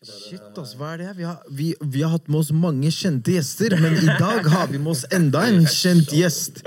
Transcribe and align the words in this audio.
Shit, 0.00 0.56
ass, 0.56 0.70
hva 0.80 0.94
er 0.94 1.02
det? 1.02 1.10
Vi 1.18 1.24
har, 1.28 1.40
vi, 1.52 1.74
vi 1.92 2.00
har 2.00 2.14
hatt 2.14 2.28
med 2.32 2.38
oss 2.40 2.50
mange 2.56 2.88
kjente 2.94 3.34
gjester, 3.34 3.74
men 3.82 3.98
i 4.00 4.14
dag 4.16 4.46
har 4.48 4.70
vi 4.70 4.78
med 4.80 4.94
oss 4.94 5.02
enda 5.12 5.42
en 5.44 5.66
kjent 5.68 6.14
gjest. 6.16 6.62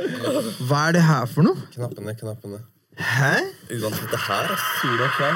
Hva 0.67 0.83
er 0.91 0.99
det 0.99 1.01
her 1.07 1.25
for 1.31 1.47
noe? 1.47 1.57
Knappene, 1.73 2.13
knappene. 2.19 2.59
Hæ? 2.93 3.31
Uansett, 3.73 4.11
det 4.11 4.19
her 4.27 4.53
er 4.53 4.59
sola 4.77 5.07
klar. 5.17 5.33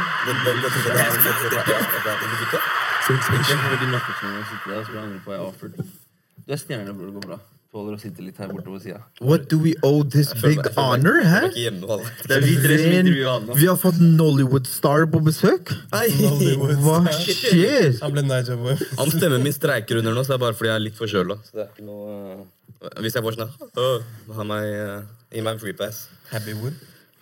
Du 6.46 6.54
er 6.54 6.62
stjerne, 6.62 6.94
bror. 6.94 7.10
Det 7.10 7.14
gå 7.18 7.22
bra. 7.32 7.40
Tåler 7.68 7.98
å 7.98 8.00
sitte 8.00 8.24
litt 8.24 8.38
her 8.40 8.48
borte 8.48 8.72
på 8.72 8.78
sida. 8.80 9.02
What 9.20 9.50
do 9.52 9.58
we 9.60 9.74
owe 9.84 10.06
this 10.08 10.30
big 10.40 10.62
honor? 10.78 11.20
Hæ? 11.28 11.42
Vi 11.52 12.54
tre 12.64 12.78
som 12.80 12.94
intervjuer 12.96 13.28
han 13.28 13.50
nå. 13.50 13.58
Vi 13.60 13.68
har 13.68 13.76
fått 13.82 14.00
Nollywood-star 14.00 15.04
på 15.12 15.20
besøk. 15.26 15.74
Nollywood 15.92 16.80
Hva 16.86 17.02
skjer? 17.12 17.98
Han 18.00 18.16
ble 18.16 18.24
night 18.24 18.48
job 18.48 18.64
boy. 18.64 18.80
Han 19.02 19.12
stemmen 19.12 19.44
min 19.44 19.56
streiker 19.56 20.00
under 20.00 20.16
nå, 20.16 20.24
så 20.24 20.34
det 20.34 20.40
er 20.40 20.44
bare 20.48 20.58
fordi 20.58 20.72
jeg 20.72 20.80
er 20.80 20.86
litt 20.88 21.00
forkjøla. 21.02 21.40
Så 21.44 21.60
det 21.60 21.66
er 21.68 21.72
ikke 21.76 21.88
noe 21.92 22.18
øh, 22.40 22.98
Hvis 23.04 23.20
jeg 23.20 23.28
får 23.28 23.40
sånn 23.42 23.54
da. 23.76 23.92
ha 24.40 24.50
meg, 24.56 24.74
Gi 25.36 25.44
meg 25.44 25.58
en 25.58 25.64
free 25.68 25.76
pass. 25.76 26.06
Happywood. 26.32 26.76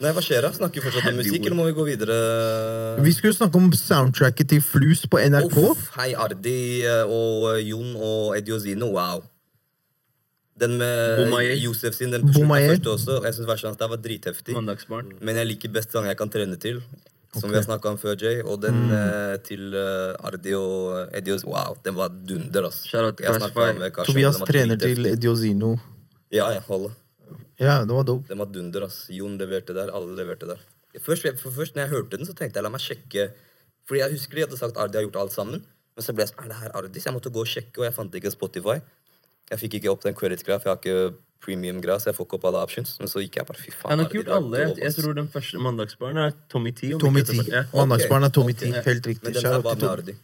Nei, 0.04 0.12
hva 0.12 0.22
skjer 0.22 0.44
da? 0.46 0.52
Snakker 0.54 0.78
vi 0.84 0.90
fortsatt 0.92 1.10
om 1.10 1.22
musikk, 1.24 1.42
eller 1.42 1.58
må 1.58 1.70
vi 1.72 1.74
gå 1.78 1.86
videre? 1.88 2.16
Vi 3.02 3.14
skulle 3.16 3.34
snakke 3.34 3.58
om 3.58 3.72
soundtracket 3.80 4.52
til 4.52 4.62
Flus 4.62 5.08
på 5.10 5.22
NRK. 5.24 5.56
Uff, 5.72 5.88
hei, 5.98 6.12
Ardi 6.20 6.60
øh, 6.86 7.16
og 7.16 7.56
Jon 7.64 7.96
og 7.96 8.36
Ediozino. 8.38 8.94
Wow. 8.94 9.24
Den 10.60 10.78
med. 10.80 11.58
Josef 11.60 11.98
sin, 11.98 12.14
den 12.14 12.24
på 12.24 12.34
slutten 12.38 12.70
første 12.70 12.94
også. 12.94 13.18
Jeg 13.26 13.36
syns 13.36 13.50
verset 13.50 13.70
hans 13.70 13.82
der 13.82 13.92
var 13.92 14.00
dritheftig. 14.00 14.56
Men 14.56 15.42
jeg 15.42 15.52
liker 15.52 15.74
best 15.76 15.92
sangen 15.92 16.12
jeg 16.12 16.20
kan 16.22 16.32
trene 16.32 16.60
til. 16.62 16.80
Som 17.36 17.52
vi 17.52 17.58
har 17.58 17.66
snakka 17.66 17.92
om 17.92 17.98
før, 18.00 18.16
Jay. 18.16 18.40
Og 18.48 18.62
den 18.64 18.78
eh, 18.96 19.36
til 19.44 19.74
eh, 19.76 20.28
Ardi 20.28 20.54
og 20.56 21.12
Edios. 21.18 21.44
Wow, 21.44 21.76
den 21.84 21.98
var 21.98 22.14
dunder, 22.30 22.70
ass. 22.70 22.86
Karsten, 22.88 23.84
Tobias 24.08 24.40
trener 24.48 24.80
til. 24.80 25.04
Ediozino. 25.12 25.74
Ja, 26.32 26.48
jeg 26.56 26.64
holder. 26.70 26.96
Ja, 27.60 27.82
det 27.88 27.92
var 27.92 28.08
dope. 28.08 28.28
Den 28.32 28.40
var 28.40 28.48
dunder, 28.52 28.88
ass. 28.88 29.06
Jon 29.12 29.36
leverte 29.40 29.76
der, 29.76 29.92
alle 29.96 30.16
leverte 30.16 30.48
der. 30.48 30.64
Først, 31.04 31.28
for 31.42 31.52
først 31.52 31.76
når 31.76 31.86
jeg 31.86 31.92
hørte 31.92 32.18
den, 32.18 32.28
så 32.28 32.34
tenkte 32.38 32.62
jeg 32.62 32.64
la 32.64 32.70
meg 32.72 32.80
sjekke 32.80 33.26
Fordi 33.84 34.00
jeg 34.00 34.14
husker 34.14 34.38
de 34.38 34.44
hadde 34.46 34.58
sagt 34.62 34.78
Ardi 34.80 34.96
har 34.96 35.04
gjort 35.04 35.18
alt 35.26 35.34
sammen. 35.36 35.66
Men 35.96 36.06
så 36.06 36.16
ble 36.16 36.24
jeg 36.24 36.32
sånn, 36.32 36.46
er 36.46 36.54
det 36.54 36.60
her 36.62 36.78
Ardi? 36.80 37.02
Så 37.02 37.10
jeg 37.10 37.16
måtte 37.18 37.32
gå 37.36 37.44
og 37.44 37.50
sjekke, 37.52 37.82
og 37.82 37.86
jeg 37.90 37.96
fant 37.98 38.16
ikke 38.16 38.32
Spotify. 38.32 38.78
Jeg 39.52 39.62
fikk 39.62 39.80
ikke 39.80 39.92
opp 39.94 40.06
den 40.06 40.18
credit-greia, 40.18 40.58
for 40.62 40.72
jeg 40.72 40.76
har 40.76 40.82
ikke 40.82 41.18
premium-greia, 41.46 42.00
så 42.02 42.10
jeg 42.10 42.18
får 42.18 42.28
ikke 42.28 42.38
opp 42.40 42.48
alle 42.50 42.62
options. 42.66 42.96
Men 43.02 43.12
så 43.12 43.22
gikk 43.22 43.40
jeg 43.40 43.50
bare, 43.50 43.62
fy 43.62 43.74
faen. 43.74 43.92
Han 43.92 44.02
har 44.02 44.10
ikke 44.10 44.22
gjort 44.22 44.32
alle. 44.38 44.62
Jeg, 44.64 44.78
jeg 44.82 44.96
tror 44.98 45.18
den 45.20 45.28
første 45.34 45.62
Mandagsbarn 45.62 46.22
er 46.24 46.38
Tommy 46.50 46.72
T. 46.74 46.94
Tommy 47.02 47.26
T. 47.28 47.38
Ja. 47.52 47.66
Mandagsbarn 47.76 48.26
er 48.26 48.34
Tommy 48.34 48.56
T. 48.58 48.72
Helt 48.72 48.88
Helt 48.88 49.06
Men 49.06 49.12
riktig. 49.14 49.36
den 49.36 49.44
der 49.44 49.62
var 49.66 49.78
med 49.78 50.16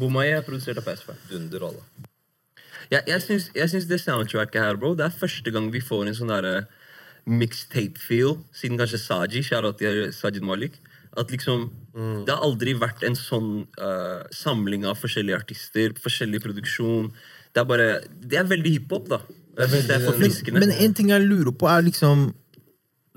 Bomaye 0.00 0.36
er 0.38 0.44
produsert 0.46 0.78
av 0.78 0.86
Pacifier. 0.86 1.18
Dunder, 1.30 1.66
alle. 1.66 1.82
Jeg, 2.90 3.02
jeg, 3.06 3.22
syns, 3.22 3.48
jeg 3.54 3.70
syns 3.70 3.88
det 3.90 3.98
soundtracket 4.02 4.62
her, 4.62 4.78
bro, 4.78 4.94
det 4.98 5.06
er 5.06 5.14
første 5.14 5.50
gang 5.54 5.68
vi 5.74 5.82
får 5.82 6.08
en 6.10 6.16
sånn 6.18 6.30
derre 6.30 6.54
mixtape-feel, 7.30 8.38
siden 8.56 8.78
kanskje 8.80 9.00
Saji, 9.02 9.42
Sajid 10.14 10.46
Malik, 10.46 10.78
at 11.18 11.30
liksom 11.30 11.68
Det 11.90 12.30
har 12.30 12.42
aldri 12.46 12.76
vært 12.78 13.02
en 13.02 13.16
sånn 13.18 13.66
uh, 13.82 14.22
samling 14.30 14.84
av 14.86 14.98
forskjellige 15.00 15.40
artister, 15.42 15.94
forskjellig 15.98 16.38
produksjon. 16.44 17.08
Det 17.54 17.62
er 17.62 17.68
bare 17.68 17.88
Det 18.22 18.38
er 18.38 18.50
veldig 18.50 18.74
hiphop, 18.76 19.08
da. 19.10 19.20
Det 19.56 19.90
er 19.90 20.04
forfriskende. 20.04 20.60
Men 20.62 20.70
en 20.72 20.94
ting 20.94 21.10
jeg 21.10 21.26
lurer 21.26 21.52
på, 21.52 21.68
er 21.68 21.82
liksom 21.84 22.30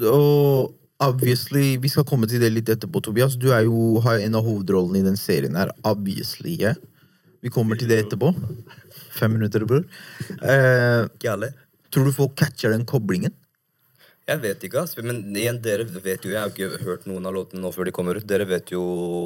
Og 0.09 0.73
obviously 1.03 1.77
Vi 1.77 1.91
skal 1.91 2.07
komme 2.07 2.27
til 2.27 2.41
det 2.41 2.51
litt 2.53 2.69
etterpå, 2.69 3.01
Tobias. 3.03 3.37
Du 3.37 3.51
er 3.51 3.65
jo, 3.67 3.99
har 4.03 4.17
jo 4.17 4.25
en 4.27 4.39
av 4.39 4.47
hovedrollene 4.47 5.03
i 5.03 5.07
den 5.09 5.19
serien 5.19 5.55
her. 5.55 5.71
Obviously. 5.83 6.57
Yeah? 6.59 6.75
Vi 7.43 7.51
kommer 7.51 7.75
til 7.75 7.89
det 7.91 8.05
etterpå. 8.05 8.31
Fem 9.13 9.33
minutter, 9.35 9.65
bror. 9.67 9.83
Eh, 10.41 11.49
tror 11.91 12.05
du 12.07 12.13
folk 12.15 12.37
catcher 12.39 12.71
den 12.71 12.85
koblingen? 12.85 13.33
Jeg 14.23 14.39
vet 14.39 14.61
ikke, 14.63 14.85
ass. 14.85 14.95
Men 15.03 15.19
igjen, 15.35 15.59
dere 15.61 15.83
vet 15.83 16.23
jo 16.23 16.31
Jeg 16.31 16.39
har 16.39 16.51
ikke 16.53 16.79
hørt 16.85 17.07
noen 17.09 17.25
av 17.27 17.35
låtene 17.35 17.59
nå 17.61 17.73
før 17.75 17.89
de 17.89 17.95
kommer 17.95 18.15
ut. 18.15 18.27
Dere 18.27 18.47
vet 18.47 18.71
jo 18.71 18.83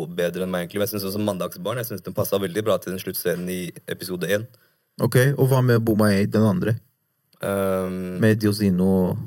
bedre 0.10 0.48
enn 0.48 0.52
meg, 0.54 0.66
egentlig. 0.66 0.82
Men 0.82 0.88
jeg 0.88 0.96
synes 0.96 1.12
også 1.12 1.22
Mandagsbarn 1.22 1.82
Jeg 1.84 1.92
synes 1.92 2.06
den 2.08 2.18
passa 2.18 2.42
veldig 2.42 2.64
bra 2.66 2.80
til 2.82 2.96
den 2.96 3.04
sluttscenen 3.04 3.52
i 3.54 3.62
episode 3.86 4.30
én. 4.34 4.48
Ok, 5.02 5.18
Og 5.38 5.48
hva 5.52 5.62
med 5.62 5.84
Bomaye, 5.86 6.26
den 6.26 6.46
andre? 6.46 6.78
Um, 7.38 8.18
Med 8.22 8.40
Diosino 8.42 8.88
og 9.12 9.18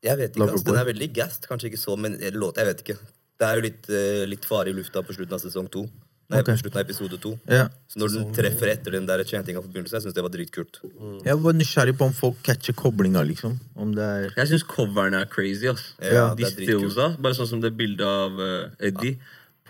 jeg 0.00 0.16
vet 0.16 0.36
ikke, 0.36 0.46
ass. 0.48 0.62
Den 0.64 0.78
er 0.80 0.86
veldig 0.88 1.08
gassed. 1.12 1.42
Kanskje 1.44 1.68
ikke 1.68 1.80
så, 1.80 1.96
men 2.00 2.14
låt 2.32 2.56
Jeg 2.56 2.70
vet 2.70 2.78
ikke. 2.84 2.94
Det 3.40 3.48
er 3.48 3.58
jo 3.58 3.64
litt, 3.66 3.90
uh, 3.92 4.22
litt 4.28 4.46
fare 4.48 4.72
i 4.72 4.76
lufta 4.76 5.02
på 5.04 5.16
slutten 5.16 5.36
av 5.36 5.42
sesong 5.42 5.68
to. 5.72 5.82
Nei, 6.30 6.40
okay. 6.44 6.54
på 6.54 6.62
slutten 6.62 6.78
av 6.78 6.84
episode 6.86 7.18
to. 7.20 7.32
Ja. 7.50 7.64
Så 7.90 7.98
når 7.98 8.12
den 8.14 8.28
treffer 8.36 8.70
etter 8.70 8.94
den 8.94 9.08
der 9.08 9.22
chantinga 9.26 9.60
på 9.64 9.72
begynnelsen, 9.72 9.98
jeg 9.98 10.06
synes 10.06 10.16
det 10.16 10.22
var 10.22 10.32
dritkult. 10.32 10.78
Jeg 11.26 11.40
var 11.42 11.56
nysgjerrig 11.58 11.96
på 11.98 12.06
om 12.06 12.14
folk 12.14 12.38
catcher 12.46 12.76
koblinga, 12.78 13.24
liksom. 13.26 13.56
Om 13.74 13.96
det 13.96 14.06
er 14.06 14.28
Jeg 14.38 14.52
syns 14.52 14.64
coveren 14.70 15.18
er 15.18 15.26
crazy. 15.28 15.66
ass. 15.68 15.90
Ja, 15.98 16.30
De 16.32 16.44
det 16.44 16.52
er 16.52 16.56
dritkult. 16.60 17.20
bare 17.20 17.34
sånn 17.34 17.50
som 17.50 17.60
det 17.60 17.74
bildet 17.76 18.06
av 18.06 18.38
uh, 18.38 18.70
Eddie 18.78 19.18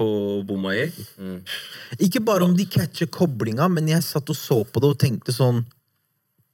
på 0.00 0.08
Bomaye. 0.48 0.88
Ikke 2.00 2.22
bare 2.24 2.46
om 2.48 2.56
de 2.56 2.64
catcher 2.68 3.10
koblinga, 3.12 3.68
men 3.68 3.90
jeg 3.92 4.06
satt 4.06 4.32
og 4.32 4.38
så 4.38 4.62
på 4.64 4.80
det 4.80 4.94
og 4.94 4.98
tenkte 5.02 5.36
sånn 5.36 5.66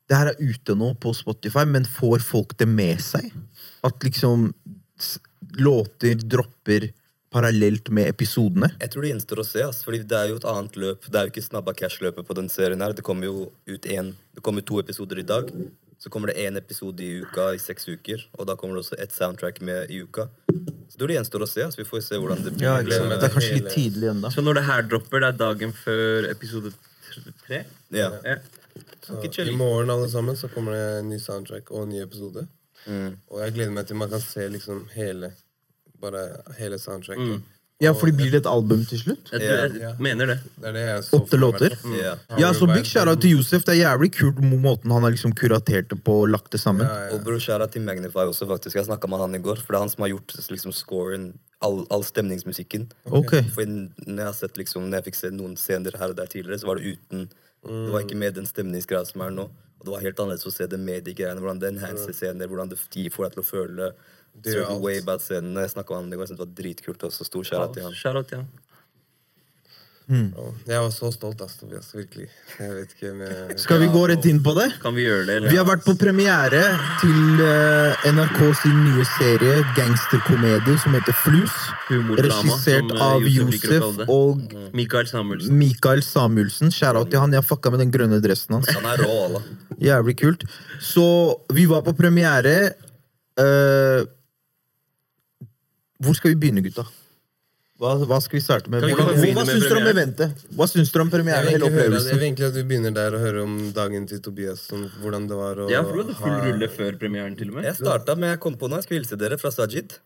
Det 0.07 0.15
her 0.15 0.29
er 0.31 0.39
ute 0.39 0.75
nå 0.79 0.93
på 1.03 1.11
Spotify, 1.19 1.65
men 1.67 1.87
får 1.87 2.23
folk 2.23 2.55
det 2.61 2.69
med 2.71 3.01
seg? 3.03 3.33
At 3.87 4.05
liksom 4.07 4.53
låter 5.59 6.15
dropper 6.23 6.93
parallelt 7.35 7.91
med 7.91 8.09
episodene? 8.09 8.71
Jeg 8.81 8.93
tror 8.93 9.03
det 9.03 9.11
gjenstår 9.11 9.43
å 9.43 9.47
se, 9.47 9.65
ass, 9.67 9.83
fordi 9.85 10.05
det 10.09 10.19
er 10.19 10.31
jo 10.31 10.39
et 10.39 10.47
annet 10.47 10.79
løp. 10.79 11.09
Det 11.11 11.19
er 11.19 11.27
jo 11.27 11.35
ikke 11.35 11.45
Snabba 11.45 11.75
Cash-løpet 11.77 12.29
på 12.29 12.37
den 12.39 12.49
serien 12.53 12.85
her. 12.85 12.95
Det 12.97 13.05
kommer 13.07 13.29
jo 13.29 13.49
ut 13.67 13.91
en, 13.97 14.15
det 14.37 14.45
kommer 14.47 14.65
to 14.67 14.79
episoder 14.83 15.21
i 15.21 15.27
dag. 15.27 15.51
Så 15.99 16.13
kommer 16.13 16.31
det 16.31 16.39
én 16.47 16.59
episode 16.61 17.03
i 17.03 17.23
uka 17.25 17.51
i 17.57 17.61
seks 17.61 17.89
uker. 17.89 18.29
Og 18.39 18.47
da 18.49 18.55
kommer 18.55 18.79
det 18.79 18.87
også 18.87 19.01
et 19.03 19.15
soundtrack 19.17 19.59
med 19.65 19.91
i 19.91 20.05
uka. 20.07 20.29
Så 20.89 21.01
det 21.01 21.17
gjenstår 21.17 21.45
å 21.45 21.49
se. 21.51 21.63
ass. 21.67 21.79
Vi 21.79 21.85
får 21.85 22.03
se 22.07 22.19
hvordan 22.21 22.43
det 22.45 22.53
blir. 22.57 22.67
Ja? 22.67 22.77
Det 22.83 23.17
er 23.29 23.33
kanskje 23.35 23.57
litt 23.61 23.73
tidlig 23.75 24.11
ennå. 24.13 24.31
Så 24.33 24.45
når 24.45 24.61
det 24.61 24.67
her 24.69 24.83
dropper, 24.91 25.21
det 25.25 25.33
er 25.33 25.41
dagen 25.41 25.73
før 25.77 26.29
episode 26.31 26.73
tr- 26.73 27.33
tre? 27.47 27.65
Ja. 27.91 28.11
Ja. 28.25 28.37
Så 29.07 29.21
I 29.47 29.57
morgen 29.57 29.91
alle 29.91 30.09
sammen 30.11 30.37
så 30.37 30.49
kommer 30.53 30.75
det 30.77 30.85
en 31.01 31.09
ny 31.09 31.19
soundtrack 31.23 31.71
og 31.71 31.85
en 31.87 31.93
ny 31.95 32.01
episode. 32.03 32.47
Mm. 32.87 33.17
Og 33.31 33.41
jeg 33.43 33.55
gleder 33.57 33.75
meg 33.75 33.87
til 33.89 33.99
man 33.99 34.11
kan 34.11 34.23
se 34.23 34.49
liksom 34.49 34.85
hele 34.95 35.33
Bare 35.97 36.21
hele 36.59 36.77
soundtracken. 36.79 37.39
Ja, 37.79 37.91
fordi 37.93 38.13
blir 38.17 38.31
det 38.33 38.39
et 38.41 38.47
album 38.49 38.87
til 38.89 38.99
slutt? 39.03 39.29
Jeg, 39.33 39.41
tror, 39.43 39.59
jeg 39.69 39.81
Ja. 39.83 39.91
mener 40.01 40.27
det. 40.31 40.37
Det 40.57 40.65
er 40.65 40.73
det 40.73 40.85
jeg 40.87 41.03
så 41.05 41.19
Åtte 41.21 41.37
låter? 41.37 41.75
Mm. 41.85 41.97
Ja. 42.41 42.53
Så 42.57 42.67
big 42.67 42.87
shout-out 42.89 43.21
til 43.21 43.35
Josef. 43.37 43.65
Det 43.67 43.75
er 43.77 43.83
jævlig 43.85 44.13
kult 44.17 44.39
måten 44.41 44.91
han 44.91 45.03
har 45.03 45.11
liksom 45.13 45.35
kuratert 45.37 45.89
det 45.91 45.99
på 46.03 46.23
og 46.23 46.31
lagt 46.33 46.51
det 46.53 46.61
sammen. 46.61 46.87
Ja, 46.89 47.09
ja. 47.11 47.15
Og 47.15 47.25
bror, 47.25 47.37
kjære 47.37 47.69
til 47.71 47.83
Magnify 47.83 48.25
også, 48.25 48.49
faktisk. 48.49 48.77
Jeg 48.77 48.87
snakka 48.87 49.07
med 49.09 49.19
han 49.21 49.35
i 49.35 49.43
går. 49.45 49.61
For 49.61 49.73
det 49.73 49.77
er 49.77 49.85
han 49.85 49.91
som 49.93 50.03
har 50.07 50.09
gjort 50.09 50.33
liksom, 50.49 50.73
scoren, 50.73 51.39
all, 51.61 51.87
all 51.91 52.03
stemningsmusikken. 52.03 52.89
Okay. 53.13 53.43
For 53.53 53.65
når 53.69 54.17
jeg 54.17 54.25
har 54.25 54.33
sett 54.41 54.57
liksom, 54.57 54.89
når 54.89 55.03
jeg 55.03 55.05
fikk 55.11 55.21
se 55.21 55.31
noen 55.37 55.57
scener 55.61 55.93
her 56.01 56.09
og 56.09 56.17
der 56.17 56.27
tidligere, 56.33 56.59
så 56.59 56.67
var 56.73 56.77
det 56.81 56.97
uten 56.97 57.29
Det 57.67 57.93
var 57.93 58.01
ikke 58.07 58.17
med 58.17 58.35
den 58.35 58.47
stemningsgreia 58.47 59.05
som 59.05 59.21
er 59.21 59.31
nå. 59.35 59.51
Og 59.81 59.85
det 59.85 59.91
var 59.93 60.01
helt 60.01 60.17
annerledes 60.23 60.47
å 60.47 60.53
se 60.55 60.67
det 60.67 60.79
med 60.81 61.05
de 61.05 61.13
greiene. 61.13 61.41
Hvordan 61.43 61.59
det 61.61 61.75
enhancer 61.75 62.13
scener, 62.15 62.47
hvordan 62.47 62.71
det 62.71 62.79
de 62.95 63.11
får 63.11 63.25
deg 63.29 63.33
til 63.35 63.43
å 63.43 63.47
føle 63.53 63.93
Det 64.43 65.01
about 65.03 65.23
scenene. 65.23 65.61
Jeg 65.65 65.71
snakka 65.71 65.97
om 65.97 66.13
i 66.13 66.17
går, 66.17 66.27
det 66.35 66.39
var 66.39 66.55
dritkult. 66.59 67.03
også 67.03 67.25
Stor 67.25 67.43
kjærlighet 67.43 67.75
til 67.75 67.83
han. 67.83 67.95
Shout-out 67.95 68.29
til 68.29 68.39
han. 68.39 68.49
Jeg 70.07 70.79
var 70.79 70.91
så 70.95 71.09
stolt, 71.11 71.41
ass, 71.43 71.57
Tobias. 71.59 71.89
Virkelig. 71.91 72.29
Jeg 72.61 72.75
vet 72.77 72.93
ikke 72.95 73.09
om 73.11 73.23
jeg 73.25 73.57
Skal 73.59 73.81
vi 73.83 73.89
gå 73.91 74.03
rett 74.07 74.27
inn 74.31 74.39
på 74.45 74.53
det? 74.55 74.69
Kan 74.79 74.95
vi 74.95 75.03
gjøre 75.03 75.25
det, 75.27 75.39
eller? 75.41 75.51
Vi 75.51 75.59
har 75.59 75.67
vært 75.67 75.83
på 75.83 75.97
premiere 75.99 76.61
til 77.01 77.43
eh, 77.43 78.05
NRK 78.15 78.39
sin 78.61 78.77
nye 78.85 79.07
serie, 79.17 79.57
gangsterkomedie, 79.75 80.77
som 80.79 80.95
heter 80.95 81.17
Flus. 81.25 81.57
Regissert 82.23 82.95
eh, 82.95 83.03
av 83.03 83.27
Josef 83.27 83.89
det. 83.99 84.07
og 84.07 84.47
Mikael 84.79 85.11
Samuelsen. 85.11 85.59
Mikael 85.59 86.05
Samuelsen. 86.07 86.71
Shout-out 86.71 87.11
til 87.11 87.25
han. 87.25 87.35
Jeg 87.35 87.49
fucka 87.49 87.75
med 87.75 87.83
den 87.83 87.95
grønne 87.95 88.23
dressen 88.23 88.61
hans. 88.61 88.71
Han 88.79 88.87
er 88.93 89.03
rå. 89.03 89.43
Jævlig 89.83 90.21
kult. 90.23 90.47
Så 90.79 91.09
vi 91.51 91.67
var 91.67 91.83
på 91.83 91.97
premiere. 91.99 92.77
Eh, 93.43 94.07
hvor 96.03 96.17
skal 96.19 96.33
vi 96.35 96.39
begynne, 96.45 96.63
gutta? 96.65 96.87
Hva, 97.77 97.91
hva 98.09 98.17
skal 98.25 98.39
vi 98.39 98.41
starte 98.41 98.71
med? 98.73 98.81
Kan 98.81 98.89
vi 98.89 98.95
Hvordan, 98.97 99.19
hva 99.37 99.43
med 99.45 99.51
syns 99.53 99.67
dere 99.69 99.81
om 99.83 99.89
eventet? 99.91 100.45
Hva 100.57 100.67
syns 100.71 100.93
dere 100.95 101.03
om 101.05 101.11
Jeg 101.13 101.45
vil, 101.61 101.67
høre, 101.75 101.99
jeg 102.01 102.17
vil 102.17 102.25
egentlig 102.31 102.47
at 102.47 102.55
vi 102.57 102.63
begynner 102.71 102.95
der 102.97 103.17
og 103.19 103.21
høre 103.21 103.43
om 103.45 103.57
dagen 103.77 104.07
til 104.09 104.23
Tobias. 104.25 104.63
Sånn, 104.71 104.87
hvordan 105.03 105.27
det 105.29 105.37
var 105.37 105.61
å 105.61 105.69
Ja, 105.69 105.83
for 105.85 106.01
full 106.09 106.15
ha- 106.15 106.41
rulle 106.47 106.69
før 106.73 106.97
premieren, 106.97 107.37
til 107.37 107.51
og 107.53 107.59
med. 107.59 107.65
Jeg 107.69 107.77
starta 107.77 108.17
med 108.17 108.33
jeg 108.33 108.41
kom 108.41 108.57
på 108.57 108.71
noe. 108.71 108.81
Jeg 108.81 108.89
skulle 108.89 109.03
hilse 109.03 109.19
dere 109.21 109.37
fra 109.37 109.53
Sajid. 109.53 109.99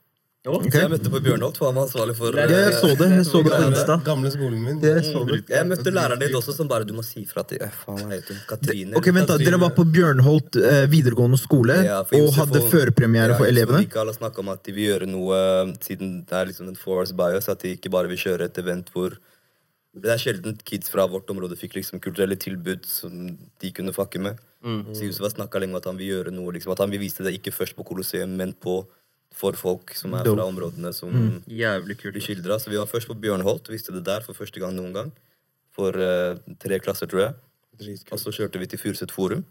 Ok. 0.48 0.70
Så 0.72 0.80
jeg 0.80 0.88
møtte 0.88 1.10
på 1.12 1.18
Bjørnholt, 1.20 1.58
for 1.60 1.68
han 1.68 1.74
var 1.76 1.84
ansvarlig 1.84 2.14
for 2.16 2.36
Ja, 2.38 2.46
jeg 2.48 2.76
så 2.78 2.88
det. 2.96 3.08
Jeg 3.12 3.24
så 3.28 3.42
det 3.44 3.50
på 3.52 3.58
Insta. 3.66 3.96
Gamle 4.06 4.30
skolen 4.32 4.62
min. 4.64 4.78
Jeg 4.80 5.02
så 5.04 5.20
det. 5.28 5.42
Jeg 5.52 5.66
møtte 5.68 5.92
læreren 5.92 6.22
din 6.22 6.36
også, 6.38 6.54
som 6.56 6.68
bare 6.70 6.86
Du 6.88 6.94
må 6.96 7.04
si 7.04 7.26
fra 7.28 7.44
til 7.44 7.60
eh, 7.60 7.74
Faen, 7.82 8.06
jeg 8.06 8.22
heter? 8.22 8.38
Katrine? 8.48 8.96
Ok, 8.96 9.10
vent 9.12 9.28
da, 9.28 9.36
Dere 9.42 9.58
var 9.60 9.74
på 9.76 9.84
Bjørnholt 9.84 10.56
eh, 10.62 10.86
videregående 10.88 11.36
skole 11.40 11.76
Ja, 11.84 11.98
og 12.06 12.14
Josef 12.16 12.40
hadde 12.46 12.62
førpremiere 12.72 13.36
for 13.36 13.44
ja, 13.44 13.50
Josef 13.50 13.58
elevene? 13.58 13.82
Mikael 13.84 14.08
har 14.08 14.16
snakket 14.16 14.40
om 14.40 14.52
at 14.54 14.62
de 14.64 14.74
vil 14.78 14.88
gjøre 14.88 15.08
noe 15.10 15.40
Siden 15.84 16.14
det 16.24 16.38
er 16.38 16.48
liksom 16.48 16.70
en 16.72 16.78
four 16.80 17.02
hours 17.02 17.12
bias, 17.20 17.50
at 17.52 17.60
de 17.60 17.74
ikke 17.76 17.92
bare 17.92 18.08
vil 18.08 18.22
kjøre 18.24 18.48
et 18.48 18.62
event 18.64 18.88
hvor 18.94 19.18
Det 19.92 20.08
er 20.14 20.22
sjelden 20.22 20.56
kids 20.64 20.88
fra 20.88 21.04
vårt 21.10 21.28
område 21.34 21.58
fikk 21.60 21.76
liksom 21.76 22.00
kulturelle 22.00 22.40
tilbud 22.40 22.88
som 22.88 23.34
de 23.60 23.72
kunne 23.76 23.92
fucke 23.92 24.22
med. 24.22 24.40
Så 24.94 25.04
Yusuf 25.04 25.24
har 25.24 25.32
snakka 25.34 25.58
lenge 25.58 25.74
om 25.74 25.80
at 25.80 25.88
han 25.88 25.96
vil 25.98 26.10
gjøre 26.14 26.32
noe, 26.32 26.52
liksom, 26.54 26.70
at 26.72 26.80
han 26.84 26.92
vil 26.92 27.00
vise 27.02 27.24
det 27.26 27.32
ikke 27.34 27.50
først 27.52 27.74
på 27.78 27.84
Colosseum, 27.88 28.36
men 28.38 28.52
på, 28.54 28.76
for 29.34 29.56
folk 29.56 29.94
som 29.96 30.14
er 30.18 30.26
fra 30.26 30.44
områdene 30.48 30.90
som 30.92 31.14
Jævlig 31.48 31.96
kult. 32.00 32.14
blir 32.16 32.24
skildra. 32.24 32.58
Så 32.60 32.70
vi 32.72 32.76
var 32.80 32.90
først 32.90 33.08
på 33.08 33.16
Bjørnholt, 33.20 33.70
visste 33.72 33.94
det 33.94 34.04
der 34.04 34.20
for 34.26 34.34
første 34.36 34.60
gang 34.60 34.74
noen 34.76 34.92
gang. 34.96 35.12
For 35.76 35.94
uh, 35.96 36.36
tre 36.60 36.80
klasser, 36.82 37.06
tror 37.08 37.20
jeg. 37.28 37.34
Og 38.12 38.18
så 38.20 38.32
kjørte 38.34 38.58
vi 38.60 38.66
til 38.68 38.78
Furuset 38.82 39.12
Forum. 39.14 39.44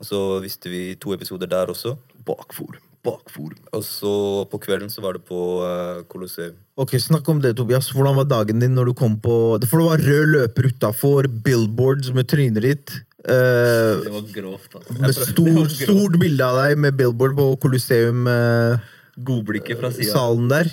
Og 0.00 0.06
så 0.08 0.18
visste 0.42 0.70
vi 0.72 0.94
to 0.98 1.12
episoder 1.14 1.46
der 1.50 1.70
også. 1.70 1.96
Bakforum. 2.26 2.80
Bakforum. 3.04 3.58
Og 3.76 3.82
så 3.84 4.12
på 4.48 4.58
kvelden 4.64 4.88
så 4.90 5.02
var 5.04 5.18
det 5.18 5.26
på 5.28 5.40
uh, 5.60 6.00
Colosseum. 6.08 6.54
Ok, 6.80 6.94
Snakk 7.02 7.28
om 7.28 7.42
det, 7.44 7.52
Tobias. 7.58 7.90
Hvordan 7.92 8.16
var 8.16 8.24
dagen 8.30 8.62
din 8.62 8.72
når 8.74 8.90
du 8.90 8.94
kom 8.96 9.18
på 9.20 9.34
For 9.68 9.82
det 9.82 9.90
var 9.90 10.06
rød 10.08 10.30
løper 10.32 10.70
utafor, 10.72 11.28
billboards 11.44 12.14
med 12.16 12.30
trynet 12.32 12.64
ditt. 12.64 12.94
Uh, 13.28 14.00
Det 14.04 14.14
var 14.14 14.24
grovt, 14.32 14.74
altså. 14.80 14.96
med 15.00 15.14
stor, 15.16 15.68
stort 15.72 16.18
bilde 16.20 16.44
av 16.48 16.58
deg 16.62 16.80
med 16.80 16.96
billboard 16.96 17.36
på 17.36 17.46
Colosseum. 17.62 18.26
eh, 18.28 18.90
Godblikket 19.16 19.78
fra 19.80 19.92
sida. 19.94 20.12
salen 20.12 20.48
der. 20.50 20.70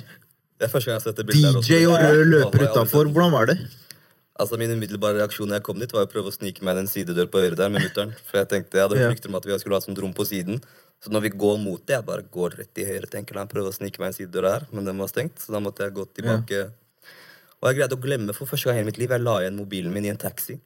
Det 0.57 0.67
er 0.67 0.71
første 0.73 0.89
gang 0.89 0.97
jeg 0.97 1.01
har 1.01 1.07
sett 1.09 1.21
det 1.21 1.27
bildet. 1.29 1.63
DJ 1.65 1.85
og 1.89 1.97
rød 1.97 2.25
løper 2.29 2.65
jeg 2.65 2.73
utafor. 2.73 3.09
Hvordan 3.09 3.31
var 3.33 3.45
det? 3.51 3.57
Altså 4.41 4.57
Min 4.57 4.71
umiddelbare 4.73 5.19
reaksjon 5.19 5.49
da 5.49 5.59
jeg 5.59 5.65
kom 5.67 5.79
dit, 5.81 5.91
var 5.93 6.07
å 6.07 6.09
prøve 6.09 6.31
å 6.31 6.33
snike 6.33 6.63
meg 6.65 6.77
inn 6.77 6.85
en 6.85 6.89
sidedør 6.89 7.27
på 7.29 7.41
høyre 7.43 7.57
der 7.57 7.69
med 7.69 7.85
mutter'n. 7.85 8.13
For 8.25 8.41
jeg 8.41 8.49
tenkte, 8.49 8.79
jeg 8.79 8.87
hadde 8.87 9.01
frykter 9.01 9.29
om 9.29 9.37
at 9.37 9.45
vi 9.45 9.57
skulle 9.61 9.77
ha 9.77 9.83
et 9.83 9.89
sånt 9.89 10.01
rom 10.01 10.13
på 10.17 10.25
siden. 10.25 10.61
Så 11.01 11.13
når 11.13 11.25
vi 11.27 11.31
går 11.43 11.57
mot 11.61 11.81
det, 11.81 11.97
jeg 11.97 12.05
bare 12.05 12.25
går 12.33 12.57
rett 12.61 12.81
i 12.81 12.85
høyre. 12.85 13.09
tenker 13.09 13.37
la 13.37 13.45
Prøver 13.49 13.69
å 13.69 13.75
snike 13.75 14.01
meg 14.01 14.11
inn 14.11 14.17
sidedør 14.19 14.49
her, 14.49 14.65
men 14.71 14.85
den 14.85 14.97
var 15.01 15.09
stengt. 15.09 15.41
Så 15.41 15.53
da 15.53 15.61
måtte 15.61 15.85
jeg 15.85 15.93
gå 15.97 16.05
tilbake. 16.17 16.71
Og 17.61 17.69
jeg 17.69 17.77
greide 17.77 17.97
å 17.97 18.01
glemme 18.01 18.33
for 18.37 18.49
første 18.49 18.69
gang 18.69 18.77
i 18.77 18.81
hele 18.81 18.89
mitt 18.89 18.97
liv. 19.01 19.09
Jeg 19.13 19.21
la 19.25 19.37
igjen 19.41 19.57
mobilen 19.57 19.93
min 19.93 20.05
i 20.05 20.13
en 20.13 20.21
taxi. 20.21 20.57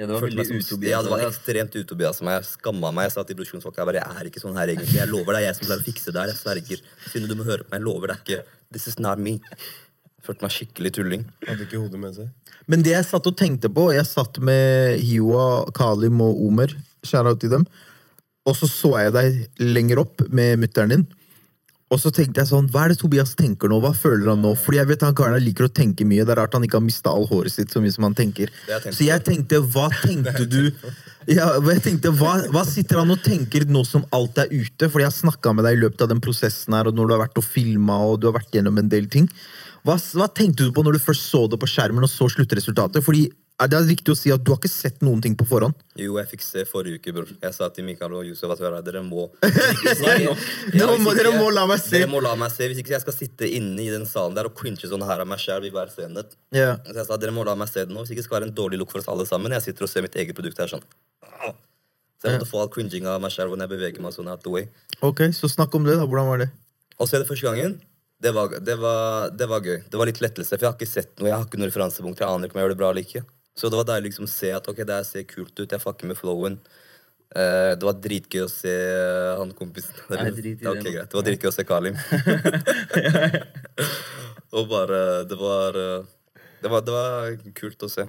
Ja, 0.00 0.06
det 0.08 0.14
var 0.14 0.22
veldig 0.24 0.44
utobias. 0.48 0.90
Ja, 0.94 1.02
det 1.04 1.10
var 1.12 1.22
ekstremt 1.26 1.74
utobias 1.76 2.22
av 2.22 2.24
meg. 2.24 2.38
Jeg 2.38 2.48
skamma 2.54 2.88
meg. 2.96 3.10
Jeg 3.10 3.12
sa 3.18 3.24
til 3.28 3.36
brorskjonsfolk 3.36 3.76
jeg 3.76 3.88
bare, 3.90 4.00
jeg 4.00 4.22
er 4.22 4.30
ikke 4.30 4.40
sånn 4.40 4.56
her 4.56 4.72
egentlig. 4.72 4.96
Jeg 4.96 5.10
lover 5.10 5.36
deg, 5.36 5.44
jeg 5.44 5.58
som 5.58 5.66
pleier 5.66 5.82
å 5.82 5.84
fikse 5.84 6.14
det 6.14 6.22
her. 6.22 6.30
Jeg 6.32 6.38
sverger. 6.38 6.80
Synne, 7.12 7.28
du 7.28 7.36
må 7.36 7.44
høre 7.44 7.66
på 7.66 7.74
meg. 7.74 7.82
Jeg 7.82 7.84
lover 7.84 8.14
deg 8.14 8.22
ikke. 8.24 8.56
This 8.72 8.88
is 8.88 8.96
not 9.02 9.20
me. 9.20 9.34
Følte 10.24 10.46
meg 10.46 10.54
skikkelig 10.56 10.94
tulling. 10.96 11.26
Hadde 11.44 11.66
ikke 11.66 11.82
hodet 11.82 12.00
med 12.00 12.16
seg. 12.16 12.56
Men 12.72 12.86
det 12.86 12.94
jeg 12.94 13.08
satt 13.10 13.28
og 13.28 13.36
tenkte 13.36 13.68
på 13.72 13.90
Jeg 13.92 14.08
satt 14.08 14.40
med 14.46 15.04
Hiwa, 15.04 15.44
Kalim 15.76 16.24
og 16.24 16.40
Omer. 16.48 16.72
Shout-out 17.04 17.44
til 17.44 17.52
dem. 17.58 17.68
Og 18.48 18.56
så 18.56 18.70
så 18.72 18.94
jeg 19.02 19.12
deg 19.18 19.40
lenger 19.60 20.00
opp 20.06 20.24
med 20.32 20.62
mutter'n 20.64 20.96
din. 20.96 21.04
Og 21.90 21.98
så 21.98 22.12
tenkte 22.14 22.38
jeg 22.38 22.50
sånn, 22.52 22.68
Hva 22.70 22.84
er 22.84 22.92
det 22.92 23.00
Tobias 23.00 23.32
tenker 23.38 23.70
nå? 23.70 23.80
Hva 23.82 23.90
føler 23.96 24.30
han 24.30 24.42
nå? 24.44 24.54
Fordi 24.58 24.78
jeg 24.78 24.90
vet 24.92 25.02
han 25.02 25.14
karen 25.18 25.42
liker 25.42 25.66
å 25.66 25.72
tenke 25.74 26.06
mye. 26.06 26.22
Det 26.22 26.36
er 26.36 26.38
rart 26.38 26.54
han 26.54 26.66
ikke 26.66 26.78
har 26.78 26.86
mista 26.86 27.10
all 27.10 27.26
håret 27.26 27.54
sitt 27.54 27.74
så 27.74 27.82
mye 27.82 27.94
som 27.94 28.06
han 28.06 28.14
tenker. 28.18 28.52
jeg 28.70 28.94
Så 28.94 29.06
jeg 29.08 29.24
tenkte, 29.26 29.58
hva 29.74 29.88
tenkte 30.04 30.46
du 30.46 30.62
ja, 31.28 31.50
jeg 31.52 31.82
tenkte, 31.84 32.10
hva, 32.16 32.38
hva 32.50 32.62
sitter 32.64 33.02
han 33.02 33.10
og 33.12 33.20
tenker 33.22 33.66
nå 33.68 33.82
som 33.84 34.06
alt 34.16 34.38
er 34.40 34.48
ute? 34.54 34.88
Fordi 34.88 35.04
jeg 35.04 35.10
har 35.10 35.18
snakka 35.18 35.52
med 35.52 35.66
deg 35.66 35.76
i 35.76 35.82
løpet 35.82 36.06
av 36.06 36.08
den 36.14 36.22
prosessen 36.24 36.74
her, 36.74 36.88
og 36.88 36.96
når 36.96 37.10
du 37.10 37.14
har 37.14 37.24
vært 37.26 37.42
og 37.42 37.44
filma 37.44 37.98
og 38.06 38.16
du 38.22 38.30
har 38.30 38.38
vært 38.38 38.56
gjennom 38.56 38.80
en 38.80 38.88
del 38.90 39.10
ting. 39.12 39.28
Hva, 39.84 39.98
hva 40.16 40.30
tenkte 40.32 40.64
du 40.64 40.72
på 40.76 40.84
når 40.84 40.96
du 40.96 41.02
først 41.02 41.28
så 41.28 41.44
det 41.50 41.60
på 41.60 41.68
skjermen 41.70 42.06
og 42.06 42.12
så 42.12 42.28
sluttresultatet? 42.32 43.04
Fordi 43.04 43.26
er 43.60 43.68
det 43.68 43.78
riktig 43.90 44.12
å 44.14 44.16
si 44.18 44.30
at 44.32 44.42
du 44.44 44.50
har 44.52 44.58
ikke 44.60 44.70
sett 44.72 45.02
noen 45.04 45.20
ting 45.24 45.34
på 45.38 45.44
forhånd? 45.48 45.74
Jo, 46.00 46.14
jeg 46.20 46.28
fikk 46.30 46.42
se 46.44 46.62
forrige 46.68 46.98
uke, 47.00 47.12
bror. 47.16 47.28
Jeg 47.42 47.52
sa 47.56 47.68
til 47.74 47.84
Mikael 47.84 48.14
og 48.16 48.24
Yusuf 48.28 48.50
at 48.54 48.62
dere 48.86 49.02
må 49.04 49.26
Dere 49.42 50.96
må- 50.98 51.14
dere 51.16 51.32
må 51.36 51.50
la 51.52 51.66
meg 51.68 51.80
se. 51.82 51.98
Dere 51.98 52.08
må 52.10 52.20
la 52.24 52.32
meg 52.40 52.50
se. 52.54 52.68
Hvis 52.70 52.80
ikke 52.82 52.94
jeg 52.96 53.04
skal 53.04 53.16
sitte 53.16 53.48
inne 53.48 53.82
i 53.84 53.90
den 53.92 54.06
salen 54.08 54.34
der 54.38 54.48
og 54.48 54.54
cringe 54.56 54.88
sånn 54.88 55.04
her 55.06 55.20
av 55.24 55.28
meg 55.28 55.38
sjæl 55.42 55.66
i 55.68 55.72
hver 55.74 55.92
scene. 55.92 56.24
Ja. 56.56 56.76
Så 56.86 56.96
jeg 57.02 57.08
sa 57.10 57.18
dere 57.20 57.34
må 57.36 57.44
la 57.46 57.54
meg 57.58 57.68
se 57.72 57.84
det 57.84 57.92
nå. 57.94 58.04
Hvis 58.04 58.14
ikke 58.16 58.26
skal 58.28 58.38
være 58.40 58.48
en 58.50 58.56
dårlig 58.56 58.80
look 58.80 58.92
for 58.94 59.02
oss 59.02 59.10
alle 59.12 59.26
sammen. 59.28 59.52
Jeg 59.58 59.66
sitter 59.68 59.86
og 59.86 59.92
ser 59.92 60.06
mitt 60.06 60.16
eget 60.16 60.36
produkt 60.38 60.58
her 60.62 60.70
sånn. 60.72 60.84
Så 62.20 62.28
jeg 62.28 62.36
måtte 62.36 62.50
få 62.50 62.58
all 62.60 62.68
cringinga 62.72 63.14
av 63.16 63.22
meg 63.24 63.32
sjæl 63.32 63.48
når 63.48 63.62
jeg 63.64 63.70
beveger 63.76 64.02
meg 64.04 64.12
sånn 64.12 64.28
out 64.28 64.42
the 64.44 64.50
way. 64.52 64.66
Ok, 65.00 65.22
så 65.32 65.48
snakk 65.48 65.72
om 65.78 65.86
det, 65.88 65.94
da. 65.96 66.04
Hvordan 66.04 66.28
var 66.28 66.42
det? 66.42 66.50
Å 67.00 67.06
se 67.08 67.16
det 67.16 67.24
første 67.28 67.46
gangen, 67.48 67.78
det 68.20 68.32
var, 68.36 68.52
det, 68.60 68.74
var, 68.76 69.30
det 69.32 69.46
var 69.48 69.64
gøy. 69.64 69.78
Det 69.88 69.96
var 69.96 70.10
litt 70.10 70.20
lettelse, 70.20 70.52
for 70.52 70.66
jeg 70.66 70.68
har 70.68 70.76
ikke 70.76 70.90
sett 70.90 71.14
noe. 71.16 71.30
Jeg 71.30 71.38
har 71.38 71.46
ikke 71.48 71.60
noe 71.62 71.70
referansepunkt. 71.70 72.20
Jeg 72.20 72.28
aner 72.28 72.50
ikke 72.50 72.58
om 72.58 72.60
jeg 72.60 72.66
gjør 72.68 72.74
det 72.74 72.80
bra 72.82 72.90
eller 72.92 73.06
ikke. 73.08 73.22
Så 73.60 73.68
det 73.68 73.76
var 73.76 73.84
deilig 73.90 74.08
liksom 74.08 74.24
å 74.24 74.32
se 74.32 74.48
at 74.56 74.64
ok, 74.72 74.78
det 74.88 74.96
her 74.96 75.04
ser 75.04 75.26
kult 75.28 75.52
ut. 75.58 75.68
Jeg 75.68 75.82
fucker 75.82 76.08
med 76.08 76.16
flowen. 76.16 76.56
Uh, 77.30 77.76
det 77.76 77.86
var 77.86 77.94
dritgøy 78.02 78.42
å 78.46 78.48
se 78.50 78.72
han 79.38 79.52
kompisen 79.58 79.94
der. 80.08 80.22
Nei, 80.24 80.32
drit 80.38 80.56
i 80.56 80.64
det 80.64 80.72
okay, 80.72 80.92
greit. 80.96 81.10
Det 81.12 81.18
var 81.18 81.26
dritgøy 81.28 81.50
å 81.50 81.54
se 81.54 81.64
Kalim. 81.68 81.96
Og 84.56 84.64
bare 84.66 85.22
Det 85.30 85.38
var 85.38 85.76
eh, 85.78 86.08
det 86.60 86.68
var, 86.68 86.82
det 86.84 86.92
var 86.92 87.36
kult 87.56 87.86
å 87.86 87.88
se. 87.88 88.04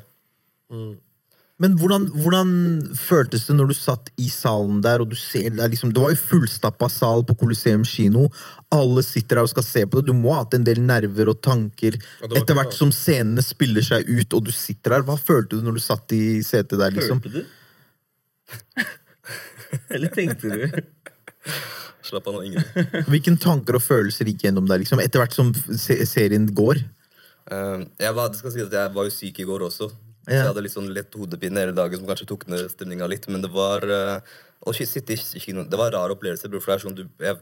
Men 1.62 1.75
hvordan, 1.78 2.08
hvordan 2.24 2.52
føltes 2.98 3.44
det 3.46 3.56
når 3.58 3.69
du 3.69 3.75
satt 3.78 4.10
i 4.22 4.28
salen 4.34 4.80
der, 4.81 5.04
og 5.04 5.12
du 5.12 5.18
ser 5.19 5.52
det 5.54 5.68
liksom, 5.75 5.92
Det 5.94 6.02
var 6.02 6.13
jo 6.16 6.18
fullstappa 6.18 6.90
sal 6.90 7.22
på 7.28 7.36
Colosseum 7.38 7.84
kino. 7.86 8.28
Alle 8.74 9.04
sitter 9.06 9.38
der 9.38 9.46
og 9.46 9.52
skal 9.52 9.68
se 9.68 9.86
på 9.86 10.00
det. 10.00 10.10
Du 10.10 10.18
må 10.18 10.34
ha 10.34 10.42
hatt 10.42 10.58
en 10.58 10.66
del 10.66 10.81
nerver 10.81 11.30
og 11.34 11.42
tanker 11.46 12.00
Ja, 12.00 12.31
etter 12.40 12.58
hvert 12.58 12.74
som 12.74 12.94
scenene 12.96 13.46
spiller 13.46 13.86
seg 13.86 14.10
ut, 14.10 14.34
og 14.34 14.50
du 14.50 14.52
sitter 14.56 14.98
der. 14.98 15.06
Hva 15.06 15.19
følte 15.22 15.60
du 15.60 15.68
når 15.68 15.78
du 15.78 15.84
satt 15.86 16.18
i 16.18 16.42
setet 16.46 16.80
der, 16.81 16.98
liksom? 16.98 17.22
Følte 17.22 17.44
du? 17.44 18.88
Eller 19.96 20.12
tenkte 20.12 20.50
du? 20.50 20.81
Slapp 22.02 22.25
av 22.28 22.40
nå, 22.40 22.46
Ingrid. 22.50 23.04
Hvilke 23.12 23.38
tanker 23.42 23.78
og 23.78 23.86
følelser 23.86 24.30
gikk 24.31 24.48
gjennom 24.48 24.66
deg 24.69 24.81
liksom, 24.81 25.02
etter 25.04 25.22
hvert 25.22 25.36
som 25.38 25.54
se 25.54 26.02
serien 26.10 26.50
går? 26.58 26.81
Uh, 27.52 27.86
jeg, 28.02 28.13
var, 28.18 28.34
si 28.34 28.63
at 28.63 28.80
jeg 28.81 28.94
var 28.96 29.06
jo 29.06 29.13
syk 29.13 29.44
i 29.44 29.46
går 29.46 29.69
også. 29.69 29.94
Så 30.25 30.35
jeg 30.35 30.45
hadde 30.45 30.62
litt 30.62 30.73
sånn 30.75 30.91
lett 30.94 31.15
hodepine 31.18 31.63
hele 31.63 31.73
dagen 31.75 32.01
som 32.01 32.09
kanskje 32.09 32.27
tok 32.29 32.45
ned 32.51 32.68
stemninga 32.69 33.07
litt. 33.09 33.25
Men 33.31 33.41
det 33.41 33.50
var 33.53 33.85
uh, 33.89 34.19
å 34.62 34.73
sitte 34.77 35.15
i 35.18 35.41
kino 35.41 35.65
Det 35.65 35.79
var 35.79 35.89
en 35.89 35.97
rar 35.97 36.13
opplevelse. 36.13 36.50
Bro, 36.51 36.62
for 36.62 36.73
det 36.73 36.77
er 36.77 36.83
sånn 36.85 36.97
du, 37.00 37.06
jeg, 37.25 37.39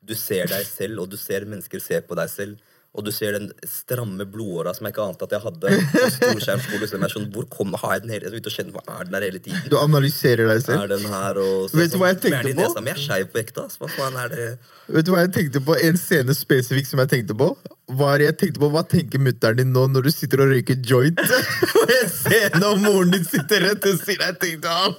du 0.00 0.14
ser 0.18 0.48
deg 0.52 0.64
selv, 0.68 1.02
og 1.04 1.12
du 1.12 1.18
ser 1.20 1.44
mennesker 1.48 1.82
se 1.84 2.00
på 2.04 2.16
deg 2.18 2.32
selv. 2.32 2.73
Og 2.94 3.02
du 3.02 3.10
ser 3.10 3.34
den 3.34 3.48
stramme 3.66 4.22
blodåra 4.30 4.70
som 4.74 4.86
jeg 4.86 4.94
ikke 4.94 5.06
ante 5.08 5.26
at 5.26 5.32
jeg 5.34 5.42
hadde. 5.42 5.72
på 5.90 6.10
storskjermskole, 6.14 6.86
så 6.86 6.94
jeg 6.94 7.06
er 7.08 7.14
sånn, 7.16 7.26
Hvor 7.34 7.48
kom 7.50 7.74
har 7.82 7.96
jeg 7.96 8.04
den 8.04 8.14
hele 8.14 8.30
Jeg 8.30 8.44
ute 8.44 8.52
og 8.52 8.76
hva 8.76 9.00
er 9.00 9.08
den 9.08 9.16
der 9.16 9.26
hele 9.26 9.40
tiden? 9.42 9.66
Du 9.70 9.78
analyserer 9.80 10.46
deg 10.52 10.62
selv. 10.62 10.84
Er 10.84 10.92
den 10.94 11.08
her 11.10 11.40
og 11.42 11.70
så, 11.70 11.80
Vet 11.80 11.92
du 11.92 11.98
hva 11.98 12.12
jeg 12.12 12.20
tenkte 12.22 12.54
på?" 12.54 12.60
Nesa, 12.62 12.80
men 12.80 12.92
jeg 12.92 12.98
er 13.00 13.06
skeiv 13.08 13.32
på 13.34 13.42
ekte. 13.42 13.66
Hva 13.80 13.90
faen 13.96 14.20
er 14.22 14.28
det? 14.34 14.50
Vet 14.94 15.06
du 15.06 15.14
hva 15.14 15.24
jeg 15.24 15.32
tenkte 15.34 15.64
på? 15.64 15.78
En 15.88 15.98
scene 15.98 16.36
spesifikk 16.36 16.86
som 16.86 17.02
jeg 17.02 17.10
tenkte 17.16 17.34
på. 17.34 17.56
Var 17.84 18.22
jeg 18.22 18.36
tenkte 18.40 18.60
på, 18.62 18.68
Hva 18.72 18.80
tenker 18.88 19.20
mutter'n 19.20 19.58
din 19.58 19.72
nå 19.74 19.82
når 19.92 20.06
du 20.06 20.10
sitter 20.14 20.40
og 20.40 20.54
røyker 20.54 20.78
joint? 20.88 21.18
Og 21.84 21.90
en 21.92 22.08
scene 22.08 22.64
og 22.64 22.78
moren 22.80 23.10
din 23.12 23.24
sitter 23.28 23.60
rett 23.60 23.84
ved 23.84 23.98
siden 24.00 24.22
av. 24.24 24.30
Jeg 24.30 24.38
tenkte, 24.40 24.68
han, 24.72 24.94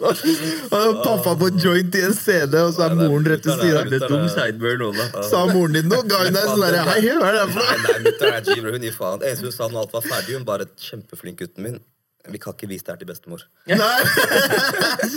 Og 0.70 1.00
pappa 1.02 1.34
på 1.40 1.50
joint 1.64 1.96
i 1.98 2.04
en 2.06 2.14
scene, 2.14 2.62
og 2.62 2.76
så 2.76 2.86
er 2.86 2.98
moren 3.00 3.26
rett 3.32 3.48
ved 3.48 3.58
siden 3.58 3.80
av. 3.80 3.90
Det 3.90 4.02
er 4.04 4.12
dum 4.12 4.28
sideburn 4.30 4.84
nå, 4.84 4.92
da. 5.00 5.24
Sa 5.26 5.46
moren 5.50 5.80
din 5.80 5.90
noe? 5.90 6.06
Ga 6.06 6.22
hun 6.28 6.38
deg 6.38 6.46
sånn 6.52 6.62
derre 6.62 6.84
Hei, 6.92 7.00
hva 7.18 7.32
er 7.32 7.40
det 7.40 7.48
for 7.56 7.64
noe? 7.64 7.85
Nei, 7.86 7.98
mutter'n 8.06 8.40
er 8.40 8.46
G. 8.46 8.62
Hun 8.66 8.88
gir 8.88 8.96
faen. 8.96 9.26
En 9.26 9.38
som 9.42 9.54
sa 9.54 9.70
når 9.72 9.86
alt 9.86 10.00
var 10.00 10.08
ferdig, 10.08 10.40
hun 10.40 10.48
bare 10.48 10.70
kjempeflink 10.88 11.44
gutten 11.44 11.68
min. 11.68 11.84
Vi 12.30 12.40
kan 12.42 12.56
ikke 12.56 12.68
vise 12.68 12.86
det 12.86 12.94
her 12.94 13.00
til 13.02 13.10
bestemor. 13.10 13.42
Nei! 13.70 14.02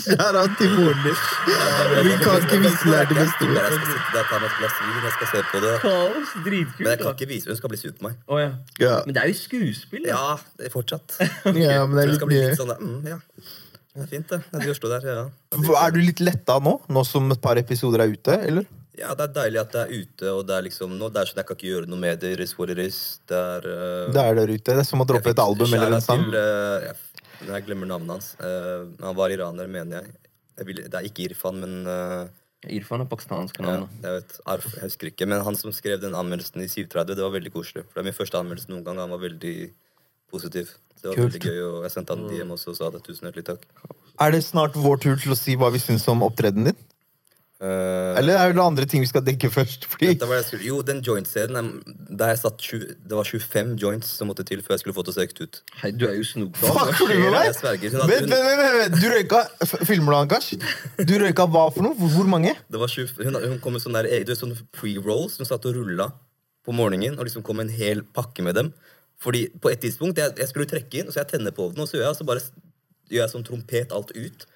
Kjære 0.05 0.43
til 0.59 0.73
moren 0.77 0.99
din. 1.05 1.21
Vi 2.05 2.17
kan 2.21 2.43
ikke 2.43 2.59
vise 2.65 2.91
det 2.91 2.97
her 2.99 3.07
til 3.09 3.21
Jeg 3.21 3.31
skal 3.33 3.87
sitte 3.93 4.11
der, 4.15 4.27
ta 4.29 4.41
meg 4.43 4.49
et 4.51 4.59
glass 4.59 4.81
vin, 4.83 4.99
jeg 5.07 5.15
skal 5.15 5.31
se 5.31 5.45
på 5.53 5.63
det. 5.65 5.75
Kaos, 5.85 6.35
dritkult. 6.49 6.83
Men 6.83 6.91
jeg 6.93 7.01
kan 7.03 7.15
ikke 7.17 7.31
vise 7.31 7.53
Hun 7.53 7.61
skal 7.61 7.73
bli 7.73 7.81
sur 7.81 7.95
på 7.95 8.09
meg. 8.09 8.19
Å, 8.29 8.41
ja. 8.43 8.51
Ja. 8.83 8.99
Men 9.07 9.17
det 9.17 9.23
er 9.23 9.33
jo 9.33 9.39
skuespill. 9.41 10.05
da. 10.05 10.19
Ja, 10.19 10.37
det 10.61 10.69
er 10.69 10.75
fortsatt. 10.75 11.17
ja, 11.65 11.81
men 11.87 11.97
det 11.97 12.05
er 12.05 12.13
litt 12.13 12.21
skal 12.21 12.33
bli 12.33 12.43
mye. 12.43 12.51
litt 12.53 12.61
sånn 12.61 12.75
mm, 12.77 12.99
ja. 13.15 13.21
Det 13.99 14.05
er 14.05 14.11
fint, 14.13 14.35
det. 14.35 14.43
Er, 14.61 14.75
står 14.77 14.99
der, 14.99 15.09
ja. 15.09 15.25
Er 15.81 15.95
du 15.97 16.03
litt 16.03 16.21
letta 16.23 16.59
nå? 16.63 16.77
Nå 16.93 17.09
som 17.09 17.33
et 17.35 17.41
par 17.43 17.59
episoder 17.59 18.05
er 18.05 18.13
ute, 18.13 18.37
eller? 18.51 18.69
Ja, 18.99 19.15
det 19.17 19.29
er 19.29 19.35
deilig 19.37 19.61
at 19.63 19.75
det 19.75 19.83
er 19.85 19.93
ute, 19.95 20.31
og 20.33 20.41
det 20.49 20.57
er 20.57 20.65
liksom 20.67 20.95
nå, 20.99 21.11
det 21.15 21.21
er 21.21 21.31
sånn 21.31 21.41
jeg 21.41 21.49
kan 21.49 21.59
ikke 21.59 21.71
gjøre 21.71 21.91
noe 21.91 22.03
med 22.03 22.21
det. 22.23 22.33
It 22.37 22.43
is 22.45 22.55
what 22.59 22.73
it 22.75 22.81
is. 22.83 22.99
Det 23.29 23.39
er 23.39 23.69
uh, 23.69 24.09
Det 24.15 24.25
er 24.25 24.41
der 24.41 24.53
ute. 24.53 24.65
Det 24.73 24.83
er 24.83 24.89
som 24.89 25.05
å 25.05 25.07
droppe 25.09 25.35
et 25.35 25.43
album 25.43 25.77
eller 25.79 25.99
en 25.99 26.05
sang. 26.05 26.25
Til, 26.27 26.39
eh, 26.41 26.89
jeg, 26.89 27.23
jeg 27.53 27.67
glemmer 27.69 27.91
navnet 27.93 28.17
hans. 28.17 28.33
Uh, 28.43 28.91
han 29.05 29.17
var 29.19 29.35
iraner, 29.35 29.71
mener 29.71 30.01
jeg. 30.01 30.19
jeg 30.61 30.71
vil, 30.71 30.83
det 30.87 31.01
er 31.01 31.09
ikke 31.09 31.29
Irfan, 31.29 31.63
men 31.63 32.31
Irfan 32.67 33.05
er 33.05 33.11
pakistansk 33.11 33.61
navn. 33.63 33.87
da. 34.03 34.09
jeg, 34.09 34.23
vet, 34.23 34.41
Arf, 34.51 34.67
jeg 34.75 34.89
husker 34.89 35.13
ikke. 35.13 35.29
Men 35.31 35.45
han 35.47 35.59
som 35.59 35.75
skrev 35.75 36.03
den 36.03 36.19
anmeldelsen 36.19 36.65
i 36.65 36.69
730, 36.71 37.15
det 37.15 37.27
var 37.27 37.37
veldig 37.37 37.55
koselig. 37.55 37.87
For 37.87 37.99
det 37.99 38.05
er 38.05 38.11
min 38.11 38.19
første 38.19 38.41
anmeldelse 38.41 38.73
noen 38.73 38.85
gang. 38.87 38.99
Han 39.05 39.15
var 39.15 39.23
veldig 39.23 39.57
positiv. 40.33 40.75
Det 40.99 41.13
var 41.13 41.15
Kult. 41.15 41.31
veldig 41.31 41.43
gøy, 41.47 41.63
og 41.69 41.87
jeg 41.87 41.95
sendte 41.95 42.17
han 42.17 42.27
DM 42.27 42.53
også 42.57 42.75
og 42.75 42.81
sa 42.81 42.91
det. 42.95 43.05
Tusen 43.07 43.29
hjertelig 43.29 43.47
takk. 43.53 43.67
Er 44.19 44.35
det 44.35 44.43
snart 44.43 44.75
vår 44.75 44.99
tur 45.05 45.21
til 45.23 45.35
å 45.35 45.39
si 45.39 45.55
hva 45.55 45.71
vi 45.71 45.79
syns 45.83 46.09
om 46.11 46.25
opptredenen 46.27 46.73
din? 46.73 46.87
Eh, 47.61 48.15
Eller 48.21 48.37
er 48.39 48.53
det 48.55 48.63
andre 48.63 48.85
ting 48.87 49.03
vi 49.03 49.09
skal 49.11 49.25
dekke 49.27 49.49
først? 49.51 49.89
Fordi 49.91 50.13
Dette 50.13 50.27
var 50.31 50.37
jeg 50.39 50.45
skulle, 50.47 50.67
jo, 50.69 50.77
den 50.87 51.01
joint-scenen 51.03 51.71
der 52.15 52.29
jeg 52.31 52.39
satt 52.39 52.59
20, 52.63 52.85
Det 53.03 53.17
var 53.19 53.27
25 53.27 53.73
joints 53.83 54.13
som 54.15 54.29
måtte 54.31 54.45
til 54.47 54.63
før 54.63 54.77
jeg 54.77 54.85
skulle 54.85 54.95
få 54.95 55.03
det 55.09 55.15
se 55.17 55.25
ut. 55.43 55.59
Hei, 55.81 55.91
du 55.91 56.05
er 56.07 56.15
jo 56.21 56.23
Snoop 56.29 56.55
Dogg. 56.61 56.93
Vent, 57.03 58.31
vent, 58.31 58.63
vent. 58.79 59.01
Du 59.03 59.09
røyka 59.11 59.41
Filmer 59.91 60.13
du, 60.15 60.19
Ankash? 60.21 60.53
Du 61.03 61.15
røyka 61.19 61.49
hva 61.51 61.65
for 61.75 61.83
noe? 61.83 61.95
Hvor- 61.99 62.15
Hvor 62.15 62.31
mange? 62.31 62.55
det 62.71 62.79
var 62.79 62.87
20, 62.95 63.25
hun, 63.27 63.35
hun 63.35 63.59
kom 63.65 63.73
med 63.75 63.83
sånn 63.83 63.99
der, 63.99 64.07
du 64.23 64.31
vet, 64.33 64.39
sånn 64.39 64.55
pre-rolls. 64.79 65.39
Hun 65.43 65.47
satt 65.51 65.67
og 65.67 65.75
rulla 65.75 66.13
på 66.65 66.73
morgenen 66.73 67.19
og 67.19 67.27
liksom 67.27 67.43
kom 67.43 67.57
med 67.59 67.67
en 67.71 67.75
hel 67.75 68.03
pakke 68.03 68.43
med 68.47 68.55
dem. 68.55 68.73
Fordi 69.19 69.49
på 69.59 69.71
et 69.73 69.81
tidspunkt 69.83 70.17
jeg, 70.23 70.31
jeg 70.39 70.47
skulle 70.49 70.67
trekke 70.71 71.01
inn, 71.03 71.09
og 71.11 71.13
så 71.13 71.25
jeg 71.25 71.33
tenner 71.35 71.51
på 71.51 71.73
den, 71.75 71.83
og 71.83 71.89
så 71.91 71.99
gjør 71.99 72.07
jeg, 72.07 72.15
og 72.15 72.19
så 72.23 72.25
bare 72.29 72.41
gjør 73.11 73.25
jeg 73.25 73.33
sånn 73.35 73.47
trompet 73.51 73.91
alt 73.91 74.13
ut. 74.15 74.47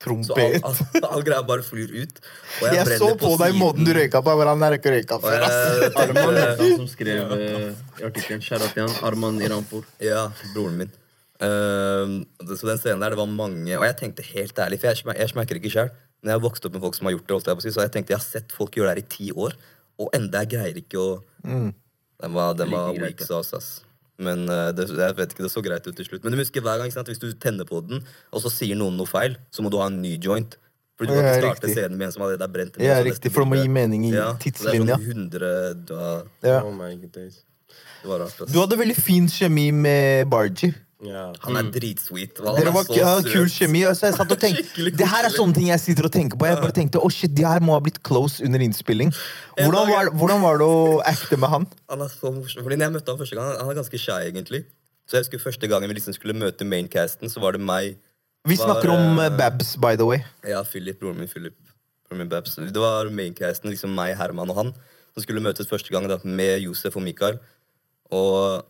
Så 0.00 0.08
all, 0.08 0.24
Trompet. 0.32 0.64
all, 0.64 1.04
all 1.12 1.24
greia 1.26 1.42
bare 1.44 1.64
flyr 1.64 1.90
ut. 1.92 2.20
Og 2.62 2.72
Jeg 2.72 2.98
så 2.98 3.10
på, 3.20 3.26
på 3.26 3.32
deg 3.42 3.56
måten 3.60 3.84
du 3.84 3.92
røyka 3.92 4.22
på. 4.24 4.32
Hvordan 4.32 4.54
er 4.56 4.64
han 4.64 4.72
er 4.72 4.76
ikke 4.78 4.94
røyka 4.94 5.18
før, 5.20 5.44
ass. 5.44 5.98
Arman 6.00 6.38
han 6.40 6.62
som 6.78 6.86
skrev 6.88 7.34
eh, 7.36 7.66
i 8.00 8.06
artikkelen. 8.08 8.40
Han. 8.78 8.94
Arman 9.04 9.42
Iranpour. 9.44 9.84
Ja, 10.00 10.30
broren 10.54 10.78
min. 10.80 10.94
Uh, 11.40 12.24
så 12.48 12.68
den 12.68 12.80
scenen 12.80 13.00
der, 13.00 13.14
det 13.14 13.16
var 13.16 13.28
mange 13.32 13.72
Og 13.78 13.84
jeg 13.86 13.94
tenkte 13.96 14.24
helt 14.28 14.58
ærlig, 14.60 14.76
for 14.80 14.90
jeg, 14.92 15.20
jeg 15.22 15.32
smerker 15.32 15.60
ikke 15.60 15.72
sjøl. 15.72 15.92
Men 16.20 16.32
jeg 16.32 16.36
har 16.36 16.42
vokst 16.44 16.66
opp 16.68 16.74
med 16.76 16.84
folk 16.84 16.96
som 16.96 17.08
har 17.08 17.16
gjort 17.16 17.26
det, 17.26 17.36
holdt 17.36 17.48
jeg 17.48 17.60
på 17.60 17.62
å 17.62 17.64
si, 17.64 17.72
så 17.76 17.84
jeg 17.86 17.92
tenkte 17.94 18.12
jeg 18.12 18.20
har 18.20 18.26
sett 18.26 18.56
folk 18.56 18.76
gjøre 18.76 18.92
det 18.92 18.96
her 18.98 19.04
i 19.04 19.12
ti 19.14 19.30
år, 19.32 19.56
og 20.00 20.10
enda 20.16 20.42
jeg 20.44 20.52
greier 20.56 20.80
ikke 20.82 21.00
å 21.00 21.06
Den 22.20 22.34
var, 22.36 22.52
den 22.58 22.68
var 22.72 22.92
weak 22.92 23.24
sauce, 23.24 23.56
ass. 23.56 23.70
Men 24.20 24.44
eh, 24.52 24.70
det, 24.76 24.88
jeg 24.92 25.16
vet 25.18 25.34
ikke, 25.34 25.46
det 25.46 25.52
så 25.52 25.62
greit 25.64 25.86
ut 25.86 25.96
til 25.96 26.06
slutt. 26.06 26.24
Men 26.24 26.34
du 26.34 26.40
husker 26.42 26.64
hver 26.64 26.82
gang, 26.82 26.92
sant? 26.92 27.08
hvis 27.08 27.22
du 27.22 27.30
tenner 27.40 27.68
på 27.68 27.80
den, 27.86 28.02
og 28.30 28.44
så 28.44 28.52
sier 28.52 28.78
noen 28.78 28.98
noe 29.00 29.08
feil, 29.08 29.38
så 29.54 29.64
må 29.64 29.72
du 29.72 29.78
ha 29.80 29.88
en 29.90 30.00
ny 30.02 30.16
joint. 30.20 30.58
Fordi 31.00 31.14
du 31.14 31.16
kan 31.16 31.26
ikke 31.30 31.40
starte 31.40 31.64
riktig. 31.64 31.76
scenen 31.78 31.96
med 31.96 32.10
en 32.10 32.12
som 32.12 32.24
allerede 32.26 32.44
er 32.44 32.52
brent. 32.52 32.74
Ja, 32.84 32.98
riktig, 33.00 33.32
for 33.32 33.46
det 33.46 33.48
må 33.48 33.60
gi 33.62 33.70
mening 33.72 34.04
i 34.10 34.12
ja, 34.12 34.34
tidslinja. 34.42 34.98
Det 34.98 34.98
er 34.98 35.14
sånn 35.14 35.30
100 35.32 35.54
du 35.88 35.94
Ja. 36.44 36.58
Oh 36.60 36.74
my 36.76 36.92
days. 37.06 37.40
Det 38.02 38.10
var 38.10 38.20
rart, 38.20 38.36
ass. 38.36 38.52
Du 38.52 38.58
hadde 38.60 38.76
veldig 38.76 38.96
fin 39.00 39.28
kjemi 39.32 39.70
med 39.72 40.28
Bargie. 40.28 40.74
Ja. 41.00 41.30
Han 41.46 41.56
er 41.56 41.68
dritsweet. 41.72 42.40
Han 42.44 42.58
Dere 42.58 42.68
er 42.68 42.74
var 42.74 42.84
så 42.84 42.96
ja, 42.98 43.12
kul 43.24 43.48
kjemi. 43.48 43.84
Altså, 43.88 44.10
jeg 44.10 44.16
satt 44.18 44.34
og 44.34 44.40
tenkte, 44.44 44.90
det 44.98 45.06
her 45.08 45.28
er 45.28 45.32
sånne 45.32 45.56
ting 45.56 45.70
jeg 45.70 45.80
sitter 45.80 46.08
og 46.10 46.12
tenker 46.12 46.40
på. 46.40 46.48
Jeg 46.48 46.60
bare 46.60 46.76
tenkte, 46.76 47.00
oh 47.00 47.12
shit, 47.14 47.32
De 47.36 47.46
her 47.48 47.62
må 47.64 47.76
ha 47.76 47.80
blitt 47.84 48.02
close 48.06 48.44
under 48.44 48.60
innspilling. 48.64 49.14
Hvordan 49.56 49.88
var, 49.88 50.10
hvordan 50.20 50.44
var 50.44 50.60
det 50.60 50.68
å 50.68 50.82
acte 51.08 51.38
med 51.40 51.52
han? 51.54 51.64
Han 51.92 52.04
er 52.04 52.12
så 52.12 52.34
morsom. 52.34 52.66
Fordi 52.66 52.76
når 52.76 52.88
jeg 52.90 52.96
møtte 52.98 53.14
han 53.14 53.22
første 53.22 53.38
gang, 53.38 53.54
han 53.62 53.72
er 53.72 53.80
ganske 53.80 54.02
shy, 54.02 54.20
egentlig. 54.28 54.62
Så 55.08 55.16
jeg 55.16 55.26
husker 55.26 55.42
første 55.42 55.70
gangen 55.70 55.90
vi 55.90 55.96
liksom 55.96 56.14
skulle 56.14 56.36
møte 56.38 56.66
maincasten, 56.68 57.32
så 57.32 57.40
var 57.42 57.56
det 57.56 57.64
meg 57.64 57.96
Vi 58.46 58.54
var, 58.60 58.68
snakker 58.68 58.92
om 58.92 59.18
eh, 59.24 59.32
Babs, 59.40 59.72
by 59.80 59.96
the 59.98 60.06
way. 60.06 60.20
Ja, 60.46 60.60
Philip, 60.68 61.00
broren 61.00 61.18
min 61.18 61.30
Philip. 61.32 61.56
Broren 62.06 62.22
min 62.22 62.30
Babs. 62.30 62.58
Det 62.60 62.82
var 62.82 63.08
maincasten, 63.14 63.72
liksom 63.72 63.96
meg, 63.96 64.12
Herman 64.20 64.52
og 64.52 64.60
han, 64.60 64.74
som 65.14 65.24
skulle 65.24 65.42
møtes 65.42 65.68
første 65.70 65.90
gang 65.90 66.06
da, 66.12 66.20
med 66.22 66.60
Josef 66.66 67.00
og 67.00 67.02
Mikael. 67.08 67.40
Og 68.14 68.62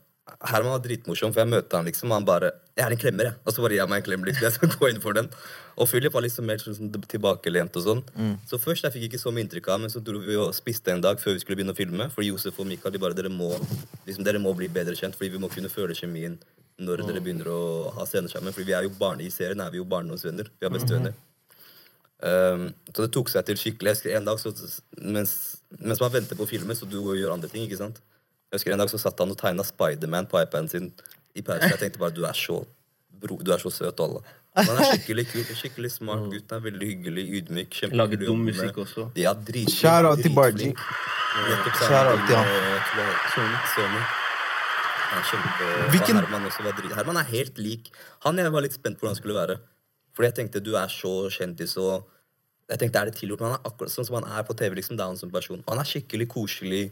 Herman 0.50 0.74
var 0.74 0.82
dritmorsom, 0.84 1.32
for 1.34 1.42
jeg 1.42 1.50
møtte 1.50 1.76
han 1.76 1.88
liksom, 1.88 2.10
og 2.10 2.20
han 2.20 2.28
bare 2.28 2.52
'Jeg 2.76 2.86
er 2.86 2.92
en 2.92 2.98
klemmer', 2.98 3.24
jeg. 3.28 3.34
Og 3.44 3.52
så 3.52 3.60
bare 3.60 3.72
gir 3.72 3.80
jeg 3.82 3.88
meg 3.88 3.96
en 3.98 4.04
klem, 4.08 4.24
liksom. 4.24 4.42
Jeg 4.42 4.52
skal 4.52 4.68
gå 4.76 4.88
inn 4.88 5.00
for 5.00 5.12
den. 5.12 5.28
Og 5.76 5.88
Philip 5.88 6.12
var 6.12 6.22
liksom 6.22 6.46
mer 6.46 6.56
sånn 6.58 6.92
tilbakelent 7.08 7.76
og 7.76 7.82
sånn. 7.84 8.02
Så 8.48 8.58
først 8.58 8.84
jeg 8.84 8.92
fikk 8.92 9.04
ikke 9.08 9.20
så 9.20 9.32
mye 9.32 9.44
inntrykk 9.44 9.68
av 9.68 9.80
men 9.80 9.90
så 9.90 10.00
dro 10.00 10.18
vi 10.18 10.36
og 10.36 10.54
spiste 10.54 10.92
en 10.92 11.00
dag 11.00 11.20
før 11.20 11.34
vi 11.34 11.40
skulle 11.40 11.56
begynne 11.56 11.72
å 11.72 11.76
filme. 11.76 12.10
For 12.10 12.22
Josef 12.22 12.58
og 12.60 12.66
Mikael 12.66 12.92
de 12.92 12.98
bare 12.98 13.14
dere 13.14 13.28
må, 13.28 13.50
liksom, 14.06 14.24
dere 14.24 14.38
må 14.38 14.54
bli 14.56 14.68
bedre 14.68 14.96
kjent, 14.96 15.16
fordi 15.16 15.36
vi 15.36 15.38
må 15.38 15.48
kunne 15.48 15.68
føle 15.68 15.94
kjemien 15.94 16.38
når 16.80 17.04
dere 17.04 17.20
begynner 17.20 17.48
å 17.52 17.90
ha 17.96 18.06
scener 18.08 18.32
sammen. 18.32 18.52
Fordi 18.52 18.70
vi 18.70 18.76
er 18.76 18.88
jo 18.88 18.94
barne, 18.96 19.24
i 19.24 19.30
serien 19.30 19.60
er 19.60 19.70
vi 19.70 19.80
jo 19.80 19.84
barndomsvenner. 19.84 20.48
Vi 20.60 20.66
er 20.66 20.72
bestevenner. 20.72 21.12
Um, 22.20 22.68
så 22.92 23.06
det 23.06 23.12
tok 23.16 23.30
seg 23.32 23.46
til 23.48 23.60
skikkelig. 23.60 23.96
Jeg 24.04 24.16
en 24.18 24.28
dag 24.28 24.40
så, 24.40 24.52
mens, 25.00 25.60
mens 25.78 26.00
man 26.00 26.12
venter 26.12 26.36
på 26.36 26.44
å 26.44 26.50
filme, 26.50 26.76
så 26.76 26.88
du 26.88 26.98
gjør 27.00 27.34
andre 27.36 27.48
ting. 27.48 27.64
ikke 27.64 27.80
sant? 27.80 28.00
Jeg 28.50 28.58
husker 28.58 28.72
En 28.74 28.82
dag 28.82 28.90
så 28.90 28.98
satt 28.98 29.18
han 29.22 29.30
og 29.30 29.38
tegna 29.38 29.62
Spiderman 29.66 30.26
på 30.26 30.40
iPaden 30.42 30.68
sin 30.68 30.92
i 31.38 31.42
pausen. 31.46 31.70
Jeg 31.70 31.78
tenkte 31.78 32.00
bare 32.02 32.14
du 32.16 32.24
er 32.26 32.34
så 32.34 32.64
bro, 33.20 33.36
du 33.38 33.52
er 33.54 33.58
så 33.62 33.70
søt, 33.70 34.00
alle. 34.02 34.22
Han 34.56 34.76
er 34.80 34.88
skikkelig 34.96 35.26
kul, 35.30 35.44
skikkelig 35.54 35.90
smart 35.94 36.24
gutt. 36.32 36.50
Han 36.50 36.58
er 36.58 36.64
veldig 36.70 36.86
hyggelig, 36.88 37.24
ydmyk. 37.38 37.76
Lager 37.94 38.18
dum 38.24 38.40
musikk 38.48 38.80
også. 38.82 39.04
Ja, 39.14 39.32
dritflink. 39.34 39.76
Shout 39.76 40.06
out 40.08 40.18
til 40.18 40.34
er 40.34 41.74
Shout 41.78 42.08
out 42.10 42.24
til 42.26 42.36
han. 42.36 42.48
eh. 44.00 44.16
Han 45.10 45.22
kjempe... 45.26 45.68
Hvilken- 45.92 46.18
Herman 46.22 46.48
også 46.50 46.62
var 46.66 46.72
drit... 46.78 46.94
Herman 46.94 47.16
er 47.22 47.28
helt 47.30 47.58
lik. 47.58 47.92
Han 48.26 48.38
jeg 48.38 48.52
var 48.54 48.62
litt 48.66 48.74
spent 48.74 48.98
på 48.98 49.04
hvordan 49.06 49.14
han 49.14 49.20
skulle 49.22 49.38
være. 49.38 49.56
Fordi 50.14 50.26
jeg 50.30 50.36
tenkte 50.40 50.62
du 50.62 50.74
er 50.78 50.90
så 50.90 51.14
kjendis 51.30 51.76
og 51.78 52.08
Jeg 52.70 52.78
tenkte 52.78 52.98
er 53.00 53.08
det 53.10 53.16
tilgjort, 53.18 53.40
men 53.42 53.50
han 53.50 53.58
er 53.58 53.66
akkurat 53.70 53.90
sånn 53.90 54.06
som 54.06 54.14
han 54.20 54.26
er 54.30 54.44
på 54.46 54.54
TV. 54.54 54.74
liksom, 54.78 54.94
det 54.96 55.02
er 55.02 55.10
han 55.10 55.18
som 55.18 55.30
person. 55.30 55.62
Han 55.68 55.78
er 55.82 55.88
skikkelig 55.90 56.28
koselig. 56.30 56.84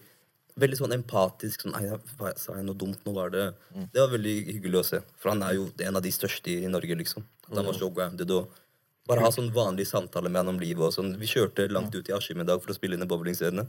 Veldig 0.59 0.79
sånn 0.81 0.95
empatisk. 0.97 1.63
sånn, 1.63 1.75
Nei, 1.79 2.33
Sa 2.37 2.57
jeg 2.57 2.65
noe 2.67 2.75
dumt 2.79 3.05
nå? 3.07 3.13
var 3.15 3.31
Det 3.31 3.55
Det 3.93 4.01
var 4.01 4.09
veldig 4.15 4.37
hyggelig 4.53 4.81
å 4.81 4.85
se. 4.85 5.01
For 5.19 5.31
han 5.31 5.43
er 5.43 5.55
jo 5.55 5.69
en 5.81 5.97
av 5.97 6.03
de 6.03 6.11
største 6.11 6.49
i 6.65 6.67
Norge, 6.71 6.97
liksom. 6.99 7.25
At 7.49 7.57
han 7.57 7.65
var 7.67 7.75
så 7.75 7.93
grounded 7.95 8.31
og 8.31 8.49
Bare 9.09 9.23
ha 9.25 9.31
sånn 9.33 9.49
vanlig 9.55 9.87
samtale 9.89 10.29
med 10.29 10.43
han 10.43 10.49
om 10.49 10.59
livet. 10.61 10.85
og 10.85 10.93
sånn. 10.93 11.15
Vi 11.17 11.25
kjørte 11.27 11.71
langt 11.73 11.95
ut 11.95 12.09
i 12.11 12.13
Askim 12.13 12.41
i 12.43 12.45
dag 12.45 12.61
for 12.61 12.73
å 12.73 12.77
spille 12.77 12.95
inn 12.95 13.03
i 13.03 13.07
bowlingscene. 13.09 13.65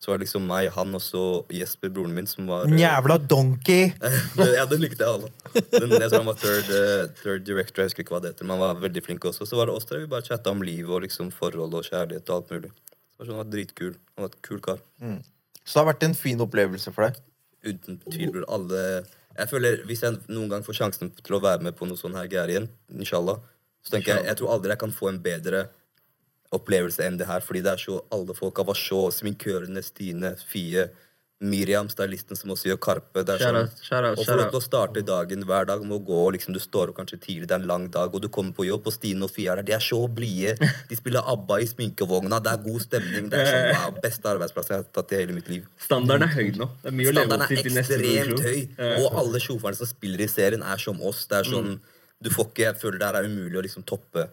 Så 0.00 0.08
var 0.08 0.16
det 0.16 0.24
liksom 0.24 0.46
meg, 0.48 0.70
han 0.72 0.94
og 0.96 1.02
så 1.04 1.44
Jesper, 1.52 1.90
broren 1.92 2.14
min, 2.16 2.26
som 2.26 2.46
var 2.48 2.64
Jævla 2.64 3.18
donkey! 3.28 3.90
ja, 4.56 4.64
den 4.64 4.80
likte 4.80 5.04
jeg 5.04 5.10
alle. 5.12 5.28
Den, 5.74 5.90
jeg 5.92 6.08
tror 6.08 6.22
han 6.22 6.30
var 6.30 6.38
third, 6.40 6.70
eh, 6.72 7.02
third 7.20 7.44
director, 7.44 7.82
jeg 7.82 7.90
husker 7.90 8.06
ikke 8.06 8.14
hva 8.14 8.22
det 8.24 8.30
heter, 8.32 8.48
men 8.48 8.56
han 8.56 8.62
var 8.62 8.80
veldig 8.80 9.02
flink 9.04 9.26
også. 9.28 9.44
Så 9.44 9.58
var 9.60 9.68
det 9.68 9.74
oss 9.76 9.84
der 9.90 10.00
vi 10.00 10.08
bare 10.08 10.24
chatta 10.24 10.54
om 10.56 10.64
livet 10.64 10.88
og 10.88 11.02
liksom 11.04 11.28
forhold 11.36 11.76
og 11.76 11.84
kjærlighet 11.84 12.32
og 12.32 12.38
alt 12.38 12.54
mulig. 12.56 12.72
Så 12.72 13.20
var 13.20 13.28
sånn, 13.28 13.36
han 13.36 13.42
var 13.44 13.52
dritkul. 13.52 13.92
Han 14.16 14.24
var 14.24 14.32
et 14.32 14.40
kul 14.48 14.64
kar. 14.64 14.80
Så 15.70 15.78
det 15.78 15.84
har 15.84 15.92
vært 15.92 16.06
en 16.08 16.16
fin 16.18 16.40
opplevelse 16.42 16.90
for 16.90 17.06
deg. 17.06 17.18
Uten 17.62 18.00
tvil, 18.02 18.32
bror. 18.34 18.46
Alle 18.56 18.80
Jeg 19.38 19.48
føler, 19.52 19.84
Hvis 19.86 20.02
jeg 20.02 20.16
noen 20.26 20.48
gang 20.50 20.64
får 20.66 20.80
sjansen 20.80 21.12
til 21.14 21.36
å 21.36 21.42
være 21.44 21.62
med 21.62 21.76
på 21.78 21.86
noe 21.86 21.96
sånn 21.96 22.16
her 22.18 22.26
greier 22.26 22.50
igjen, 22.50 22.66
inshallah, 22.90 23.38
så 23.80 23.94
tenker 23.94 24.16
jeg 24.16 24.26
jeg 24.26 24.38
tror 24.40 24.56
aldri 24.56 24.74
jeg 24.74 24.82
kan 24.82 24.96
få 24.96 25.12
en 25.12 25.20
bedre 25.22 25.68
opplevelse 26.50 27.06
enn 27.06 27.20
det 27.20 27.28
her. 27.30 27.44
Fordi 27.46 27.62
det 27.62 27.70
er 27.76 27.84
så 27.84 28.00
alle 28.10 28.34
folka 28.34 28.66
var 28.66 28.74
så 28.74 29.04
sminkørene, 29.14 29.84
Stine, 29.86 30.34
Fie, 30.50 30.88
Miriam, 31.40 31.88
stylisten 31.88 32.36
som 32.36 32.50
også 32.52 32.68
gjør 32.68 32.78
Karpe. 32.84 33.22
Det 33.24 33.32
er 33.32 33.40
Shout 33.40 33.48
sånn, 33.48 33.58
out, 33.64 33.78
shout 33.80 34.04
out, 34.04 34.18
og 34.20 34.26
for 34.28 34.58
å 34.58 34.60
starte 34.60 35.02
dagen 35.08 35.46
hver 35.48 35.64
dag 35.70 35.80
med 35.86 35.94
å 35.96 36.00
gå 36.04 36.18
liksom, 36.36 36.52
Du 36.52 36.60
står 36.60 36.92
opp 36.92 36.98
kanskje 36.98 37.16
tidlig, 37.22 37.46
det 37.48 37.54
er 37.56 37.62
en 37.62 37.70
lang 37.70 37.86
dag, 37.92 38.12
og 38.12 38.20
du 38.20 38.28
kommer 38.28 38.52
på 38.52 38.66
jobb, 38.68 38.90
og 38.90 38.92
Stine 38.92 39.24
og 39.24 39.32
Fia 39.32 39.54
er 39.54 39.62
der. 39.62 39.68
De 39.70 39.76
er 39.78 39.84
så 39.84 40.02
blide. 40.12 40.52
De 40.90 40.98
spiller 40.98 41.24
ABBA 41.32 41.60
i 41.64 41.68
sminkevogna. 41.70 42.42
Det 42.44 42.52
er 42.52 42.64
god 42.66 42.84
stemning. 42.84 43.30
Det 43.32 43.40
er 43.40 43.48
sånn, 43.54 43.70
wow, 43.78 44.02
Beste 44.04 44.32
arbeidsplass 44.34 44.68
jeg 44.74 44.82
har 44.82 44.90
tatt 45.00 45.14
i 45.16 45.20
hele 45.22 45.36
mitt 45.38 45.48
liv. 45.52 45.64
Standarden 45.80 46.26
er 46.28 46.34
høy 46.34 46.50
nå. 46.60 46.68
Det 46.82 46.92
er 46.92 46.98
mye 46.98 47.08
å 47.08 47.14
leve 47.16 47.24
Standarden 47.24 47.46
opp 47.46 47.54
er 47.56 47.62
til 47.62 47.70
til 47.70 47.78
neste 47.78 48.00
ekstremt 48.00 48.44
høy. 48.50 49.00
Og 49.00 49.18
alle 49.24 49.42
sjåførene 49.46 49.80
som 49.80 49.90
spiller 49.94 50.26
i 50.26 50.28
serien, 50.28 50.66
er 50.74 50.84
som 50.84 51.00
oss. 51.00 51.24
Det 51.30 51.40
er 51.40 51.48
sånn, 51.48 51.72
du 52.20 52.28
får 52.34 52.50
ikke, 52.52 52.66
Jeg 52.68 52.80
føler 52.84 53.00
det 53.00 53.08
her 53.08 53.20
er 53.22 53.30
umulig 53.32 53.56
å 53.56 53.64
liksom 53.64 53.88
toppe. 53.88 54.28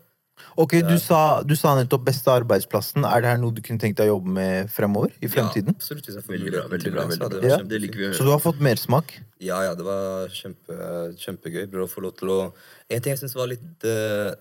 Ok, 0.57 0.73
du 0.85 0.95
sa, 1.01 1.41
du 1.45 1.53
sa 1.57 1.75
nettopp 1.77 2.05
beste 2.07 2.31
arbeidsplassen. 2.33 3.05
Er 3.05 3.23
det 3.23 3.29
her 3.29 3.41
noe 3.41 3.53
du 3.53 3.61
kunne 3.65 3.81
tenkt 3.81 3.99
deg 3.99 4.09
å 4.09 4.15
jobbe 4.15 4.33
med 4.37 4.71
fremover? 4.73 5.11
I 5.21 5.29
fremtiden? 5.29 5.75
Ja, 5.75 5.81
absolutt. 5.81 6.07
Hvis 6.07 6.17
jeg 6.17 6.25
får 6.25 6.35
Veldig 6.37 6.53
bra, 6.53 6.63
veldig 6.71 6.93
bra, 6.93 7.05
det, 7.05 7.17
så 7.17 7.23
veldig 7.23 7.41
bra. 7.43 7.51
Ja. 7.51 7.59
Det 7.73 7.79
liker 7.83 8.01
vi 8.01 8.07
å 8.09 8.15
Så 8.17 8.25
du 8.25 8.31
har 8.33 8.41
fått 8.41 8.63
mersmak? 8.65 9.13
Ja, 9.43 9.59
ja, 9.67 9.75
det 9.77 9.85
var 9.85 10.33
kjempe, 10.33 10.77
kjempegøy. 11.21 11.67
Bra 11.73 11.85
å 11.85 11.91
få 11.91 12.05
lov 12.05 12.15
til 12.17 12.33
å 12.33 12.39
En 12.47 13.03
ting 13.03 13.13
jeg 13.13 13.21
syns 13.21 13.37
var 13.37 13.51
litt 13.51 13.85
uh, 13.85 14.31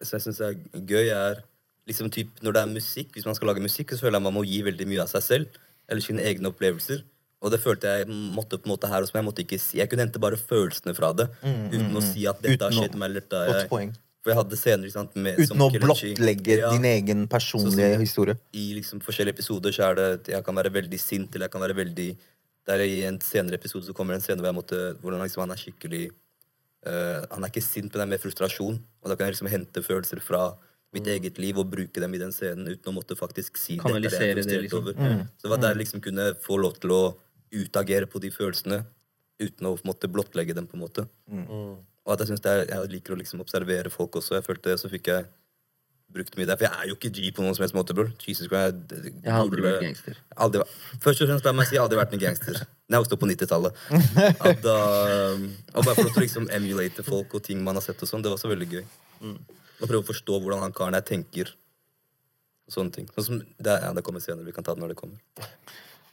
Som 0.00 0.18
jeg 0.18 0.26
synes 0.28 0.40
er 0.44 0.54
gøy, 0.78 1.10
er 1.10 1.42
liksom 1.90 2.12
typ, 2.14 2.30
når 2.44 2.56
det 2.56 2.62
er 2.62 2.70
musikk 2.74 3.16
Hvis 3.16 3.26
man 3.26 3.36
skal 3.38 3.50
lage 3.50 3.64
musikk, 3.64 3.94
så 3.94 4.06
føler 4.06 4.20
jeg 4.20 4.26
man 4.28 4.36
må 4.38 4.46
gi 4.46 4.62
veldig 4.66 4.86
mye 4.90 5.02
av 5.06 5.10
seg 5.10 5.26
selv. 5.26 5.58
Eller 5.90 6.06
sine 6.06 6.22
egne 6.24 6.54
opplevelser. 6.54 7.02
Og 7.44 7.52
det 7.52 7.60
følte 7.60 7.90
jeg 7.98 8.08
måtte 8.08 8.56
på 8.56 8.70
en 8.70 8.72
måte 8.72 8.88
her 8.88 9.04
hos 9.04 9.12
meg. 9.12 9.20
Jeg 9.20 9.28
måtte 9.28 9.44
ikke 9.44 9.60
si 9.60 9.82
Jeg 9.82 9.90
kunne 9.92 10.06
hente 10.06 10.22
bare 10.22 10.38
følelsene 10.40 10.94
fra 10.96 11.12
det. 11.16 11.28
Uten 11.44 11.92
å 11.98 12.02
si 12.04 12.24
at 12.30 12.40
dette 12.44 12.62
har 12.62 12.72
skjedd 12.72 12.96
meg. 12.96 13.10
Eller 13.10 13.26
dette 13.26 13.42
jeg. 13.50 13.90
For 14.24 14.32
jeg 14.32 14.38
hadde 14.40 14.56
scener 14.56 14.88
ikke 14.88 14.96
sant, 14.96 15.16
med, 15.20 15.36
Uten 15.36 15.50
som 15.50 15.60
å 15.60 15.68
blottlegge 15.68 16.54
Ja. 16.56 16.70
din 16.72 16.86
egen 16.88 17.26
personlige 17.28 17.98
historie. 18.00 18.38
i 18.56 18.72
liksom 18.78 19.02
forskjellige 19.04 19.36
episoder 19.36 19.74
så 19.76 19.90
er 19.90 19.94
det 19.98 20.32
jeg 20.32 20.44
kan 20.46 20.56
være 20.56 20.72
veldig 20.72 21.00
sint, 21.00 21.34
eller 21.34 21.44
jeg 21.44 21.52
kan 21.52 21.60
være 21.60 21.76
veldig 21.76 22.16
Der 22.66 22.80
I 22.80 23.02
en 23.04 23.18
senere 23.20 23.58
episode 23.58 23.84
så 23.84 23.92
kommer 23.92 24.14
det 24.14 24.22
en 24.22 24.24
scene 24.24 24.40
hvor 24.40 24.48
jeg 24.48 24.56
måtte, 24.56 24.78
hvor 25.02 25.12
han, 25.12 25.20
liksom, 25.20 25.42
han 25.44 25.50
er 25.52 25.60
skikkelig 25.60 26.06
uh, 26.88 27.26
Han 27.30 27.44
er 27.44 27.50
ikke 27.52 27.60
sint, 27.60 27.92
men 27.92 28.00
det 28.00 28.06
er 28.06 28.12
mer 28.14 28.22
frustrasjon. 28.22 28.78
Og 29.02 29.10
da 29.10 29.16
kan 29.16 29.26
jeg 29.28 29.34
liksom 29.36 29.50
hente 29.52 29.82
følelser 29.84 30.22
fra 30.24 30.56
mitt 30.94 31.06
eget 31.06 31.36
liv 31.42 31.58
og 31.58 31.68
bruke 31.68 32.00
dem 32.00 32.14
i 32.14 32.18
den 32.22 32.32
scenen 32.32 32.70
uten 32.70 32.88
å 32.88 32.94
måtte 32.96 33.18
faktisk 33.18 33.58
si 33.60 33.76
det 33.76 33.84
er 33.84 34.00
det 34.00 34.08
jeg 34.08 34.16
Kanalisere 34.16 34.46
det, 34.48 34.62
liksom. 34.64 34.80
over. 34.80 35.26
Så 35.36 35.42
det 35.44 35.50
var 35.50 35.60
der 35.60 35.74
jeg 35.74 35.82
liksom 35.84 36.00
kunne 36.00 36.34
få 36.40 36.56
lov 36.56 36.78
til 36.80 36.94
å 36.94 37.02
utagere 37.52 38.06
på 38.08 38.22
de 38.22 38.30
følelsene 38.32 38.84
uten 39.42 39.66
å 39.68 39.74
måtte 39.84 40.08
blottlegge 40.08 40.54
dem. 40.54 40.66
på 40.66 40.78
en 40.78 40.84
måte. 40.86 41.04
Og 42.04 42.14
at 42.14 42.20
jeg 42.22 42.32
synes 42.32 42.44
det 42.44 42.52
er, 42.52 42.66
jeg 42.68 42.92
liker 42.92 43.14
å 43.14 43.18
liksom 43.20 43.40
observere 43.44 43.92
folk 43.92 44.20
også. 44.20 44.36
Jeg 44.36 44.44
følte 44.46 44.70
det, 44.70 44.80
Så 44.80 44.90
fikk 44.92 45.08
jeg 45.08 45.24
brukt 46.14 46.36
mye 46.38 46.46
der. 46.46 46.58
For 46.58 46.66
jeg 46.68 46.76
er 46.76 46.90
jo 46.90 46.96
ikke 46.98 47.10
G 47.16 47.30
på 47.34 47.42
noen 47.42 47.56
som 47.56 47.64
helst 47.64 47.76
måte, 47.76 47.96
bror. 47.96 48.10
Jesus 48.22 48.46
Christ, 48.50 48.92
jeg, 48.92 49.14
Jeg 49.24 49.32
har 49.32 49.40
aldri 49.42 49.64
vært 49.64 49.82
gangster. 49.82 50.20
Aldri, 50.46 50.66
først 51.02 51.24
og 51.24 51.30
fremst 51.30 51.48
la 51.48 51.54
meg 51.56 51.68
si, 51.68 51.74
jeg 51.74 51.82
har 51.82 51.88
aldri 51.88 52.00
vært 52.00 52.14
en 52.16 52.22
gangster. 52.22 52.60
Når 52.84 52.96
jeg 52.96 53.04
vokste 53.04 53.16
opp 53.16 53.24
på 53.24 53.30
90-tallet. 53.32 53.82
Og 55.74 55.80
bare 55.88 55.96
for 55.96 56.12
å 56.12 56.22
liksom 56.22 56.48
emulate 56.54 57.06
folk 57.06 57.34
og 57.34 57.44
ting 57.48 57.64
man 57.64 57.80
har 57.80 57.84
sett 57.86 58.04
og 58.04 58.10
sånn, 58.10 58.24
det 58.24 58.32
var 58.34 58.40
så 58.40 58.52
veldig 58.52 58.68
gøy. 58.76 58.84
Og 59.24 59.86
prøve 59.88 60.02
å 60.04 60.10
forstå 60.12 60.38
hvordan 60.38 60.62
han 60.66 60.76
karen 60.76 60.98
her 60.98 61.06
tenker. 61.08 61.54
Og 62.68 62.76
sånne 62.76 62.94
ting. 62.94 63.08
Sånn 63.16 63.26
som, 63.26 63.40
det, 63.40 63.80
ja, 63.82 63.90
det 63.96 64.04
kommer 64.04 64.22
senere. 64.24 64.46
Vi 64.46 64.54
kan 64.56 64.66
ta 64.66 64.76
det 64.76 64.84
når 64.84 64.94
det 64.94 65.00
kommer. 65.00 65.48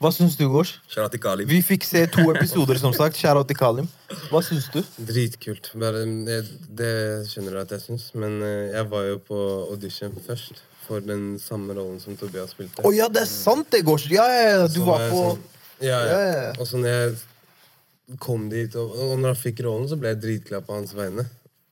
Hva 0.02 0.10
syns 0.10 0.34
du, 0.40 0.48
Gors? 0.50 0.72
Sharat 0.90 1.14
Kalim. 1.22 1.46
Vi 1.50 1.60
fikk 1.62 1.84
se 1.86 2.02
to 2.10 2.24
episoder, 2.34 2.80
som 2.82 2.94
sagt. 2.98 3.20
Shout-out 3.22 3.46
til 3.52 3.58
Kalim. 3.60 3.88
Hva 4.32 4.42
syns 4.42 4.66
du? 4.74 4.80
Dritkult. 5.06 5.70
Bare, 5.78 6.02
det, 6.26 6.40
det 6.80 6.94
skjønner 7.30 7.54
du 7.54 7.60
at 7.62 7.76
jeg 7.76 7.84
syns. 7.84 8.08
Men 8.18 8.40
eh, 8.42 8.72
jeg 8.74 8.88
var 8.90 9.06
jo 9.12 9.20
på 9.28 9.38
audition 9.70 10.16
først 10.26 10.64
for 10.88 11.06
den 11.06 11.36
samme 11.40 11.76
rollen 11.78 12.00
som 12.02 12.18
Tobias 12.18 12.56
spilte. 12.56 12.82
Å 12.82 12.92
ja, 12.98 13.06
det 13.14 13.22
er 13.28 13.30
sant, 13.30 13.70
det, 13.72 13.84
Gors! 13.86 14.08
Ja, 14.10 14.26
ja, 14.26 14.42
ja, 14.56 14.64
du 14.66 14.80
Så 14.82 14.88
var 14.90 15.06
på 15.12 15.22
sånn- 15.22 15.46
ja, 15.86 16.00
ja. 16.02 16.02
Ja, 16.10 16.18
ja, 16.26 16.42
ja. 16.48 16.50
Og 16.58 16.66
så 16.70 16.82
når 16.82 16.98
jeg 16.98 18.18
kom 18.26 18.50
dit, 18.52 18.74
og, 18.82 18.98
og 18.98 19.14
når 19.22 19.36
han 19.36 19.40
fikk 19.40 19.62
rollen, 19.68 19.86
så 19.90 20.02
ble 20.02 20.16
jeg 20.16 20.22
dritglad 20.26 20.66
på 20.68 20.76
hans 20.80 20.92
vegne. 20.98 21.28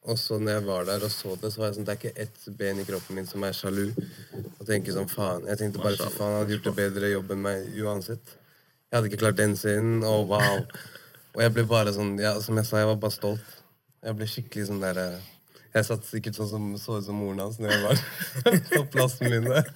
Og 0.10 0.18
så 0.18 0.40
når 0.42 0.56
jeg 0.56 0.66
var 0.66 0.86
der 0.88 1.04
og 1.06 1.12
så 1.14 1.36
det, 1.38 1.52
så 1.54 1.62
var 1.62 1.70
jeg 1.70 1.78
sånn 1.78 1.86
Det 1.88 1.94
er 1.94 2.00
ikke 2.00 2.24
ett 2.24 2.46
ben 2.58 2.82
i 2.82 2.86
kroppen 2.88 3.18
min 3.20 3.28
som 3.30 3.44
er 3.46 3.56
sjalu. 3.56 3.88
Og 4.58 4.64
tenker 4.68 4.96
sånn, 4.96 5.10
faen 5.12 5.46
Jeg 5.50 5.62
tenkte 5.62 5.84
bare 5.84 6.00
fy 6.00 6.10
faen, 6.16 6.34
jeg 6.34 6.44
hadde 6.44 6.56
gjort 6.56 6.70
det 6.70 6.76
bedre 6.80 7.12
jobb 7.14 7.34
enn 7.36 7.44
meg 7.46 7.82
uansett. 7.84 8.36
Jeg 8.90 8.98
hadde 8.98 9.12
ikke 9.12 9.22
klart 9.22 9.38
den 9.38 9.54
scenen. 9.60 10.02
Å, 10.08 10.16
wow. 10.32 10.64
Og 11.36 11.44
jeg 11.46 11.54
ble 11.56 11.66
bare 11.70 11.94
sånn 11.94 12.16
ja, 12.22 12.34
Som 12.42 12.58
jeg 12.58 12.70
sa, 12.70 12.82
jeg 12.82 12.90
var 12.90 13.02
bare 13.04 13.16
stolt. 13.16 13.56
Jeg 14.06 14.18
ble 14.18 14.30
skikkelig 14.32 14.70
sånn 14.72 14.82
der 14.82 15.02
eh, 15.04 15.30
Jeg 15.76 15.90
satt 15.92 16.08
sikkert 16.08 16.40
sånn 16.40 16.50
som 16.50 16.68
så 16.82 16.98
ut 16.98 17.06
som 17.06 17.20
moren 17.20 17.44
hans 17.44 17.60
når 17.62 17.76
jeg 17.76 17.86
var 17.86 18.04
på 18.74 18.84
plassen 18.96 19.30
min 19.30 19.46
der. 19.46 19.70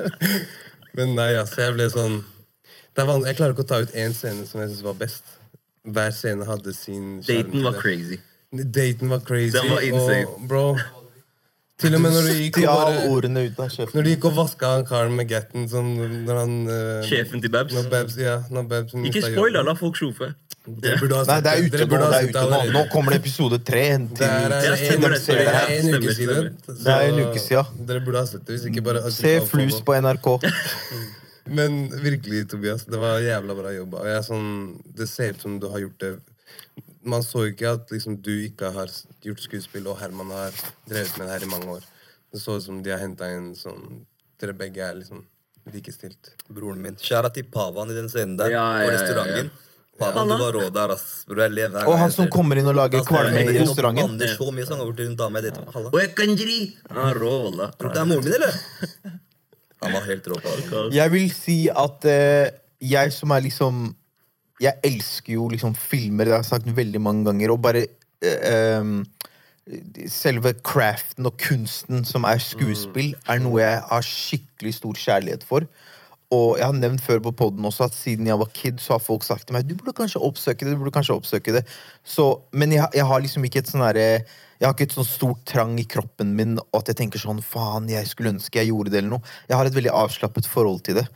Men 0.97 1.13
nei, 1.17 1.33
altså, 1.37 1.67
jeg 1.67 1.77
ble 1.77 1.89
sånn 1.93 2.21
det 2.93 3.05
Jeg 3.25 3.37
klarer 3.37 3.55
ikke 3.55 3.65
å 3.65 3.69
ta 3.69 3.81
ut 3.81 3.95
én 3.97 4.13
scene 4.13 4.45
som 4.45 4.61
jeg 4.61 4.69
syns 4.69 4.83
var 4.85 4.97
best. 4.97 5.37
Hver 5.83 6.13
scene 6.15 6.45
hadde 6.45 6.73
sin 6.77 7.19
sjarm 7.25 7.49
Daten 7.49 7.65
var 7.65 7.77
crazy. 7.81 8.19
Daten 8.53 9.10
var 9.10 9.19
crazy. 9.19 9.57
Den 9.57 9.72
var 9.72 9.81
insane. 9.81 10.27
Og, 10.27 10.48
bro 10.48 10.77
Til 11.81 11.95
og 11.98 12.01
med 12.03 12.13
når 12.13 12.27
du 12.29 12.33
gikk 12.38 12.57
og 12.62 12.67
bare 12.69 13.05
ordene 13.10 13.41
ut 13.48 13.60
av 13.60 13.72
kjeften. 13.74 13.98
Når 13.98 14.05
du 14.05 14.10
gikk 14.12 14.27
og 14.29 14.36
vaska 14.38 14.69
han 14.75 14.86
karen 14.88 15.15
med 15.17 15.31
getten 15.33 15.65
sånn 15.72 15.89
når 16.27 16.38
han 16.38 16.53
uh, 16.69 16.75
Sjefen 17.07 17.41
til 17.43 17.51
Babs. 17.51 17.74
Når 17.75 17.89
Babs, 17.91 18.17
ja, 18.22 18.36
når 18.53 18.67
Babs 18.69 18.93
Ikke 19.10 19.24
spoil. 19.25 19.57
La 19.65 19.74
folk 19.79 19.98
sjofe. 20.00 20.29
Dere 20.63 21.00
burde 21.01 21.17
ha 21.17 21.25
Nei, 21.27 21.39
det 21.43 21.51
er 21.51 21.65
ute 21.65 21.88
nå. 21.89 21.98
Det 21.98 22.19
er 22.19 22.29
ute 22.29 22.43
nå. 22.53 22.60
Nå 22.77 22.83
kommer 22.93 23.15
det 23.15 23.19
episode 23.24 23.60
tre. 23.67 23.81
Det 24.22 24.29
er, 24.29 24.53
er 24.62 24.86
en 24.93 25.10
uke 25.10 25.19
siden. 25.25 26.53
Det 26.69 26.93
er 26.93 27.10
en 27.10 27.19
uke 27.25 27.41
siden. 27.43 27.83
Dere 27.89 28.05
burde 28.05 28.22
ha 28.22 28.29
sett 28.29 28.45
det. 28.45 28.55
Hvis 28.55 28.69
ikke 28.69 28.86
bare 28.86 29.12
Se 29.12 29.33
Flus 29.50 29.81
på 29.83 29.98
NRK. 29.98 30.29
Men 31.57 31.89
virkelig, 31.91 32.45
Tobias, 32.53 32.86
det 32.88 33.01
var 33.01 33.19
jævla 33.19 33.57
bra 33.57 33.74
jobba. 33.75 34.05
Og 34.05 34.07
jeg 34.07 34.22
er 34.22 34.24
sånn, 34.29 34.53
det 34.95 35.10
ser 35.12 35.33
ut 35.36 35.43
som 35.43 35.57
du 35.60 35.67
har 35.74 35.83
gjort 35.83 36.05
det 36.05 36.13
Man 37.03 37.24
så 37.25 37.45
ikke 37.50 37.74
at 37.75 37.91
liksom, 37.91 38.17
du 38.24 38.31
ikke 38.45 38.72
har 38.75 38.91
gjort 39.24 39.43
skuespill, 39.43 39.89
og 39.91 40.00
Herman 40.00 40.31
har 40.31 40.55
drevet 40.88 41.17
med 41.19 41.27
det 41.27 41.33
her 41.36 41.45
i 41.48 41.51
mange 41.51 41.77
år. 41.77 41.86
Det 42.33 42.41
så 42.41 42.57
ut 42.57 42.65
som 42.65 42.79
de 42.83 42.93
har 42.93 43.01
henta 43.03 43.29
inn 43.29 43.53
sånn 43.57 44.03
Dere 44.41 44.55
begge 44.57 44.81
er 44.81 44.95
liksom 44.98 45.22
likestilt. 45.72 46.33
Broren 46.51 46.81
min. 46.83 46.95
Kjære 47.00 47.29
til 47.36 47.45
Pavan 47.51 47.91
i 47.93 47.95
den 47.95 48.10
scenen 48.12 48.33
der. 48.39 48.51
Ja, 48.51 48.63
ja, 48.75 48.88
på 48.88 48.89
ja, 48.89 48.95
restauranten. 48.98 49.51
Pavan, 50.00 50.27
du 50.27 50.38
var 50.41 50.55
rå 50.57 50.63
der, 50.74 50.93
ass. 50.95 51.05
Bro, 51.29 51.38
jeg 51.45 51.53
lever 51.53 51.79
her. 51.79 51.89
Og 51.91 52.00
han 52.01 52.12
som 52.12 52.27
kommer 52.33 52.60
inn 52.60 52.67
og 52.67 52.75
lager 52.75 53.05
kvalme 53.07 53.38
i 53.38 53.43
i 53.43 53.60
han 53.60 53.62
restauranten. 53.62 54.15
banner 54.17 54.33
så 54.33 54.50
mye 54.55 54.65
sanger 54.67 54.88
over 54.88 54.98
til 54.98 55.12
en 55.12 55.19
dame 55.19 55.39
jeg 55.39 55.53
dater. 55.53 55.69
Halla. 55.75 55.91
Og 55.93 56.00
jeg 56.01 56.12
kan 56.17 56.33
gri! 56.39 56.57
Han 56.89 57.01
er 57.05 57.19
rå, 57.24 57.33
wallah. 57.45 57.75
Tror 57.77 57.93
du 57.93 58.00
det 58.00 58.01
er 58.01 58.10
moren 58.10 58.25
min, 58.25 58.36
eller? 58.39 58.57
Han 59.83 59.95
var 60.00 60.07
helt 60.10 60.29
rå 60.31 60.39
på 60.43 60.55
det. 60.57 60.81
Jeg 60.98 61.13
vil 61.13 61.29
si 61.38 61.57
at 61.86 62.10
uh, 62.10 62.48
jeg 62.95 63.13
som 63.15 63.36
er 63.38 63.45
liksom 63.45 63.83
Jeg 64.62 64.79
elsker 64.86 65.33
jo 65.36 65.48
liksom 65.51 65.74
filmer, 65.75 66.27
det 66.27 66.36
har 66.36 66.43
jeg 66.43 66.51
sagt 66.51 66.75
veldig 66.77 67.01
mange 67.01 67.25
ganger, 67.29 67.53
og 67.53 67.63
bare 67.63 67.88
eh, 68.22 68.93
Selve 70.12 70.51
craften 70.60 71.29
og 71.29 71.38
kunsten 71.39 72.01
som 72.03 72.25
er 72.27 72.41
skuespill, 72.43 73.13
er 73.31 73.39
noe 73.39 73.62
jeg 73.62 73.77
har 73.88 74.03
skikkelig 74.03 74.74
stor 74.75 74.98
kjærlighet 75.00 75.45
for. 75.48 75.63
Og 76.33 76.57
jeg 76.57 76.65
har 76.65 76.75
nevnt 76.75 77.03
før 77.03 77.22
på 77.27 77.33
podden 77.43 77.65
også 77.67 77.88
at 77.88 77.95
siden 77.95 78.27
jeg 78.27 78.39
var 78.41 78.50
kid, 78.55 78.79
så 78.81 78.95
har 78.95 79.03
folk 79.03 79.25
sagt 79.25 79.48
til 79.48 79.57
meg 79.57 79.67
du 79.69 79.75
burde 79.77 79.95
kanskje 79.98 80.22
oppsøke 80.24 80.65
det. 80.65 80.74
du 80.74 80.81
burde 80.81 80.95
kanskje 80.95 81.15
oppsøke 81.15 81.53
det. 81.55 81.63
Så, 82.03 82.25
men 82.51 82.74
jeg, 82.74 82.88
jeg 82.98 83.05
har 83.10 83.22
liksom 83.24 83.45
ikke 83.48 83.62
et 83.63 83.69
sånn 83.72 83.86
jeg 83.88 84.69
har 84.69 84.74
ikke 84.74 84.88
et 84.88 84.95
sånn 84.95 85.07
stort 85.07 85.43
trang 85.50 85.75
i 85.81 85.86
kroppen 85.89 86.36
min 86.38 86.55
og 86.62 86.79
at 86.79 86.93
jeg 86.93 87.01
tenker 87.01 87.22
sånn 87.22 87.41
faen, 87.43 87.89
jeg 87.91 88.07
skulle 88.07 88.31
ønske 88.36 88.62
jeg 88.62 88.72
gjorde 88.72 88.93
det. 88.93 89.01
eller 89.01 89.17
noe. 89.17 89.33
Jeg 89.50 89.60
har 89.60 89.69
et 89.69 89.75
veldig 89.75 89.93
avslappet 90.03 90.48
forhold 90.50 90.83
til 90.88 91.01
det. 91.01 91.07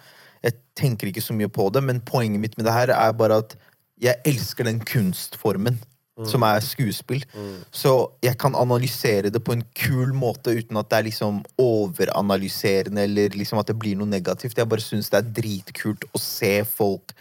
Jeg 0.48 0.58
tenker 0.80 1.12
ikke 1.12 1.26
så 1.26 1.36
mye 1.36 1.52
på 1.52 1.68
det, 1.76 1.84
men 1.84 2.02
poenget 2.06 2.42
mitt 2.42 2.58
med 2.58 2.68
det 2.70 2.76
her 2.76 2.96
er 2.96 3.14
bare 3.18 3.42
at 3.44 3.58
jeg 4.02 4.22
elsker 4.30 4.68
den 4.68 4.80
kunstformen 4.86 5.80
som 6.26 6.42
er 6.48 6.64
skuespill. 6.66 7.22
Så 7.70 7.92
jeg 8.26 8.38
kan 8.42 8.56
analysere 8.58 9.30
det 9.34 9.44
på 9.46 9.54
en 9.54 9.64
kul 9.78 10.16
måte 10.18 10.56
uten 10.58 10.80
at 10.80 10.90
det 10.90 10.98
er 10.98 11.08
liksom 11.10 11.44
overanalyserende 11.62 13.04
eller 13.06 13.38
liksom 13.38 13.62
at 13.62 13.70
det 13.70 13.78
blir 13.78 14.00
noe 14.00 14.10
negativt. 14.10 14.58
Jeg 14.58 14.70
bare 14.70 14.82
syns 14.82 15.12
det 15.14 15.20
er 15.20 15.34
dritkult 15.42 16.08
å 16.14 16.22
se 16.22 16.64
folk 16.66 17.14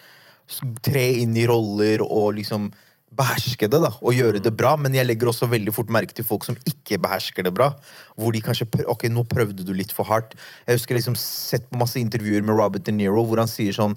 tre 0.87 1.05
inn 1.21 1.37
i 1.37 1.47
roller 1.49 2.05
og 2.07 2.37
liksom 2.39 2.71
beherske 3.17 3.69
det 3.71 3.81
da, 3.83 3.91
og 4.01 4.17
gjøre 4.17 4.41
det 4.43 4.53
bra, 4.57 4.75
men 4.81 4.95
jeg 4.97 5.07
legger 5.09 5.31
også 5.31 5.49
veldig 5.51 5.73
fort 5.75 5.91
merke 5.93 6.15
til 6.17 6.27
folk 6.27 6.47
som 6.47 6.59
ikke 6.69 6.99
behersker 7.03 7.47
det 7.47 7.53
bra. 7.57 7.73
Hvor 8.17 8.35
de 8.35 8.43
kanskje 8.45 8.69
Ok, 8.87 9.07
nå 9.11 9.25
prøvde 9.29 9.65
du 9.65 9.73
litt 9.77 9.93
for 9.95 10.09
hardt. 10.09 10.37
Jeg 10.67 10.79
husker 10.79 10.99
liksom 10.99 11.17
sett 11.19 11.67
på 11.71 11.81
masse 11.81 11.99
intervjuer 12.01 12.45
med 12.45 12.59
Robert 12.59 12.87
De 12.87 12.95
Niro 12.95 13.25
hvor 13.27 13.41
han 13.41 13.51
sier 13.51 13.75
sånn 13.75 13.97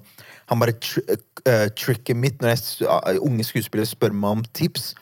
Han 0.50 0.60
bare 0.62 0.74
tr 0.82 1.02
uh, 1.46 1.68
tricket 1.78 2.16
mitt 2.18 2.40
når 2.42 2.54
jeg, 2.54 2.88
uh, 2.88 3.20
unge 3.22 3.46
skuespillere 3.46 3.88
spør 3.88 4.16
meg 4.16 4.40
om 4.40 4.44
tips. 4.56 4.92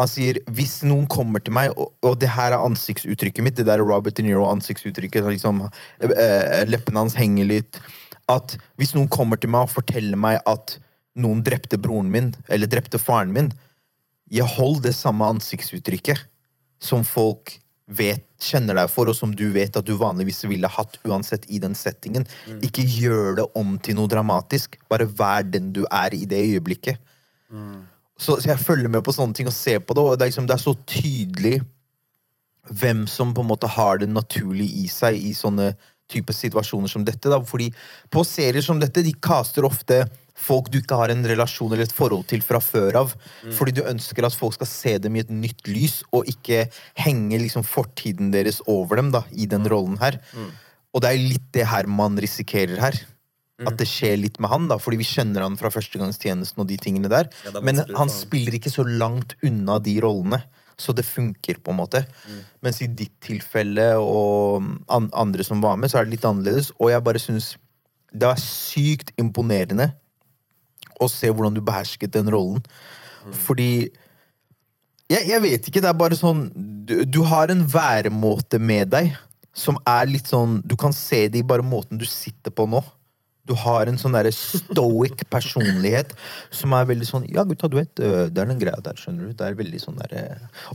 Han 0.00 0.08
sier 0.10 0.40
hvis 0.50 0.80
noen 0.86 1.06
kommer 1.10 1.42
til 1.44 1.54
meg, 1.54 1.74
og, 1.76 1.92
og 2.06 2.18
det 2.20 2.32
her 2.32 2.56
er 2.56 2.64
ansiktsuttrykket 2.64 3.44
mitt, 3.44 3.58
det 3.58 3.68
der 3.68 3.82
Robert 3.84 4.16
De 4.16 4.24
Niro-ansiktsuttrykket, 4.26 5.28
liksom, 5.36 5.66
uh, 5.68 6.60
leppene 6.68 7.04
hans 7.04 7.18
henger 7.18 7.48
litt 7.48 7.80
At 8.30 8.56
hvis 8.80 8.96
noen 8.96 9.10
kommer 9.12 9.40
til 9.40 9.52
meg 9.52 9.68
og 9.68 9.74
forteller 9.78 10.18
meg 10.20 10.40
at 10.48 10.78
noen 11.18 11.42
drepte 11.46 11.78
broren 11.80 12.10
min, 12.12 12.30
eller 12.48 12.70
drepte 12.70 13.00
faren 13.02 13.32
min, 13.34 13.50
jeg 14.30 14.46
holder 14.46 14.90
det 14.90 14.94
samme 14.94 15.26
ansiktsuttrykket 15.26 16.22
som 16.80 17.02
folk 17.04 17.56
vet, 17.90 18.22
kjenner 18.40 18.78
deg 18.78 18.88
for, 18.88 19.10
og 19.10 19.16
som 19.18 19.32
du 19.36 19.48
vet 19.52 19.74
at 19.76 19.86
du 19.86 19.96
vanligvis 19.98 20.44
ville 20.48 20.68
hatt 20.70 20.94
uansett 21.04 21.48
i 21.50 21.58
den 21.60 21.74
settingen. 21.74 22.24
Ikke 22.64 22.84
gjør 22.86 23.40
det 23.40 23.46
om 23.58 23.74
til 23.82 23.98
noe 23.98 24.08
dramatisk. 24.08 24.78
Bare 24.88 25.04
vær 25.04 25.42
den 25.42 25.72
du 25.74 25.82
er 25.90 26.14
i 26.14 26.22
det 26.30 26.38
øyeblikket. 26.52 27.02
Så, 28.20 28.38
så 28.38 28.52
jeg 28.52 28.62
følger 28.62 28.92
med 28.92 29.02
på 29.04 29.12
sånne 29.16 29.34
ting 29.34 29.50
og 29.50 29.56
ser 29.56 29.82
på 29.82 29.96
det, 29.96 30.04
og 30.04 30.16
det 30.16 30.24
er, 30.24 30.30
liksom, 30.30 30.46
det 30.46 30.54
er 30.56 30.62
så 30.62 30.76
tydelig 30.86 31.58
hvem 32.70 33.06
som 33.10 33.34
på 33.34 33.42
en 33.42 33.50
måte 33.50 33.68
har 33.68 33.98
det 33.98 34.10
naturlig 34.12 34.68
i 34.84 34.86
seg 34.92 35.16
i 35.18 35.32
sånne 35.34 35.72
type 36.10 36.34
situasjoner 36.34 36.90
som 36.90 37.04
dette. 37.06 37.30
Da. 37.30 37.40
Fordi 37.42 37.70
på 38.12 38.24
serier 38.26 38.62
som 38.64 38.80
dette, 38.80 39.02
de 39.02 39.14
kaster 39.24 39.66
ofte 39.66 40.04
folk 40.40 40.70
du 40.72 40.78
ikke 40.80 40.96
har 40.98 41.12
en 41.12 41.26
relasjon 41.28 41.70
eller 41.72 41.86
et 41.86 41.94
forhold 41.94 42.26
til 42.30 42.42
fra 42.44 42.60
før 42.64 42.98
av. 43.02 43.14
Fordi 43.56 43.74
du 43.76 43.82
ønsker 43.84 44.26
at 44.26 44.36
folk 44.36 44.56
skal 44.56 44.70
se 44.70 44.96
dem 45.04 45.18
i 45.18 45.22
et 45.24 45.30
nytt 45.32 45.68
lys, 45.68 46.00
og 46.16 46.28
ikke 46.30 46.64
henge 47.02 47.38
liksom 47.44 47.66
fortiden 47.66 48.32
deres 48.34 48.62
over 48.70 49.00
dem 49.00 49.12
da, 49.14 49.24
i 49.32 49.48
den 49.50 49.68
rollen 49.70 50.00
her. 50.02 50.20
Og 50.90 51.04
det 51.04 51.12
er 51.12 51.22
litt 51.22 51.48
det 51.54 51.68
her 51.70 51.88
man 51.90 52.18
risikerer 52.20 52.80
her. 52.82 53.00
At 53.68 53.76
det 53.76 53.84
skjer 53.90 54.16
litt 54.16 54.38
med 54.40 54.48
han, 54.48 54.70
da, 54.70 54.78
fordi 54.80 54.96
vi 55.02 55.04
kjenner 55.04 55.44
han 55.44 55.58
fra 55.60 55.68
førstegangstjenesten 55.68 56.62
og 56.62 56.68
de 56.70 56.78
tingene 56.80 57.10
der. 57.12 57.28
Ja, 57.44 57.60
Men 57.60 57.82
han 57.92 58.08
spiller 58.12 58.56
ikke 58.56 58.72
så 58.72 58.86
langt 58.88 59.36
unna 59.44 59.76
de 59.84 59.98
rollene. 60.00 60.40
Så 60.80 60.94
det 60.96 61.04
funker, 61.04 61.58
på 61.60 61.74
en 61.74 61.76
måte. 61.76 62.00
Mens 62.64 62.80
i 62.80 62.88
ditt 62.88 63.18
tilfelle 63.20 63.90
og 64.00 64.64
andre 64.88 65.44
som 65.44 65.60
var 65.60 65.76
med, 65.76 65.92
så 65.92 66.00
er 66.00 66.08
det 66.08 66.14
litt 66.16 66.24
annerledes. 66.24 66.70
Og 66.80 66.88
jeg 66.88 67.04
bare 67.04 67.20
syns 67.20 67.50
det 68.10 68.26
er 68.26 68.40
sykt 68.42 69.12
imponerende 69.20 69.90
å 71.00 71.08
se 71.10 71.30
hvordan 71.30 71.56
du 71.56 71.62
behersket 71.64 72.12
den 72.14 72.30
rollen. 72.32 72.62
Fordi 73.44 73.90
jeg, 75.10 75.26
jeg 75.26 75.42
vet 75.42 75.66
ikke, 75.68 75.82
det 75.82 75.90
er 75.90 75.98
bare 75.98 76.16
sånn 76.18 76.46
du, 76.54 77.02
du 77.04 77.20
har 77.28 77.50
en 77.52 77.64
væremåte 77.68 78.60
med 78.62 78.92
deg 78.94 79.10
som 79.56 79.80
er 79.88 80.06
litt 80.06 80.28
sånn 80.30 80.60
Du 80.62 80.76
kan 80.78 80.94
se 80.94 81.24
det 81.28 81.40
i 81.42 81.46
bare 81.46 81.64
måten 81.66 81.98
du 81.98 82.06
sitter 82.08 82.54
på 82.54 82.68
nå. 82.70 82.80
Du 83.50 83.56
har 83.58 83.90
en 83.90 83.98
sånn 83.98 84.14
derre 84.14 84.30
stoic 84.34 85.24
personlighet 85.32 86.12
som 86.54 86.74
er 86.76 86.86
veldig 86.90 87.08
sånn 87.08 87.26
Ja, 87.34 87.42
gutta, 87.48 87.70
du 87.70 87.80
vet, 87.80 87.90
det 87.98 88.38
er 88.38 88.50
den 88.50 88.60
greia 88.60 88.78
der, 88.84 88.98
skjønner 88.98 89.26
du. 89.28 89.34
Det 89.34 89.48
er 89.48 89.58
veldig 89.58 89.80
sånn 89.82 89.98
derre 89.98 90.22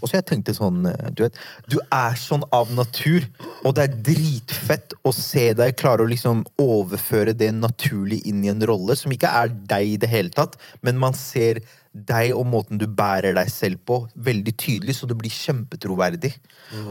Og 0.02 0.10
så 0.10 0.18
jeg 0.18 0.28
tenkte 0.32 0.56
sånn, 0.58 0.84
du 1.16 1.24
vet 1.24 1.40
Du 1.72 1.80
er 1.86 2.20
sånn 2.20 2.44
av 2.56 2.74
natur, 2.76 3.26
og 3.64 3.78
det 3.78 3.88
er 3.88 3.96
dritfett 4.10 4.96
å 5.08 5.14
se 5.16 5.48
deg 5.58 5.78
klare 5.80 6.04
å 6.04 6.12
liksom 6.12 6.44
overføre 6.62 7.36
det 7.38 7.52
naturlig 7.56 8.22
inn 8.30 8.44
i 8.44 8.52
en 8.52 8.64
rolle 8.68 8.98
som 9.00 9.14
ikke 9.14 9.32
er 9.42 9.54
deg 9.72 9.96
i 9.96 9.98
det 10.02 10.12
hele 10.12 10.34
tatt, 10.36 10.60
men 10.86 11.00
man 11.00 11.16
ser 11.18 11.62
deg 11.95 12.34
og 12.36 12.43
måten 12.51 12.79
du 12.79 12.86
bærer 12.91 13.36
deg 13.38 13.49
selv 13.51 13.79
på, 13.88 14.01
veldig 14.27 14.53
tydelig, 14.60 14.97
så 14.97 15.08
det 15.08 15.15
blir 15.19 15.31
kjempetroverdig. 15.31 16.34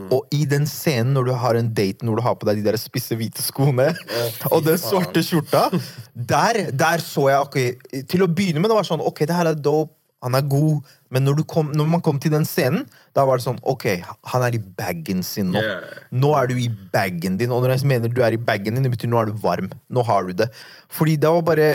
Og 0.08 0.32
i 0.32 0.44
den 0.48 0.64
scenen 0.70 1.12
når 1.16 1.28
du 1.28 1.34
har 1.42 1.58
en 1.58 1.68
date 1.76 2.06
når 2.06 2.20
du 2.20 2.24
har 2.24 2.38
på 2.40 2.48
deg 2.48 2.62
de 2.62 2.68
der 2.70 2.80
spisse, 2.80 3.16
hvite 3.18 3.44
skoene 3.44 3.90
og 4.54 4.64
den 4.64 4.80
svarte 4.80 5.22
skjorta, 5.24 5.66
der, 6.14 6.64
der 6.72 7.04
så 7.04 7.28
jeg 7.28 7.44
ok, 7.44 7.60
Til 8.08 8.24
å 8.24 8.30
begynne 8.30 8.62
med 8.62 8.72
det 8.72 8.78
var 8.78 8.86
sånn 8.86 9.02
Ok, 9.04 9.24
det 9.28 9.36
her 9.36 9.50
er 9.50 9.58
dope, 9.58 9.92
han 10.24 10.36
er 10.38 10.44
god, 10.48 10.86
men 11.12 11.26
når, 11.26 11.42
du 11.42 11.44
kom, 11.48 11.68
når 11.76 11.88
man 11.92 12.02
kom 12.04 12.16
til 12.22 12.32
den 12.32 12.46
scenen, 12.48 12.86
da 13.16 13.26
var 13.28 13.38
det 13.38 13.44
sånn 13.44 13.60
Ok, 13.68 13.84
han 14.32 14.44
er 14.46 14.56
i 14.56 14.62
bagen 14.78 15.20
sin 15.26 15.50
nå. 15.52 15.60
Yeah. 15.60 15.98
Nå 16.16 16.30
er 16.38 16.48
du 16.48 16.56
i 16.56 16.70
bagen 16.94 17.36
din, 17.40 17.52
og 17.52 17.60
når 17.60 17.74
jeg 17.74 17.90
mener 17.90 18.12
du 18.12 18.22
er 18.24 18.36
i 18.36 18.40
bagen 18.40 18.78
din, 18.78 18.86
det 18.86 18.94
betyr 18.94 19.12
nå 19.12 19.20
er 19.20 19.28
du 19.28 19.42
varm. 19.44 19.68
Nå 19.92 20.04
har 20.08 20.24
du 20.24 20.32
det. 20.40 20.48
Fordi 20.88 21.18
det 21.20 21.34
var 21.36 21.44
bare 21.44 21.68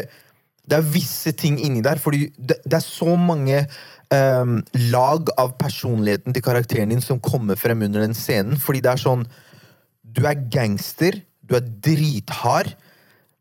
Det 0.69 0.77
er 0.77 0.91
visse 0.93 1.33
ting 1.33 1.57
inni 1.61 1.81
der, 1.85 2.01
fordi 2.01 2.27
det, 2.37 2.59
det 2.65 2.77
er 2.77 2.85
så 2.85 3.15
mange 3.17 3.63
um, 4.13 4.59
lag 4.93 5.31
av 5.41 5.55
personligheten 5.61 6.35
til 6.35 6.45
karakteren 6.45 6.93
din 6.93 7.01
som 7.03 7.21
kommer 7.23 7.59
frem 7.59 7.81
under 7.87 8.05
den 8.05 8.17
scenen. 8.17 8.59
Fordi 8.61 8.83
det 8.85 8.93
er 8.93 9.01
sånn 9.01 9.25
Du 10.03 10.23
er 10.25 10.37
gangster, 10.51 11.19
du 11.45 11.55
er 11.57 11.65
drithard, 11.85 12.75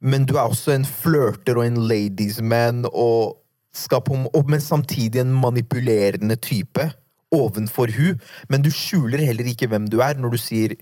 men 0.01 0.27
du 0.29 0.37
er 0.37 0.47
også 0.47 0.75
en 0.75 0.87
flørter 0.87 1.59
og 1.59 1.67
en 1.67 1.83
ladies 1.91 2.41
man 2.41 2.85
og 2.93 3.39
og, 3.79 4.45
men 4.49 4.61
samtidig 4.61 5.21
en 5.21 5.35
manipulerende 5.39 6.37
type 6.37 6.89
ovenfor 7.31 7.93
hun, 7.93 8.21
men 8.49 8.63
du 8.65 8.71
skjuler 8.73 9.21
heller 9.23 9.47
ikke 9.47 9.69
hvem 9.69 9.87
du 9.93 10.01
er 10.01 10.17
når 10.19 10.33
du 10.35 10.39
sier 10.41 10.75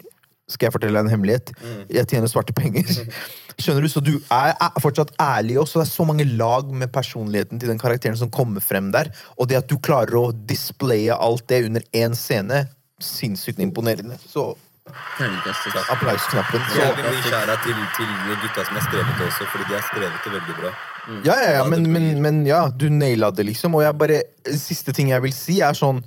skal 0.51 0.69
jeg 0.69 0.77
fortelle 0.77 0.95
deg 0.95 1.09
en 1.09 1.11
hemmelighet? 1.11 1.51
Jeg 1.91 2.07
tjener 2.11 2.31
svarte 2.31 2.55
penger. 2.57 2.87
Skjønner 3.61 3.83
du? 3.83 3.89
Så 3.91 4.03
du 4.05 4.13
er, 4.21 4.53
er 4.53 4.83
fortsatt 4.83 5.15
ærlig 5.23 5.57
også. 5.63 5.81
Det 5.81 5.87
er 5.87 5.95
så 5.95 6.07
mange 6.07 6.27
lag 6.29 6.69
med 6.71 6.93
personligheten 6.93 7.59
til 7.59 7.73
den 7.73 7.81
karakteren 7.81 8.19
som 8.21 8.31
kommer 8.31 8.63
frem 8.63 8.93
der. 8.95 9.11
Og 9.41 9.49
det 9.51 9.59
at 9.63 9.71
du 9.71 9.79
klarer 9.83 10.19
å 10.21 10.29
displaye 10.47 11.17
alt 11.17 11.49
det 11.51 11.65
under 11.67 11.87
én 11.97 12.15
scene, 12.19 12.67
sinnssykt 13.03 13.59
imponerende. 13.65 14.21
Så 14.23 14.53
applausknappen. 15.97 16.61
Så 16.61 16.77
Så, 16.77 16.83
jævlig 16.85 17.09
mye 17.09 17.23
skjæra 17.25 17.57
til, 17.65 17.81
til 17.97 18.13
gutta 18.45 18.67
som 18.69 18.79
har 18.79 18.85
skrevet 18.87 19.19
det 19.19 19.27
også, 19.27 19.49
fordi 19.51 19.65
de 19.67 19.75
har 19.75 19.89
skrevet 19.89 20.21
det 20.25 20.33
veldig 20.37 20.57
bra. 20.61 20.71
ja, 21.25 21.35
ja, 21.43 21.51
ja, 21.59 21.65
men, 21.65 21.91
men, 21.93 22.23
men 22.23 22.47
ja, 22.47 22.69
du 22.71 22.89
naila 22.91 23.31
det, 23.31 23.47
liksom. 23.47 23.75
Og 23.75 23.83
jeg 23.83 23.99
bare 23.99 24.23
Siste 24.47 24.93
ting 24.93 25.11
jeg 25.11 25.23
vil 25.23 25.35
si, 25.35 25.61
er 25.63 25.75
sånn 25.75 26.01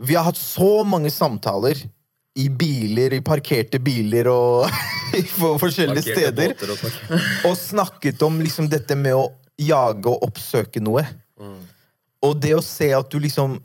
Vi 0.00 0.16
har 0.16 0.24
hatt 0.24 0.40
så 0.40 0.82
mange 0.84 1.10
samtaler 1.12 1.80
i 2.38 2.48
biler, 2.48 3.12
i 3.12 3.20
parkerte 3.24 3.80
biler 3.82 4.28
og 4.32 4.68
på 5.40 5.52
forskjellige 5.60 6.14
steder. 6.14 6.54
og 6.64 7.50
og 7.50 7.56
snakket 7.58 8.22
om 8.24 8.40
liksom 8.40 8.70
dette 8.72 8.96
med 8.96 9.16
å 9.18 9.26
jage 9.60 10.08
og 10.08 10.28
oppsøke 10.30 10.80
noe. 10.80 11.04
Og 12.22 12.38
det 12.38 12.54
å 12.54 12.62
se 12.64 12.92
at 12.94 13.10
du 13.10 13.18
liksom 13.20 13.58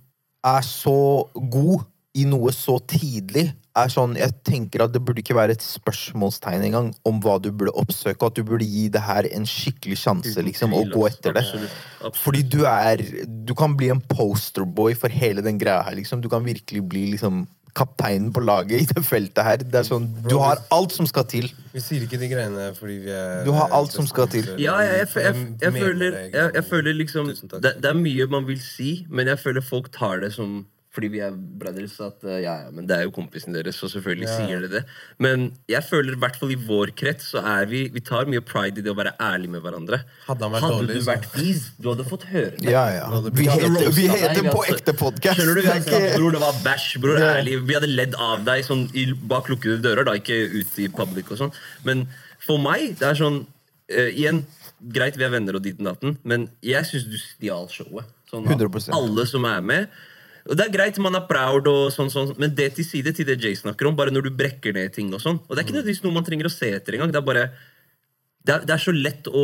er 0.47 0.65
så 0.65 0.97
god 1.35 1.85
i 2.17 2.25
noe 2.25 2.51
så 2.55 2.79
tidlig, 2.89 3.51
er 3.77 3.91
sånn 3.93 4.15
Jeg 4.17 4.33
tenker 4.47 4.81
at 4.81 4.93
det 4.93 5.03
burde 5.05 5.21
ikke 5.21 5.35
være 5.37 5.53
et 5.53 5.61
spørsmålstegn 5.61 6.63
engang 6.65 6.87
om 7.05 7.19
hva 7.21 7.35
du 7.37 7.51
burde 7.51 7.75
oppsøke, 7.77 8.17
og 8.23 8.31
at 8.31 8.39
du 8.39 8.47
burde 8.47 8.65
gi 8.65 8.87
det 8.93 9.03
her 9.05 9.27
en 9.29 9.45
skikkelig 9.45 9.99
sjanse, 10.01 10.41
liksom, 10.41 10.73
og 10.73 10.89
gå 10.95 11.03
etter 11.11 11.35
det. 11.37 11.43
Absolutt. 11.45 11.75
Absolutt. 11.99 12.17
Fordi 12.23 12.41
du 12.55 12.59
er 12.65 13.03
Du 13.47 13.53
kan 13.57 13.77
bli 13.77 13.91
en 13.93 14.01
posterboy 14.01 14.97
for 14.97 15.13
hele 15.13 15.45
den 15.45 15.61
greia 15.61 15.85
her, 15.85 15.97
liksom. 15.99 16.23
Du 16.25 16.29
kan 16.31 16.45
virkelig 16.45 16.81
bli 16.89 17.05
liksom 17.13 17.45
kapteinen 17.77 18.31
på 18.33 18.41
laget 18.43 18.83
i 18.83 18.87
det 18.89 19.03
feltet 19.05 19.43
her. 19.45 19.63
Det 19.63 19.81
er 19.81 19.87
sånn, 19.87 20.07
Du 20.27 20.37
har 20.41 20.61
alt 20.73 20.95
som 20.95 21.07
skal 21.09 21.27
til. 21.29 21.49
Vi 21.73 21.83
sier 21.83 22.05
ikke 22.07 22.19
de 22.21 22.29
greiene 22.31 22.69
fordi 22.77 22.97
vi 23.05 23.13
er 23.13 23.43
Du 23.45 23.53
har 23.55 23.73
alt 23.75 23.93
som 23.93 24.07
skal 24.09 24.29
til. 24.33 24.49
Ja, 24.61 24.79
jeg, 24.85 25.05
jeg, 25.05 25.25
jeg, 25.27 25.43
jeg, 25.61 25.73
føler, 25.77 26.17
jeg, 26.33 26.55
jeg 26.57 26.65
føler 26.71 26.97
liksom 26.97 27.29
det, 27.33 27.75
det 27.83 27.91
er 27.91 27.99
mye 27.99 28.27
man 28.31 28.47
vil 28.49 28.59
si, 28.63 29.05
men 29.09 29.29
jeg 29.29 29.39
føler 29.43 29.65
folk 29.65 29.91
tar 29.93 30.23
det 30.25 30.33
som 30.35 30.65
fordi 30.97 31.11
vi 31.13 31.19
er 31.21 31.35
brothers, 31.61 31.93
at 32.01 32.23
uh, 32.25 32.33
ja, 32.41 32.55
ja, 32.65 32.71
men 32.73 32.87
det 32.89 32.95
er 32.97 33.03
jo 33.05 33.11
kompisen 33.13 33.53
deres, 33.53 33.77
og 33.85 33.91
selvfølgelig 33.93 34.25
Ja. 34.27 34.37
sier 34.39 34.63
dere 34.63 34.71
det. 34.79 34.81
Men 35.21 35.51
jeg 35.69 35.85
føler 35.85 36.17
i 36.17 36.21
hvert 36.23 36.39
fall 36.41 36.51
i 36.55 36.57
vår 36.57 36.91
krets 36.97 37.27
så 37.35 37.43
er 37.45 37.67
vi 37.69 37.83
Vi 37.93 38.01
tar 38.01 38.25
mye 38.25 38.41
pride 38.41 38.81
i 38.81 38.85
det 38.85 38.89
å 38.89 38.97
være 38.97 39.13
ærlig 39.21 39.51
med 39.53 39.61
hverandre. 39.61 40.01
Hadde 40.25 40.43
han 40.47 40.55
vært 40.55 40.65
Hadde 40.65 40.79
dårlig, 40.81 40.97
du 40.97 41.07
vært 41.07 41.27
fis, 41.35 41.61
du 41.77 41.89
hadde 41.91 42.05
fått 42.09 42.25
høre 42.31 42.55
det. 42.57 42.71
Ja, 42.73 42.85
ja. 42.95 43.07
Vi 43.29 43.43
Vi 43.43 43.47
hadde 43.51 43.69
heter, 43.69 43.91
vi 43.93 44.07
heter 44.11 44.49
på 44.49 44.63
ekte 44.73 44.95
podkast. 44.97 45.39
Skjønner 45.39 45.59
du? 45.59 45.61
Vi 45.61 45.71
hadde 45.71 45.91
sagt, 45.91 46.17
bror, 46.17 46.31
det 46.35 46.41
var 46.41 46.59
bæsj, 46.65 46.87
bror, 47.03 47.21
ærlig. 47.29 47.59
Vi 47.69 47.77
hadde 47.77 47.91
ledd 47.93 48.17
av 48.17 48.45
deg 48.47 48.65
sånn 48.65 48.87
i, 48.97 49.05
bak 49.13 49.51
lukkede 49.53 49.77
dører, 49.85 50.07
da, 50.09 50.17
ikke 50.17 50.39
ut 50.57 50.79
i 50.81 50.89
public 50.89 51.29
og 51.31 51.43
sånn. 51.45 51.53
Men 51.87 52.07
for 52.43 52.57
meg, 52.63 52.97
det 52.99 53.11
er 53.11 53.19
sånn 53.19 53.43
uh, 53.45 54.09
Igjen, 54.09 54.43
greit, 54.93 55.17
vi 55.17 55.25
er 55.27 55.33
venner 55.33 55.57
og 55.57 55.63
dit 55.65 55.77
og 55.79 55.89
datten, 55.91 56.17
men 56.27 56.49
jeg 56.65 56.85
syns 56.89 57.07
du 57.09 57.17
stjal 57.21 57.69
showet. 57.71 58.05
Sånn, 58.31 58.45
100%. 58.47 58.91
Alle 58.95 59.25
som 59.29 59.45
er 59.47 59.61
med. 59.63 59.87
Og 60.47 60.55
Det 60.57 60.65
er 60.65 60.73
greit, 60.73 60.99
man 61.03 61.17
er 61.19 61.25
proud, 61.29 61.67
og 61.67 61.89
sånn, 61.93 62.11
sånn, 62.13 62.31
men 62.39 62.53
det 62.55 62.71
til 62.77 62.87
side 62.87 63.13
til 63.15 63.27
det 63.27 63.39
Jay 63.43 63.57
snakker 63.57 63.89
om. 63.89 63.97
Bare 63.99 64.13
når 64.13 64.29
du 64.29 64.31
brekker 64.37 64.75
ned 64.75 64.93
ting 64.95 65.11
og 65.13 65.23
sånn. 65.23 65.41
Og 65.47 65.51
det 65.51 65.61
er 65.61 65.67
ikke 65.67 65.75
nødvendigvis 65.79 66.05
noe 66.05 66.15
man 66.15 66.27
trenger 66.27 66.49
å 66.49 66.53
se 66.53 66.71
etter 66.77 66.97
engang. 66.97 67.11
Det 67.11 67.19
er 67.19 67.27
bare 67.27 67.49
det 68.47 68.55
er, 68.55 68.63
det 68.63 68.77
er 68.77 68.81
så 68.81 68.95
lett 68.95 69.27
å 69.27 69.43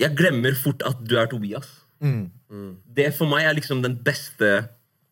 Jeg 0.00 0.16
glemmer 0.16 0.54
fort 0.56 0.82
at 0.86 1.00
du 1.06 1.16
er 1.20 1.30
Tobias. 1.30 1.68
Det 2.96 3.10
for 3.14 3.30
meg 3.30 3.46
er 3.46 3.56
liksom 3.58 3.82
den 3.84 3.98
beste 4.02 4.50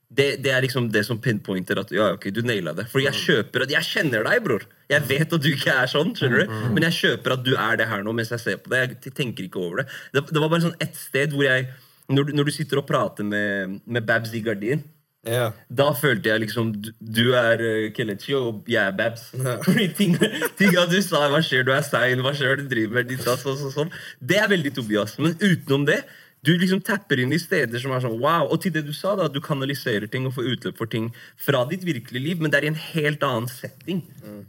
det, 0.08 0.38
det 0.40 0.52
er 0.56 0.62
liksom 0.64 0.86
det 0.88 1.02
som 1.04 1.18
pinpointer 1.20 1.76
at 1.82 1.90
ja, 1.92 2.06
ok, 2.16 2.30
du 2.32 2.40
naila 2.40 2.72
det. 2.72 2.86
For 2.88 3.02
jeg 3.04 3.12
kjøper 3.12 3.66
at 3.66 3.74
Jeg 3.74 3.84
kjenner 3.84 4.24
deg, 4.24 4.38
bror. 4.46 4.64
Jeg 4.88 5.04
vet 5.04 5.34
at 5.36 5.42
du 5.44 5.50
ikke 5.50 5.74
er 5.82 5.90
sånn, 5.92 6.14
skjønner 6.16 6.46
du? 6.46 6.54
Men 6.72 6.86
jeg 6.88 6.96
kjøper 6.96 7.34
at 7.36 7.42
du 7.44 7.52
er 7.60 7.76
det 7.76 7.88
her 7.90 8.06
nå 8.06 8.14
mens 8.16 8.32
jeg 8.32 8.40
ser 8.40 8.62
på 8.64 8.72
det. 8.72 8.80
Jeg 9.04 9.12
tenker 9.12 9.44
ikke 9.44 9.60
over 9.60 9.82
det. 9.82 9.86
Det, 10.16 10.24
det 10.32 10.40
var 10.40 10.48
bare 10.48 10.64
sånn 10.64 10.78
ett 10.80 10.96
sted 10.96 11.36
hvor 11.36 11.44
jeg 11.44 11.68
Når 12.08 12.28
du, 12.28 12.36
når 12.38 12.48
du 12.48 12.54
sitter 12.54 12.80
og 12.80 12.86
prater 12.88 13.26
med, 13.26 13.80
med 13.84 14.06
Babs 14.08 14.32
i 14.32 14.40
gardin 14.44 14.84
yeah. 15.26 15.52
da 15.68 15.90
følte 15.96 16.30
jeg 16.30 16.44
liksom 16.44 16.70
Du, 16.72 16.90
du 17.00 17.34
er 17.36 17.62
uh, 17.62 17.88
Kelechi, 17.94 18.34
og 18.38 18.68
jeg 18.68 18.80
er 18.84 18.94
Babs. 18.96 19.28
Fordi 19.66 19.88
ting, 19.98 20.16
tinga 20.58 20.86
du 20.90 20.98
sa, 21.04 21.26
hva 21.32 21.42
skjer, 21.44 21.66
du 21.66 21.74
er 21.74 21.84
sein, 21.86 22.22
hva 22.24 22.34
skjer, 22.36 22.62
du 22.62 22.70
driver 22.70 23.00
med 23.00 23.10
ditt, 23.12 23.24
sånn, 23.26 23.40
sånn, 23.42 23.58
sånn, 23.62 23.74
sånn. 23.74 23.92
Det 24.20 24.40
er 24.40 24.50
veldig 24.50 24.74
Tobias. 24.78 25.18
Men 25.20 25.36
utenom 25.40 25.86
det, 25.88 26.02
du 26.46 26.52
liksom 26.54 26.80
tapper 26.86 27.18
inn 27.18 27.32
i 27.34 27.38
steder 27.40 27.80
som 27.82 27.92
er 27.94 28.02
sånn 28.04 28.18
wow. 28.22 28.46
Og 28.52 28.60
til 28.62 28.72
det 28.74 28.84
du 28.86 28.92
sa, 28.94 29.16
da, 29.18 29.26
at 29.26 29.34
du 29.34 29.40
kanaliserer 29.42 30.06
ting 30.10 30.28
og 30.28 30.36
får 30.36 30.50
utløp 30.52 30.78
for 30.78 30.90
ting 30.90 31.08
fra 31.40 31.64
ditt 31.70 31.82
virkelige 31.86 32.22
liv, 32.22 32.42
men 32.42 32.52
det 32.52 32.60
er 32.60 32.68
i 32.68 32.70
en 32.70 32.78
helt 32.78 33.24
annen 33.26 33.48
setting. 33.50 34.04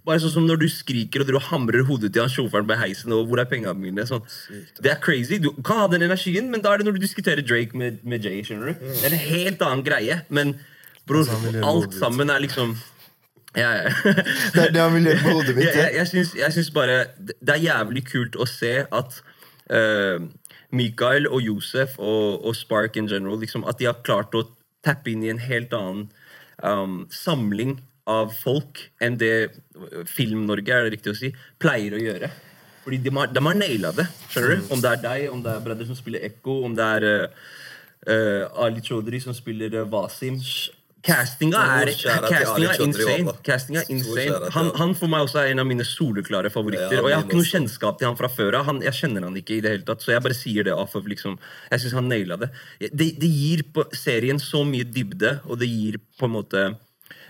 Bare 0.06 0.22
sånn 0.22 0.36
som 0.36 0.46
når 0.48 0.62
du 0.64 0.68
skriker 0.72 1.24
og 1.24 1.32
du 1.32 1.40
hamrer 1.50 1.86
hodet 1.88 2.12
til 2.14 2.26
han 2.26 2.34
sjåføren 2.34 2.70
på 2.70 2.78
heisen, 2.80 3.16
og 3.16 3.26
hvor 3.30 3.42
er 3.42 3.50
pengene 3.50 3.74
mine? 3.82 4.06
Sånn. 4.10 4.22
Det 4.78 4.94
er 4.94 5.02
crazy. 5.04 5.42
Du 5.42 5.50
kan 5.66 5.84
ha 5.84 5.90
den 5.92 6.06
energien, 6.06 6.52
men 6.54 6.62
da 6.66 6.76
er 6.76 6.84
det 6.84 6.90
når 6.90 7.00
du 7.00 7.04
diskuterer 7.08 7.42
Drake 7.46 7.78
med, 7.78 8.04
med 8.06 8.26
Jay. 8.26 8.44
skjønner 8.46 8.72
du? 8.74 8.86
Det 8.86 9.10
er 9.10 9.18
en 9.18 9.26
helt 9.26 9.66
annen 9.66 9.86
greie. 9.86 10.22
Men 10.30 10.56
bror, 11.10 11.26
Altså, 11.26 11.66
alt 11.66 11.96
sammen 11.98 12.30
er 12.30 12.46
liksom 12.46 12.78
ja, 13.58 13.70
ja. 13.74 13.90
Det 14.54 14.62
er 14.62 14.74
det 14.76 14.82
han 14.82 14.94
vil 14.94 15.10
gjøre 15.10 15.24
på 15.24 15.32
hodet 15.40 15.56
mitt. 15.58 15.72
jeg, 15.80 15.90
jeg, 15.98 16.08
jeg, 16.14 16.28
jeg 16.38 16.54
syns 16.54 16.70
bare 16.76 17.00
det 17.18 17.56
er 17.56 17.64
jævlig 17.64 18.06
kult 18.06 18.38
å 18.38 18.46
se 18.50 18.76
at 18.86 19.18
eh, 19.74 20.22
Mikael 20.76 21.28
og 21.30 21.42
Josef 21.42 21.98
og, 21.98 22.46
og 22.46 22.56
Spark 22.58 22.98
in 23.00 23.10
general 23.10 23.40
liksom, 23.42 23.66
At 23.70 23.80
de 23.80 23.90
har 23.90 24.02
klart 24.06 24.36
å 24.38 24.46
tappe 24.86 25.12
inn 25.12 25.24
i 25.26 25.32
en 25.32 25.42
helt 25.42 25.74
annen 25.76 26.06
um, 26.64 27.02
samling 27.12 27.80
av 28.10 28.32
folk 28.34 28.86
enn 29.04 29.18
det 29.22 29.52
Film-Norge 30.10 30.76
er 30.76 30.88
det 30.88 30.94
riktig 30.96 31.12
å 31.14 31.18
si, 31.18 31.30
pleier 31.62 31.94
å 31.96 32.02
gjøre. 32.02 32.30
Fordi 32.86 33.00
de 33.06 33.12
har, 33.14 33.30
de 33.30 33.44
har 33.46 33.58
naila 33.60 33.92
det. 33.96 34.06
skjønner 34.32 34.56
du? 34.56 34.70
Om 34.74 34.82
det 34.84 34.92
er 34.92 35.02
deg, 35.04 35.26
om 35.34 35.44
det 35.46 35.52
er 35.52 35.66
Brother 35.66 35.90
som 35.90 35.98
spiller 36.00 36.26
Ekko, 36.30 36.56
om 36.66 36.78
det 36.78 36.88
er 36.98 37.08
uh, 37.28 38.64
Ali 38.66 38.82
Chaudhry 38.86 39.20
som 39.24 39.36
spiller 39.38 39.82
uh, 39.82 39.86
Wasim. 39.92 40.40
Castinga 41.06 41.60
er, 41.80 41.90
castinga 41.96 42.74
er 42.74 42.82
insane. 42.84 43.34
Castinga 43.46 43.84
er 43.86 43.92
insane. 43.94 44.50
Han, 44.56 44.72
han. 44.76 44.94
for 45.00 45.12
meg 45.12 45.28
også 45.28 45.40
er 45.42 45.54
en 45.54 45.64
av 45.64 45.68
mine 45.70 45.86
soleklare 45.88 46.52
favoritter. 46.52 46.98
Ja, 46.98 47.04
og 47.06 47.12
jeg 47.12 47.20
har 47.20 47.28
ikke 47.28 47.40
noe 47.40 47.48
kjennskap 47.48 48.00
til 48.02 48.10
han 48.10 48.18
fra 48.20 48.30
før 48.32 48.60
av. 48.60 48.72
Jeg 48.84 48.98
kjenner 48.98 49.28
han 49.30 49.38
ikke 49.40 49.56
i 49.56 49.62
det 49.64 49.74
hele 49.78 49.88
tatt, 49.88 50.04
så 50.04 50.12
jeg 50.16 50.26
bare 50.26 50.38
sier 50.38 50.68
det 50.68 50.76
of 50.76 50.96
liksom 51.00 51.38
Jeg 51.72 51.84
syns 51.86 51.96
han 51.96 52.10
naila 52.12 52.40
det. 52.42 52.52
det. 52.92 53.12
Det 53.22 53.32
gir 53.32 53.64
på 53.74 53.88
serien 53.96 54.42
så 54.44 54.66
mye 54.68 54.88
dybde, 54.88 55.38
og 55.48 55.62
det 55.62 55.72
gir 55.72 56.00
på 56.20 56.28
en 56.28 56.36
måte 56.36 56.66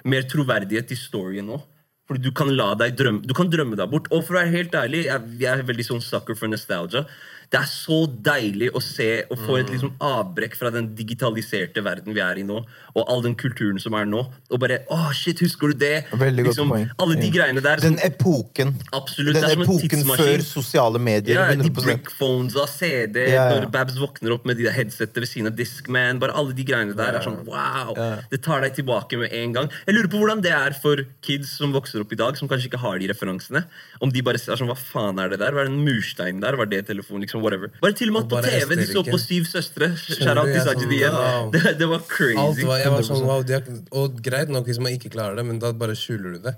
mer 0.09 0.25
troverdighet 0.31 0.89
til 0.89 0.97
storyen 0.97 1.51
nå. 1.51 1.61
Fordi 2.09 2.25
du 2.25 2.31
kan 2.33 2.49
drømme 2.49 3.21
Du 3.21 3.35
kan 3.37 3.51
drømme 3.53 3.77
deg 3.77 3.89
bort. 3.91 4.09
Og 4.09 4.25
for 4.25 4.33
å 4.33 4.41
være 4.41 4.55
helt 4.55 4.73
ærlig, 4.73 5.05
jeg, 5.05 5.35
jeg 5.37 5.51
er 5.59 5.67
veldig 5.67 5.85
sånn 5.85 6.01
sucker 6.01 6.33
for 6.33 6.49
nostalgia. 6.49 7.05
Det 7.49 7.57
er 7.57 7.65
så 7.65 8.05
deilig 8.21 8.67
å 8.77 8.81
se 8.83 9.23
og 9.31 9.37
få 9.41 9.55
Mm. 9.57 9.59
et 9.63 9.69
liksom 9.73 9.91
avbrekk 9.99 10.55
fra 10.55 10.69
den 10.69 10.93
digitaliserte 10.95 11.81
verden 11.83 12.13
vi 12.13 12.21
er 12.21 12.37
i 12.37 12.43
nå, 12.45 12.59
og 12.95 13.03
all 13.09 13.21
den 13.25 13.33
kulturen 13.35 13.79
som 13.81 13.93
er 13.97 14.05
nå. 14.05 14.21
Og 14.51 14.59
bare 14.59 14.79
Å, 14.89 15.11
shit, 15.13 15.39
husker 15.39 15.71
du 15.73 15.73
det? 15.73 16.05
Liksom. 16.13 16.71
Alle 16.99 17.15
de 17.19 17.29
greiene 17.33 17.61
der. 17.61 17.77
Den 17.81 17.97
epoken. 18.05 18.75
Absolutt, 18.93 19.33
Den 19.39 19.61
epoken 19.63 20.05
før 20.05 20.43
sosiale 20.45 20.99
medier. 20.99 21.35
Ja, 21.49 21.55
de 21.55 21.69
brickphones 21.69 22.55
av 22.55 22.67
CD, 22.69 23.29
Ja, 23.29 23.49
ja. 23.49 23.59
når 23.59 23.71
Babs 23.71 23.97
våkner 23.97 24.33
opp 24.33 24.45
med 24.45 24.57
de 24.57 24.63
der 24.63 24.73
ved 24.73 25.27
siden 25.27 25.47
av 25.47 25.55
Discman. 25.55 26.19
Bare 26.19 26.33
alle 26.35 26.53
de 26.53 26.63
greiene 26.63 26.95
der 26.95 27.15
er 27.17 27.21
sånn 27.25 27.43
wow! 27.45 27.93
Det 28.29 28.41
tar 28.43 28.61
deg 28.61 28.75
tilbake 28.75 29.17
med 29.17 29.33
en 29.33 29.53
gang. 29.53 29.69
Jeg 29.87 29.95
lurer 29.95 30.07
på 30.11 30.19
hvordan 30.21 30.41
det 30.45 30.51
er 30.51 30.73
for 30.79 30.97
kids 31.21 31.57
som 31.57 31.73
vokser 31.73 32.01
opp 32.01 32.13
i 32.13 32.15
dag, 32.15 32.37
som 32.37 32.47
kanskje 32.47 32.69
ikke 32.69 32.79
har 32.79 32.99
de 32.99 33.07
referansene. 33.09 33.65
Om 34.01 34.11
de 34.11 34.21
bare 34.21 34.37
ser 34.37 34.55
sånn, 34.55 34.69
hva 34.69 34.77
faen 34.77 35.19
er 35.19 35.29
det 35.29 35.39
der? 35.39 35.51
Hva 35.51 35.65
er 35.65 35.69
den 35.71 35.83
mursteinen 35.85 36.41
der? 36.41 36.55
Var 36.55 36.65
det 36.69 36.85
telefon? 36.87 37.21
Liksom, 37.21 37.38
whatever. 37.43 37.71
Bare 37.81 37.95
til 37.97 38.11
og 38.11 38.17
med 38.17 38.27
Og 38.27 38.33
på 38.33 38.41
TV, 38.45 38.75
de 38.79 38.87
så 38.89 39.03
på 39.07 39.19
Syv 39.21 39.47
søstre. 39.49 39.89
Shout 39.97 40.37
out 40.37 40.51
til 40.51 40.61
sånn, 40.65 40.93
igjen. 40.97 41.17
Det, 41.79 41.87
var 41.89 42.01
Alt 42.01 42.11
crazy. 42.11 42.65
var, 42.67 42.77
jeg 42.83 42.93
var 42.95 43.07
sånn, 43.07 43.23
wow, 43.27 43.41
de 43.45 43.57
har, 43.57 43.71
og 44.01 44.21
greit 44.25 44.51
nok 44.53 44.69
hvis 44.69 44.81
man 44.83 44.95
ikke 44.95 45.11
klarer 45.15 45.39
det, 45.39 45.45
men 45.49 45.59
da 45.63 45.71
bare 45.73 45.97
skjuler 45.97 46.37
du 46.37 46.45
det. 46.49 46.55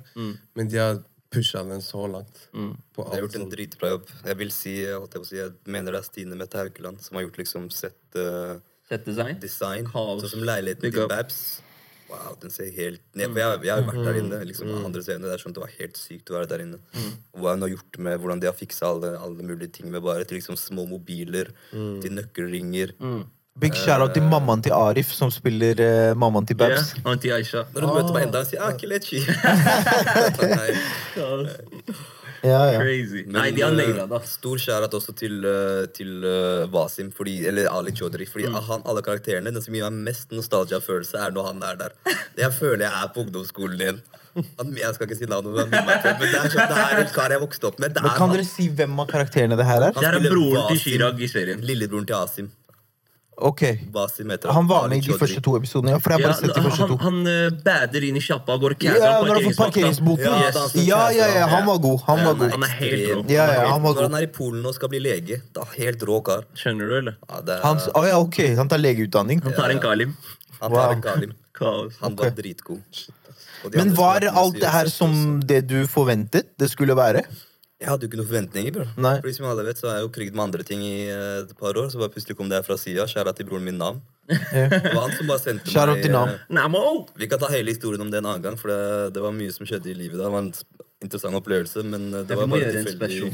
Men 0.58 0.72
de 0.72 0.82
har 0.82 1.00
pusha 1.32 1.64
den 1.64 1.82
så 1.82 2.08
langt. 2.12 2.44
På 2.52 3.06
De 3.06 3.14
har 3.16 3.24
gjort 3.24 3.38
en 3.38 3.46
sånt. 3.46 3.54
dritbra 3.56 3.94
jobb. 3.94 4.10
Jeg 4.28 4.38
vil 4.42 4.52
si, 4.52 4.76
jeg, 4.84 5.24
si, 5.30 5.38
jeg 5.40 5.54
mener 5.72 5.96
det 5.96 6.02
er 6.04 6.08
Stine 6.10 6.36
Mette 6.40 6.60
Haukeland 6.60 7.00
som 7.04 7.18
har 7.18 7.28
gjort 7.28 7.40
liksom 7.40 7.70
sett 7.72 8.20
uh, 8.20 8.58
Sett 8.92 9.06
design. 9.08 9.38
Design. 9.40 9.88
Sånn 9.88 10.28
som 10.34 10.42
leiligheten 10.44 10.92
til. 10.92 11.06
Babs. 11.08 11.62
Wow, 12.12 12.36
den 12.42 12.52
ser 12.52 12.72
helt 12.76 13.04
ned. 13.16 13.32
For 13.32 13.40
jeg, 13.40 13.60
jeg 13.64 13.72
har 13.72 13.82
jo 13.82 13.90
vært 13.90 14.08
der 14.10 14.18
inne. 14.20 14.40
liksom 14.50 14.72
andre 14.82 15.04
scener, 15.06 15.30
Det 15.30 15.36
er 15.38 15.44
sånn, 15.46 15.56
det 15.56 15.64
var 15.64 15.76
helt 15.80 16.00
sykt 16.00 16.32
å 16.32 16.36
være 16.36 16.50
der 16.52 16.66
inne. 16.66 16.80
Og 17.32 17.44
Hva 17.44 17.56
hun 17.56 17.64
har 17.64 17.72
gjort 17.72 18.00
med 18.04 18.18
hvordan 18.20 18.42
de 18.44 18.50
har 18.52 18.58
fiksa 18.58 18.90
alle, 18.92 19.14
alle 19.16 19.46
mulige 19.48 19.72
ting 19.80 19.88
med 19.94 20.04
bare 20.04 20.28
til 20.28 20.42
liksom 20.42 20.60
små 20.60 20.84
mobiler, 20.90 21.54
til 21.72 22.18
nøkkelringer. 22.18 22.98
Big 23.60 23.76
shout-out 23.76 24.14
til 24.16 24.24
mammaen 24.24 24.64
til 24.64 24.72
Arif, 24.72 25.12
som 25.14 25.32
spiller 25.32 25.76
uh, 25.84 26.14
mammaen 26.18 26.48
til 26.48 26.56
Babs. 26.60 26.94
Auntie 27.04 27.34
Aisha. 27.36 27.66
Når 27.76 27.88
hun 27.88 27.98
møter 28.00 28.16
meg 28.16 28.30
enda, 28.30 28.46
sier 28.48 28.62
jeg 28.62 28.68
ah, 28.68 28.78
Kelechi. 28.80 29.20
Nei. 30.56 30.72
Ja, 32.44 32.62
ja. 32.74 32.80
Crazy. 32.82 33.24
Men, 33.28 33.36
Nei, 33.38 33.52
de 33.54 33.62
har 33.62 33.72
eh, 33.72 33.78
naila 33.78 34.08
det. 34.10 34.22
Stor 34.32 34.58
kjærlighet 34.58 34.96
også 34.98 35.14
til, 35.20 35.36
eh, 35.46 35.84
til 35.94 36.24
uh, 36.26 36.64
Wasim, 36.74 37.12
fordi, 37.14 37.36
eller 37.48 37.68
Ali 37.70 37.92
Chaudhry. 37.94 38.26
Fordi 38.26 38.48
Mm. 38.50 38.56
han, 38.70 38.82
alle 38.86 39.02
karakterene, 39.06 39.52
Den 39.54 39.62
som 39.62 39.74
gir 39.78 39.84
meg 39.90 40.08
mest 40.10 40.32
nostalgia-følelse, 40.34 41.20
er 41.22 41.32
når 41.36 41.46
han 41.52 41.62
er 41.64 41.76
der. 41.84 41.92
Jeg 42.38 42.52
føler 42.58 42.88
jeg 42.88 42.94
er 43.04 43.12
på 43.14 43.22
ungdomsskolen 43.26 43.80
igjen. 43.86 44.02
Han, 44.58 44.70
jeg 44.80 44.94
skal 44.96 45.08
ikke 45.10 45.18
si 45.20 45.26
navnet, 45.28 45.52
men, 45.54 45.70
det 45.70 45.80
er, 45.84 46.46
sånn, 46.50 46.70
det 46.72 46.78
er 46.80 47.02
en 47.04 47.10
kar 47.14 47.34
jeg 47.36 47.42
vokste 47.44 47.68
opp 47.68 47.80
med. 47.84 47.94
Det 47.94 48.02
Men 48.02 48.14
kan 48.16 48.30
han. 48.30 48.36
dere 48.38 48.46
si 48.48 48.70
hvem 48.70 49.00
av 49.04 49.08
karakterene 49.12 49.58
det 49.60 49.66
her 49.68 49.82
er? 49.90 49.92
Det 49.98 50.08
er 50.08 50.20
broren 50.32 50.70
til. 50.72 50.80
Chirag 50.86 51.20
i 51.20 51.28
serien. 51.28 51.60
Lillebroren 51.68 52.08
til 52.08 52.16
Asim. 52.16 52.48
Ok. 53.42 53.62
Han 54.46 54.68
var 54.68 54.88
med 54.90 54.98
i 54.98 55.08
de 55.08 55.16
første 55.18 55.42
to 55.42 55.56
episodene. 55.58 55.96
Ja, 55.96 56.00
for 56.04 56.14
jeg 56.14 56.22
har 56.22 56.28
bare 56.28 56.38
sett 56.40 56.56
de 56.56 56.64
første 56.66 56.86
han, 56.86 56.92
to. 56.92 56.98
han 57.02 57.20
eh, 57.32 57.58
bader 57.66 58.06
inn 58.08 58.20
i 58.20 58.24
sjappa 58.24 58.56
og 58.58 58.66
går 58.66 58.76
og 58.76 58.86
Ja, 58.86 59.12
når 59.26 59.34
han 59.34 59.48
får 59.48 59.58
parkeringsboten. 59.58 60.28
Ja, 60.28 60.52
Ja, 60.86 61.00
han 61.08 61.18
ja, 61.18 61.48
han 61.56 61.66
var 61.70 61.82
god. 61.84 62.04
Han 62.08 62.24
var 62.28 62.38
god. 62.42 62.56
Han 62.56 62.68
er 62.68 62.76
helt 62.80 63.08
rå. 63.12 63.24
Ja, 63.34 63.48
ja, 63.56 63.68
han 63.72 63.86
var 63.86 63.98
Når 63.98 64.10
han 64.10 64.20
er 64.22 64.28
i 64.28 64.32
Polen 64.38 64.66
og 64.70 64.78
skal 64.78 64.94
bli 64.94 65.02
lege, 65.04 65.42
da 65.58 65.66
helt 65.76 66.06
rå 66.10 66.22
kar. 66.26 66.46
Skjønner 66.58 66.92
du, 66.92 66.98
eller? 67.02 67.18
Ja, 67.28 67.42
det 67.42 67.58
er, 67.58 67.64
Han, 67.66 67.82
oh, 67.96 68.08
ja, 68.08 68.20
ok, 68.22 68.42
han 68.62 68.70
tar 68.72 68.84
legeutdanning. 68.84 69.42
Han 69.48 69.58
tar 69.58 69.74
en 69.74 69.82
Kalim. 69.84 70.16
han 70.60 70.78
tar 70.78 70.98
en 70.98 71.06
Kalim. 71.10 71.38
Kaos. 71.62 71.98
Han 72.02 72.16
var 72.18 72.34
dritgod. 72.38 72.82
Men 73.74 73.96
var 73.98 74.26
alt 74.26 74.58
det 74.62 74.70
her 74.74 74.90
som 74.90 75.40
det 75.46 75.64
du 75.70 75.84
forventet 75.90 76.54
det 76.58 76.70
skulle 76.72 76.96
være? 76.98 77.26
Jeg 77.82 77.90
hadde 77.90 78.06
jo 78.06 78.10
ikke 78.12 78.20
noen 78.20 78.30
forventninger. 78.30 78.74
bro. 78.76 78.84
Nei. 79.02 79.16
Fordi 79.24 79.34
som 79.40 79.48
alle 79.50 79.64
vet, 79.66 79.80
så 79.82 79.88
har 79.90 79.96
jeg 79.98 80.06
jo 80.06 80.12
kriget 80.14 80.36
med 80.38 80.44
andre 80.44 80.64
ting 80.68 80.84
i 80.86 81.08
eh, 81.10 81.40
et 81.42 81.54
par 81.58 81.74
år. 81.82 81.88
Så 81.90 81.98
bare 81.98 82.12
plutselig 82.14 82.38
kom 82.38 82.50
det 82.52 82.60
her 82.60 82.68
fra 82.68 82.78
sida. 82.78 83.08
Skjæra 83.10 83.34
til 83.34 83.48
broren 83.50 83.66
min 83.66 83.80
Nam. 83.82 84.02
Det 84.30 84.94
var 84.94 85.02
han 85.08 85.16
som 85.18 85.28
bare 85.32 85.42
sendte 85.42 85.66
Shout 85.74 85.90
out 85.90 85.98
meg 85.98 86.06
til 86.06 86.14
Nam. 86.14 86.30
eh, 86.36 86.46
Namo! 86.54 86.84
Vi 87.18 87.28
kan 87.32 87.42
ta 87.42 87.50
hele 87.52 87.74
historien 87.74 88.06
om 88.06 88.12
det 88.14 88.22
en 88.22 88.30
annen 88.30 88.46
gang, 88.46 88.60
for 88.62 88.70
det, 88.70 89.14
det 89.18 89.24
var 89.26 89.34
mye 89.34 89.52
som 89.56 89.66
skjedde 89.66 89.90
i 89.92 89.98
livet 89.98 90.20
da. 90.22 90.30
Det 90.30 90.34
var 90.38 90.46
en 90.46 90.54
interessant 91.02 91.38
opplevelse, 91.38 91.82
men 91.88 92.10
eh, 92.14 92.26
det 92.30 92.38
var 92.38 92.50
bare 92.52 92.72
tilfeldig. 92.86 93.32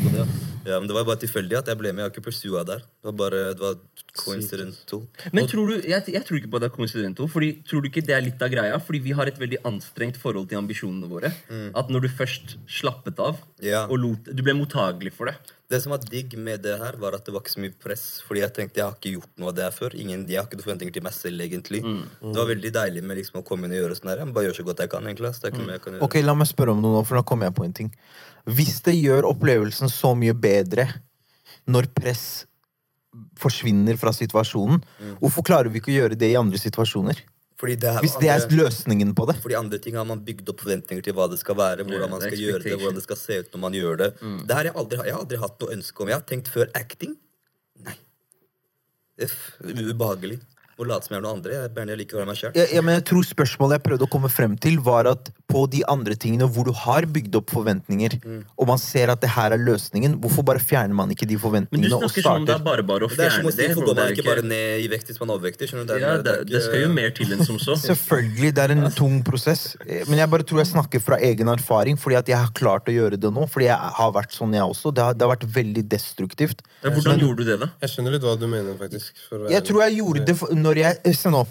Ja, 0.67 0.77
men 0.79 0.87
det 0.89 0.95
var 0.95 1.05
bare 1.07 1.19
tilfeldig 1.21 1.57
at 1.59 1.69
jeg 1.71 1.79
ble 1.79 1.91
med. 1.93 2.03
Jeg 2.03 2.09
har 2.09 2.13
ikke 2.15 2.25
pursua 2.27 2.63
der. 2.67 2.81
Det 2.83 3.09
var 3.09 3.17
bare 3.21 3.41
det 3.53 3.63
var 3.63 3.75
coincidental. 4.17 5.03
Men 5.35 5.47
tror 5.51 5.71
du, 5.71 5.75
jeg, 5.87 6.07
jeg 6.15 6.23
tror 6.27 6.39
ikke 6.39 6.51
på 6.55 6.61
det 6.63 6.69
er 6.69 6.75
coincidento. 6.75 7.27
Fordi, 7.31 7.51
tror 7.67 7.83
du 7.83 7.89
ikke 7.91 8.03
det 8.07 8.15
er 8.17 8.25
litt 8.25 8.41
av 8.43 8.51
greia? 8.53 8.79
Fordi 8.83 9.01
vi 9.03 9.15
har 9.17 9.29
et 9.31 9.39
veldig 9.39 9.61
anstrengt 9.67 10.19
forhold 10.21 10.49
til 10.51 10.59
ambisjonene 10.61 11.11
våre. 11.11 11.31
At 11.77 11.91
når 11.93 12.07
du 12.07 12.09
først 12.17 12.57
slappet 12.79 13.19
av, 13.23 13.39
Ja. 13.63 13.85
og 13.87 13.99
lot, 13.99 14.27
du 14.31 14.43
ble 14.43 14.55
mottagelig 14.57 15.13
for 15.15 15.31
det 15.31 15.37
Det 15.67 15.81
som 15.83 15.91
var 15.91 15.99
digg 15.99 16.31
med 16.39 16.61
det 16.63 16.77
her, 16.79 16.95
var 16.95 17.17
at 17.17 17.25
det 17.27 17.33
var 17.35 17.41
ikke 17.43 17.51
så 17.51 17.59
mye 17.59 17.73
press. 17.83 18.03
Fordi 18.23 18.39
jeg 18.39 18.53
tenkte 18.55 18.79
jeg 18.79 18.87
har 18.87 18.93
ikke 18.95 19.11
gjort 19.17 19.31
noe 19.41 19.49
av 19.51 19.57
det 19.57 19.65
her 19.65 19.73
før. 19.75 19.95
Ingen, 19.99 20.21
jeg 20.31 20.39
har 20.39 20.47
ikke 20.47 20.59
noen 20.59 20.63
forventninger 20.63 20.95
til 20.95 21.03
meg 21.03 21.15
selv, 21.17 21.43
egentlig. 21.43 21.81
Det 22.21 22.35
var 22.37 22.47
veldig 22.53 22.71
deilig 22.77 23.03
med 23.03 23.19
liksom 23.19 23.41
å 23.41 23.43
komme 23.49 23.67
inn 23.67 23.75
og 23.75 23.81
gjøre 23.81 23.97
sånn 23.99 24.11
her. 24.13 24.21
Jeg 24.23 24.35
bare 24.37 24.47
gjør 24.47 24.57
så 24.61 24.65
godt 24.69 24.83
jeg 24.85 24.93
kan, 24.93 25.09
egentlig. 25.11 25.33
Så 25.35 25.43
det 25.43 25.49
er 25.49 25.55
ikke 25.57 25.65
noe 25.65 25.75
jeg 25.75 25.83
kan 25.83 25.97
gjøre. 25.97 26.07
Ok, 26.07 26.17
La 26.23 26.37
meg 26.39 26.47
spørre 26.47 26.75
om 26.77 26.79
noe 26.85 26.95
nå, 26.95 27.01
for 27.09 27.19
da 27.19 27.23
kommer 27.27 27.49
jeg 27.49 27.57
på 27.59 27.67
en 27.67 27.75
ting. 27.81 27.91
Hvis 28.47 28.79
det 28.87 28.95
gjør 28.95 29.27
opplevelsen 29.33 29.91
så 29.91 30.13
mye 30.15 30.37
bedre 30.47 30.87
når 31.67 31.91
press 31.99 32.25
forsvinner 33.39 33.99
fra 33.99 34.13
situasjonen, 34.15 34.79
hvorfor 35.19 35.43
klarer 35.51 35.73
vi 35.73 35.81
ikke 35.81 35.91
å 35.91 35.97
gjøre 35.97 36.19
det 36.19 36.31
i 36.31 36.39
andre 36.39 36.59
situasjoner? 36.61 37.19
Fordi 37.57 37.75
det 37.81 37.89
er 37.89 38.03
Hvis 38.05 38.17
det 38.21 38.29
er 38.29 38.43
løsningen 38.53 39.15
på 39.17 39.25
det? 39.29 39.37
Fordi 39.41 39.55
andre 39.57 39.79
ting 39.81 39.95
har 39.97 40.05
man 40.05 40.19
bygd 40.25 40.49
opp 40.51 40.59
forventninger 40.61 41.03
til 41.05 41.15
hva 41.17 41.25
det 41.31 41.39
skal 41.41 41.57
være, 41.57 41.87
hvordan 41.87 42.11
man 42.13 42.21
skal 42.21 42.37
gjøre 42.37 42.61
det, 42.61 42.75
hvordan 42.77 42.99
det 42.99 43.05
skal 43.07 43.17
se 43.17 43.39
ut 43.41 43.55
når 43.55 43.63
man 43.63 43.77
gjør 43.77 43.97
det. 44.03 44.09
Det 44.21 44.57
her 44.59 44.69
jeg, 44.69 44.75
aldri, 44.77 44.99
jeg 45.07 45.15
har 45.15 45.23
aldri 45.23 45.39
hatt 45.41 45.63
noe 45.63 45.73
ønske 45.73 46.03
om. 46.03 46.11
Jeg 46.11 46.19
har 46.19 46.27
tenkt 46.29 46.51
før 46.53 46.69
acting. 46.77 47.15
Nei. 47.87 47.95
Uff, 49.25 49.39
ubehagelig. 49.65 50.37
Å 50.77 50.85
late 50.85 51.07
som 51.07 51.15
jeg 51.15 51.17
er 51.17 51.23
noe 51.25 51.33
andre. 51.33 51.51
Jeg 51.73 51.97
liker 51.97 52.17
å 52.17 52.19
være 52.21 52.29
meg 52.29 52.37
selv. 52.37 52.57
Ja, 52.59 52.65
ja, 52.77 52.81
men 52.85 52.93
jeg 52.99 53.05
tror 53.09 53.23
spørsmålet 53.25 53.79
jeg 53.79 53.83
prøvde 53.87 54.05
å 54.05 54.11
komme 54.13 54.29
frem 54.29 54.53
til, 54.61 54.75
var 54.85 55.07
at 55.09 55.31
på 55.49 55.63
de 55.71 55.79
andre 55.89 56.13
tingene 56.19 56.45
hvor 56.53 56.67
du 56.67 56.73
har 56.75 57.07
bygd 57.09 57.33
opp 57.39 57.49
forventninger, 57.49 58.17
og 58.59 58.67
man 58.69 58.77
ser 58.77 59.09
at 59.09 59.21
det 59.23 59.29
her 59.33 59.55
er 59.55 59.61
løsningen, 59.63 60.17
hvorfor 60.21 60.45
bare 60.45 60.59
fjerner 60.61 60.93
man 60.93 61.09
ikke 61.09 61.25
de 61.25 61.37
forventningene? 61.41 61.87
Men 61.89 62.01
du 62.01 62.05
snakker 62.05 62.25
som 62.27 62.41
om 62.43 62.45
det 62.45 62.53
er 62.57 62.65
bare 62.67 62.83
bare 62.85 63.07
å 63.07 63.09
Det 63.09 63.25
er 63.25 63.31
som 63.31 63.47
fjerne 63.47 63.49
å 63.49 63.55
si, 63.55 63.61
det. 63.63 63.75
går 63.77 63.87
Det 63.87 63.95
man 63.95 64.03
er 64.05 64.13
ikke 64.13 64.27
bare 64.27 64.43
ned 64.45 64.83
i 64.83 64.87
vekt 64.91 65.07
hvis 65.09 65.19
man 65.23 65.29
er 65.33 65.39
overvektig? 65.39 65.69
Det 65.71 65.95
er- 65.95 66.03
ja, 66.03 66.11
det 66.17 66.23
det, 66.27 66.35
er 66.37 66.43
det 66.51 66.61
skal 66.67 66.81
jo 66.83 66.89
mer 66.93 67.09
til 67.17 67.33
enn 67.33 67.43
som 67.47 67.57
så. 67.57 67.73
Selvfølgelig, 67.87 68.53
det 68.53 68.63
er 68.67 68.75
en 68.75 68.91
tung 68.91 69.17
prosess. 69.23 69.65
Eh, 69.87 70.03
Men 70.07 70.19
jeg 70.19 70.29
bare 70.29 70.43
tror 70.43 70.61
jeg 70.61 70.69
snakker 70.75 71.01
fra 71.01 71.17
egen 71.17 71.47
erfaring, 71.47 71.97
fordi 71.97 72.17
at 72.21 72.27
jeg 72.27 72.37
har 72.37 72.51
klart 72.53 72.85
å 72.85 72.93
gjøre 72.93 73.17
det 73.17 73.31
nå. 73.33 73.47
Fordi 73.49 73.65
jeg 73.71 73.77
har 73.97 74.11
vært 74.13 74.35
sånn, 74.35 74.53
jeg 74.53 74.61
også. 74.61 74.93
Det 74.93 75.01
har, 75.03 75.13
det 75.17 75.25
har 75.25 75.33
vært 75.35 75.47
veldig 75.57 75.87
destruktivt. 75.89 76.61
Ja, 76.83 76.91
Hvordan 76.93 77.17
gjorde 77.23 77.37
du 77.41 77.43
det, 77.49 77.59
da? 77.65 77.71
Jeg 77.81 77.89
skjønner 77.95 78.11
litt 78.13 78.21
hva 78.27 78.37
du 78.37 78.45
mener, 78.47 78.77
faktisk. 78.77 79.11
for 79.29 79.39
å 79.39 79.41
være 79.47 79.51
Jeg 79.57 79.63
tror 79.71 79.81
jeg 79.87 79.97
gjorde 80.03 80.25
det 80.27 80.37
for, 80.37 80.53
når 80.67 80.83
jeg 80.83 80.99
eh, 81.03 81.15
Se 81.15 81.31
nå. 81.33 81.45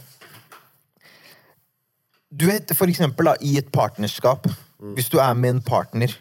Du 2.37 2.49
vet 2.51 2.73
for 2.77 2.91
eksempel 2.91 3.31
da, 3.31 3.37
i 3.41 3.57
et 3.61 3.69
partnerskap. 3.73 4.49
Hvis 4.97 5.09
du 5.09 5.17
er 5.23 5.37
med 5.39 5.55
en 5.55 5.63
partner, 5.65 6.13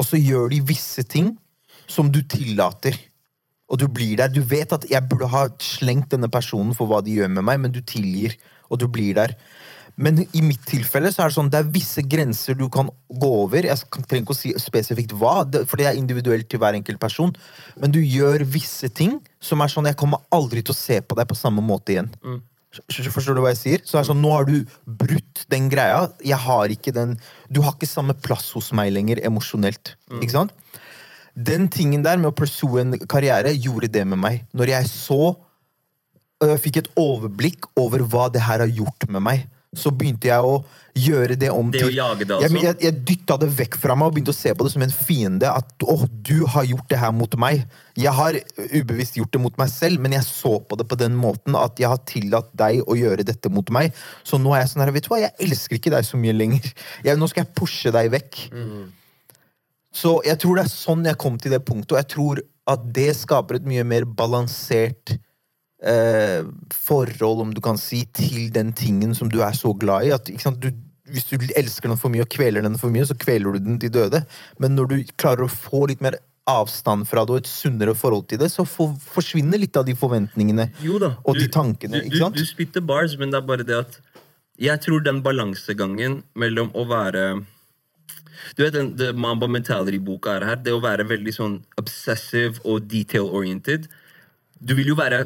og 0.00 0.06
så 0.08 0.18
gjør 0.18 0.48
de 0.50 0.58
visse 0.66 1.04
ting 1.06 1.34
som 1.90 2.08
du 2.10 2.22
tillater. 2.26 2.96
Og 3.70 3.78
du 3.78 3.86
blir 3.86 4.16
der. 4.18 4.32
Du 4.32 4.42
vet 4.42 4.72
at 4.74 4.86
jeg 4.90 5.06
burde 5.06 5.28
ha 5.30 5.44
slengt 5.62 6.10
denne 6.10 6.30
personen 6.32 6.74
for 6.74 6.90
hva 6.90 6.98
de 7.06 7.14
gjør 7.20 7.30
med 7.36 7.46
meg, 7.46 7.60
men 7.62 7.74
du 7.74 7.78
tilgir, 7.86 8.34
og 8.66 8.80
du 8.82 8.88
blir 8.90 9.14
der. 9.18 9.36
Men 10.00 10.22
i 10.24 10.40
mitt 10.44 10.62
tilfelle 10.68 11.10
så 11.12 11.24
er 11.24 11.30
det 11.30 11.36
sånn, 11.36 11.50
det 11.52 11.58
er 11.60 11.72
visse 11.74 12.02
grenser 12.08 12.56
du 12.56 12.66
kan 12.72 12.88
gå 13.08 13.30
over. 13.42 13.66
Jeg 13.68 13.84
trenger 14.08 14.24
ikke 14.24 14.36
å 14.36 14.38
si 14.38 14.52
spesifikt 14.60 15.12
hva, 15.20 15.42
for 15.68 15.80
det 15.80 15.90
er 15.90 15.98
individuelt 15.98 16.48
til 16.48 16.62
hver 16.62 16.78
enkelt 16.78 17.00
person. 17.02 17.34
Men 17.80 17.92
du 17.92 18.00
gjør 18.00 18.46
visse 18.48 18.88
ting 18.88 19.18
som 19.44 19.60
er 19.60 19.72
sånn 19.72 19.90
Jeg 19.90 19.98
kommer 20.00 20.22
aldri 20.32 20.62
til 20.64 20.72
å 20.72 20.78
se 20.78 21.00
på 21.04 21.18
deg 21.18 21.28
på 21.28 21.36
samme 21.38 21.64
måte 21.64 21.96
igjen. 21.96 22.08
Mm. 22.24 22.40
Forstår 22.70 23.34
du 23.34 23.42
hva 23.42 23.50
jeg 23.50 23.60
sier? 23.60 23.84
Så 23.84 23.96
det 23.96 24.04
er 24.04 24.08
sånn, 24.12 24.22
Nå 24.22 24.32
har 24.32 24.46
du 24.46 24.56
brutt 24.86 25.44
den 25.50 25.68
greia. 25.72 26.06
Jeg 26.22 26.38
har 26.38 26.70
ikke 26.70 26.94
den 26.94 27.16
Du 27.50 27.60
har 27.66 27.74
ikke 27.74 27.88
samme 27.90 28.14
plass 28.14 28.46
hos 28.54 28.70
meg 28.76 28.92
lenger 28.94 29.20
emosjonelt. 29.26 29.96
Ikke 30.20 30.36
sant? 30.36 30.54
Den 31.34 31.68
tingen 31.72 32.02
der 32.06 32.18
med 32.18 32.30
å 32.30 32.36
pursue 32.36 32.80
en 32.82 32.96
karriere 33.10 33.52
gjorde 33.54 33.90
det 33.92 34.06
med 34.06 34.20
meg. 34.22 34.44
Når 34.54 34.76
jeg 34.76 34.90
så 34.92 35.22
og 36.40 36.48
jeg 36.54 36.60
fikk 36.64 36.78
et 36.80 36.92
overblikk 36.96 37.66
over 37.76 38.00
hva 38.08 38.30
det 38.32 38.40
her 38.46 38.62
har 38.64 38.70
gjort 38.72 39.04
med 39.12 39.20
meg. 39.26 39.42
Så 39.76 39.92
begynte 39.94 40.26
jeg 40.26 40.42
å 40.42 40.56
gjøre 40.98 41.36
det 41.38 41.50
om 41.54 41.68
Det 41.70 41.84
å 41.84 41.90
til 41.92 41.98
jage 42.00 42.26
det, 42.26 42.34
altså? 42.34 42.62
jeg, 42.64 42.74
jeg 42.82 42.94
dytta 43.06 43.36
det 43.38 43.48
vekk 43.54 43.76
fra 43.78 43.94
meg 43.94 44.10
og 44.10 44.16
begynte 44.16 44.32
å 44.34 44.36
se 44.36 44.50
på 44.50 44.66
det 44.66 44.72
som 44.72 44.82
en 44.82 44.94
fiende. 44.94 45.46
At 45.46 45.84
å, 45.86 45.94
du 46.10 46.42
har 46.50 46.66
gjort 46.66 46.88
det 46.90 46.98
her 46.98 47.12
mot 47.14 47.36
meg. 47.38 47.62
Jeg 47.94 48.14
har 48.16 48.38
ubevisst 48.58 49.20
gjort 49.20 49.30
det 49.36 49.42
mot 49.44 49.60
meg 49.62 49.70
selv, 49.70 50.02
men 50.02 50.16
jeg 50.18 50.26
så 50.26 50.56
på 50.58 50.80
det 50.80 50.88
på 50.90 50.98
den 50.98 51.14
måten 51.18 51.54
at 51.58 51.78
jeg 51.78 51.92
har 51.92 52.02
tillatt 52.10 52.50
deg 52.58 52.82
å 52.82 52.98
gjøre 52.98 53.26
dette 53.30 53.52
mot 53.54 53.70
meg. 53.70 53.94
Så 54.26 54.42
nå 54.42 54.56
er 54.56 54.64
jeg 54.64 54.72
sånn 54.74 54.82
her, 54.82 54.94
vet 54.96 55.06
du 55.06 55.12
hva, 55.14 55.22
jeg 55.22 55.36
elsker 55.46 55.78
ikke 55.78 55.94
deg 55.94 56.08
så 56.08 56.18
mye 56.18 56.34
lenger. 56.34 56.66
Jeg, 57.06 57.20
nå 57.20 57.30
skal 57.30 57.46
jeg 57.46 57.54
pushe 57.62 57.94
deg 57.94 58.10
vekk. 58.16 58.42
Så 59.94 60.18
jeg 60.26 60.38
tror 60.42 60.58
det 60.58 60.66
er 60.66 60.74
sånn 60.74 61.06
jeg 61.06 61.18
kom 61.18 61.38
til 61.38 61.54
det 61.54 61.62
punktet, 61.66 61.94
og 61.94 62.02
jeg 62.02 62.10
tror 62.16 62.42
at 62.70 62.82
det 62.94 63.10
skaper 63.18 63.58
et 63.58 63.66
mye 63.66 63.86
mer 63.86 64.06
balansert 64.06 65.14
eh, 65.82 66.46
forhold, 66.74 67.44
om 67.46 67.54
du 67.54 67.60
kan 67.64 67.78
si, 67.80 68.04
til 68.16 68.50
den 68.54 68.72
tingen 68.76 69.14
som 69.16 69.30
du 69.32 69.40
er 69.44 69.56
så 69.56 69.72
glad 69.76 70.08
i. 70.08 70.14
At, 70.16 70.30
sant, 70.42 70.60
du, 70.62 70.70
hvis 71.10 71.28
du 71.30 71.36
elsker 71.58 71.90
den 71.90 72.00
for 72.00 72.12
mye 72.12 72.24
og 72.26 72.32
kveler 72.32 72.64
den 72.64 72.78
for 72.80 72.92
mye, 72.92 73.06
så 73.08 73.16
kveler 73.18 73.56
du 73.56 73.70
den 73.70 73.80
til 73.82 73.92
døde. 73.94 74.24
Men 74.62 74.76
når 74.78 74.92
du 74.92 74.98
klarer 75.20 75.46
å 75.46 75.52
få 75.52 75.86
litt 75.90 76.04
mer 76.04 76.20
avstand 76.50 77.06
fra 77.08 77.24
det 77.26 77.34
og 77.34 77.42
et 77.42 77.50
sunnere 77.50 77.94
forhold 77.94 78.26
til 78.30 78.40
det, 78.42 78.50
så 78.52 78.64
for, 78.66 78.94
forsvinner 79.12 79.60
litt 79.60 79.76
av 79.76 79.86
de 79.86 79.94
forventningene 79.98 80.70
da. 80.72 81.12
og 81.24 81.38
de 81.38 81.46
tankene. 81.52 82.00
Du, 82.00 82.10
ikke 82.10 82.22
sant? 82.24 82.36
du, 82.36 82.42
du 82.42 82.48
spytter 82.48 82.84
bars, 82.84 83.16
men 83.20 83.32
det 83.32 83.40
er 83.40 83.48
bare 83.48 83.66
det 83.66 83.78
at 83.78 84.00
Jeg 84.60 84.80
tror 84.84 85.00
den 85.00 85.22
balansegangen 85.24 86.22
mellom 86.36 86.68
å 86.76 86.84
være 86.84 87.44
Du 88.56 88.64
vet 88.64 88.74
den 88.74 88.96
the 88.96 89.12
Mamba 89.12 89.46
Mentality-boka 89.48 90.36
er 90.36 90.44
her. 90.48 90.56
Det 90.56 90.72
å 90.74 90.82
være 90.82 91.06
veldig 91.08 91.32
sånn 91.32 91.60
obsessive 91.80 92.60
og 92.64 92.88
detail-oriented. 92.90 93.86
Du 94.60 94.74
vil 94.76 94.92
jo 94.92 94.98
være 94.98 95.24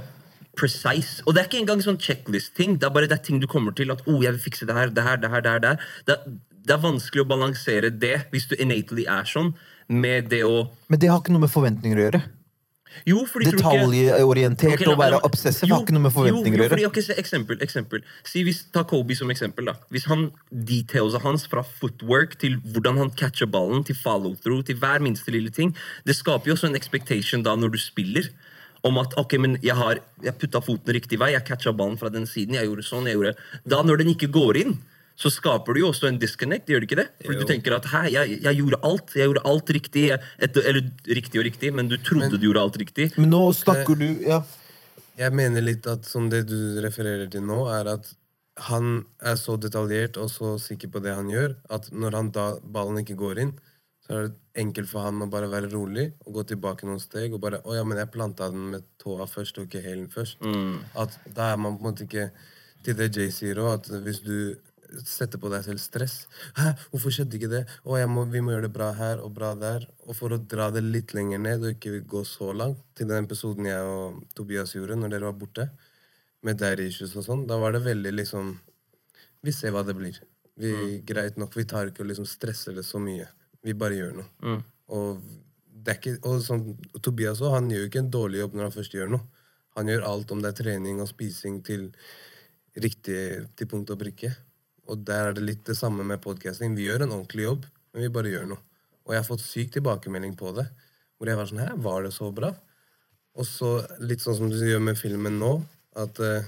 precise. 0.57 1.23
Og 1.27 1.35
det 1.35 1.43
er 1.45 1.49
ikke 1.51 1.61
engang 1.63 1.83
sånn 1.85 2.01
checklist-ting. 2.01 2.79
Det 2.81 2.89
er 2.89 2.95
bare 2.95 3.11
det 3.11 3.19
er 3.19 3.25
ting 3.27 3.41
du 3.43 3.47
kommer 3.51 3.75
til. 3.77 3.91
At 3.95 4.03
oh, 4.07 4.21
jeg 4.25 4.37
vil 4.37 4.43
fikse 4.47 4.67
det 4.69 4.75
her, 4.77 4.93
det 4.95 5.05
her, 5.07 5.17
det 5.21 5.31
her, 5.31 5.41
det 5.45 5.51
her. 5.55 5.63
Det, 5.65 5.69
her. 5.75 5.95
det, 6.07 6.19
er- 6.19 6.41
det 6.65 6.73
er 6.73 6.81
vanskelig 6.81 7.25
å 7.25 7.29
balansere 7.29 7.91
det 7.93 8.15
hvis 8.33 8.47
du 8.49 8.55
innately 8.57 9.05
er 9.11 9.27
sånn, 9.29 9.51
med 9.93 10.31
det 10.33 10.41
å 10.49 10.71
Men 10.89 11.03
det 11.03 11.11
har 11.13 11.21
ikke 11.21 11.35
noe 11.35 11.45
med 11.45 11.53
forventninger 11.53 12.01
å 12.01 12.07
gjøre. 12.07 12.23
Jo, 13.09 13.25
fordi 13.27 13.51
Detaljorientert 13.51 14.79
Ok, 14.79 14.85
la- 14.87 14.93
og 14.93 15.01
være 15.01 15.19
obsessiv 15.27 15.69
har 15.73 15.83
ikke 15.83 15.97
noe 15.97 16.05
med 16.07 16.15
forventninger 16.15 16.61
å 16.63 16.67
gjøre. 16.69 16.87
Okay, 16.93 17.17
eksempel, 17.19 17.59
eksempel. 17.65 18.05
Si 18.25 18.45
hvis, 18.47 18.63
Ta 18.73 18.85
Kobe 18.87 19.17
som 19.19 19.31
eksempel. 19.35 19.67
da. 19.67 19.75
Hvis 19.91 20.07
han 20.07 20.31
detailsa 20.53 21.21
hans 21.25 21.47
fra 21.51 21.65
footwork 21.67 22.39
til 22.39 22.57
hvordan 22.63 22.97
han 23.03 23.11
catcher 23.11 23.51
ballen, 23.51 23.85
til 23.85 23.97
follow-through, 23.99 24.65
til 24.65 24.77
hver 24.77 25.03
minste 25.03 25.35
lille 25.35 25.51
ting, 25.51 25.75
det 26.07 26.17
skaper 26.17 26.47
jo 26.53 26.55
også 26.55 26.71
en 26.71 26.77
expectation 26.79 27.43
da 27.43 27.57
når 27.57 27.75
du 27.75 27.79
spiller. 27.79 28.31
Om 28.85 28.99
at 29.01 29.15
ok, 29.21 29.39
men 29.41 29.55
jeg 29.65 29.77
har 29.79 30.01
jeg 30.25 30.35
putta 30.41 30.61
foten 30.65 30.93
riktig 30.93 31.19
vei, 31.21 31.31
jeg 31.33 31.47
catcha 31.49 31.73
ballen 31.73 31.97
fra 32.01 32.11
den 32.13 32.27
siden. 32.29 32.59
jeg 32.59 32.69
gjorde 32.69 32.85
sånn, 32.85 33.07
jeg 33.09 33.17
gjorde... 33.17 33.37
Da 33.65 33.79
når 33.83 34.03
den 34.03 34.11
ikke 34.13 34.29
går 34.35 34.59
inn, 34.61 34.75
så 35.17 35.31
skaper 35.31 35.77
du 35.77 35.81
jo 35.85 35.89
også 35.93 36.09
en 36.11 36.19
disconnect. 36.19 36.69
gjør 36.69 36.83
det 36.83 36.89
ikke 36.91 36.99
det? 37.01 37.07
Fordi 37.23 37.39
Jo. 37.39 37.45
du 37.45 37.51
tenker 37.53 37.77
at 37.77 37.87
hæ, 37.93 38.03
jeg, 38.11 38.41
jeg 38.43 38.59
gjorde 38.59 38.81
alt 38.83 39.15
jeg 39.15 39.29
gjorde 39.31 39.45
alt 39.47 39.71
riktig. 39.77 40.03
Jeg, 40.11 40.21
et, 40.43 40.57
eller 40.59 40.91
riktig 41.21 41.41
og 41.41 41.47
riktig, 41.47 41.71
men 41.73 41.89
du 41.89 41.97
trodde 42.03 42.35
du 42.35 42.49
gjorde 42.49 42.65
alt 42.67 42.77
riktig. 42.83 43.13
Men 43.17 43.31
nå 43.31 43.43
snakker 43.55 43.97
du 44.01 44.09
ja. 44.27 44.43
Jeg 45.17 45.31
mener 45.33 45.63
litt 45.63 45.87
at 45.87 46.05
som 46.11 46.27
det 46.33 46.43
du 46.51 46.81
refererer 46.83 47.29
til 47.31 47.45
nå, 47.47 47.61
er 47.71 47.93
at 47.95 48.11
han 48.69 49.05
er 49.23 49.39
så 49.39 49.55
detaljert 49.59 50.19
og 50.19 50.29
så 50.31 50.57
sikker 50.63 50.91
på 50.91 51.01
det 51.03 51.15
han 51.15 51.31
gjør, 51.31 51.55
at 51.75 51.89
når 51.95 52.19
han 52.19 52.33
da 52.35 52.49
ballen 52.63 52.99
ikke 53.03 53.17
går 53.19 53.41
inn, 53.47 53.55
så 54.05 54.13
er 54.13 54.27
det 54.27 54.61
enkelt 54.61 54.91
for 54.91 55.07
han 55.07 55.23
å 55.25 55.31
bare 55.33 55.49
være 55.49 55.71
rolig 55.73 56.11
og 56.27 56.37
gå 56.37 56.43
tilbake 56.51 56.85
noen 56.85 57.01
steg 57.01 57.33
og 57.33 57.41
bare 57.41 57.63
Å 57.65 57.79
ja, 57.79 57.85
men 57.89 57.99
jeg 57.99 58.13
planta 58.13 58.51
den 58.53 58.69
med 58.75 58.85
tåa 59.01 59.25
først, 59.31 59.59
og 59.59 59.65
ikke 59.69 59.81
hælen 59.85 60.11
først. 60.13 60.45
At 61.01 61.17
da 61.25 61.55
er 61.55 61.61
man 61.61 61.79
på 61.79 61.85
en 61.85 61.89
måte 61.89 62.05
ikke 62.09 62.29
Til 62.85 62.99
det 62.99 63.15
Jay 63.17 63.31
sier 63.33 63.57
òg, 63.63 63.79
at 63.79 63.89
hvis 64.05 64.21
du 64.21 64.37
setter 65.09 65.41
på 65.41 65.49
deg 65.51 65.65
selv 65.65 65.81
stress 65.83 66.27
Hæ, 66.59 66.75
hvorfor 66.93 67.15
skjedde 67.15 67.39
ikke 67.39 67.51
det? 67.51 67.63
Å, 67.83 67.97
jeg 67.99 68.11
må, 68.13 68.27
vi 68.31 68.43
må 68.45 68.53
gjøre 68.53 68.69
det 68.69 68.75
bra 68.77 68.91
her 68.95 69.23
og 69.25 69.33
bra 69.35 69.55
der. 69.59 69.89
Og 70.05 70.15
for 70.19 70.35
å 70.35 70.39
dra 70.39 70.69
det 70.75 70.85
litt 70.85 71.15
lenger 71.17 71.41
ned 71.43 71.65
og 71.65 71.73
ikke 71.75 72.03
gå 72.07 72.23
så 72.29 72.53
langt, 72.55 72.85
til 72.95 73.09
den 73.11 73.25
episoden 73.25 73.67
jeg 73.71 73.89
og 73.89 74.21
Tobias 74.37 74.77
gjorde 74.77 74.99
når 75.01 75.17
dere 75.17 75.31
var 75.31 75.39
borte, 75.41 75.67
med 76.45 76.61
dairy 76.61 76.91
issues 76.93 77.17
og 77.17 77.25
sånn, 77.27 77.47
da 77.49 77.57
var 77.59 77.73
det 77.75 77.83
veldig 77.87 78.13
liksom 78.21 78.53
Vi 79.45 79.53
ser 79.53 79.73
hva 79.75 79.83
det 79.85 79.97
blir. 79.97 80.21
Vi, 80.61 81.01
Greit 81.05 81.41
nok, 81.41 81.57
vi 81.57 81.67
tar 81.69 81.91
ikke 81.91 82.05
og 82.05 82.13
liksom 82.13 82.29
stresser 82.29 82.77
det 82.77 82.85
så 82.87 83.01
mye. 83.03 83.27
Vi 83.65 83.75
bare 83.79 83.99
gjør 83.99 84.15
noe. 84.21 84.29
Og, 84.95 85.25
det 85.85 85.95
er 85.95 85.99
ikke, 86.01 86.15
og 86.29 86.43
sånn, 86.45 86.67
Tobias 87.01 87.41
også, 87.41 87.55
han 87.57 87.71
gjør 87.73 87.85
jo 87.85 87.91
ikke 87.91 88.03
en 88.05 88.13
dårlig 88.13 88.43
jobb 88.43 88.57
når 88.57 88.69
han 88.69 88.77
først 88.77 88.97
gjør 88.97 89.15
noe. 89.17 89.45
Han 89.75 89.91
gjør 89.91 90.07
alt 90.07 90.33
om 90.33 90.43
det 90.43 90.53
er 90.53 90.59
trening 90.61 91.01
og 91.03 91.11
spising 91.11 91.59
til 91.67 91.89
riktig 92.81 93.19
til 93.59 93.71
punkt 93.71 93.91
og 93.95 94.01
prikke. 94.01 94.31
Og 94.91 95.01
der 95.07 95.31
er 95.31 95.37
det 95.37 95.45
litt 95.45 95.65
det 95.67 95.77
samme 95.79 96.05
med 96.07 96.23
podcasting. 96.23 96.77
Vi 96.77 96.87
gjør 96.89 97.07
en 97.07 97.17
ordentlig 97.17 97.47
jobb, 97.47 97.67
men 97.95 98.05
vi 98.05 98.13
bare 98.13 98.33
gjør 98.33 98.49
noe. 98.53 98.63
Og 99.05 99.15
jeg 99.15 99.21
har 99.21 99.29
fått 99.29 99.45
syk 99.45 99.73
tilbakemelding 99.75 100.37
på 100.39 100.53
det. 100.57 100.67
Hvor 101.19 101.31
jeg 101.31 101.39
var 101.39 101.49
sånn 101.51 101.63
Hæ, 101.63 101.71
var 101.85 102.05
det 102.07 102.13
så 102.17 102.31
bra? 102.35 102.53
Og 103.35 103.49
så 103.49 103.71
litt 104.05 104.23
sånn 104.23 104.39
som 104.39 104.51
du 104.53 104.59
gjør 104.61 104.83
med 104.85 104.99
filmen 104.99 105.41
nå, 105.41 105.57
at 105.99 106.21
eh, 106.23 106.47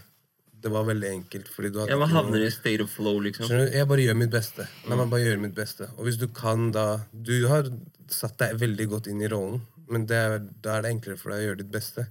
det 0.67 0.73
var 0.75 0.85
veldig 0.89 1.09
enkelt. 1.13 1.49
Fordi 1.55 1.71
du 1.73 1.79
hadde 1.81 1.95
Ja, 1.95 1.99
Man 2.03 2.11
havner 2.15 2.43
i 2.47 2.51
state 2.51 2.83
of 2.85 2.91
flow, 2.91 3.21
liksom. 3.23 3.47
Skjønner 3.49 3.71
du? 3.71 3.77
Jeg 3.79 3.89
bare 3.93 4.05
gjør 4.09 4.19
mitt 4.25 4.33
beste. 4.35 4.67
La 4.91 4.99
meg 4.99 5.11
bare 5.15 5.23
gjøre 5.29 5.43
mitt 5.47 5.55
beste. 5.57 5.89
Og 5.97 6.07
hvis 6.09 6.19
du 6.21 6.27
kan 6.35 6.71
da 6.75 6.87
Du 7.15 7.35
har 7.51 7.71
satt 8.11 8.37
deg 8.43 8.59
veldig 8.61 8.87
godt 8.93 9.07
inn 9.11 9.23
i 9.23 9.29
rollen, 9.31 9.63
men 9.91 10.07
det 10.11 10.17
er, 10.19 10.39
da 10.63 10.77
er 10.79 10.83
det 10.87 10.91
enklere 10.97 11.19
for 11.19 11.31
deg 11.35 11.43
å 11.43 11.47
gjøre 11.49 11.61
ditt 11.63 11.71
beste. 11.75 12.07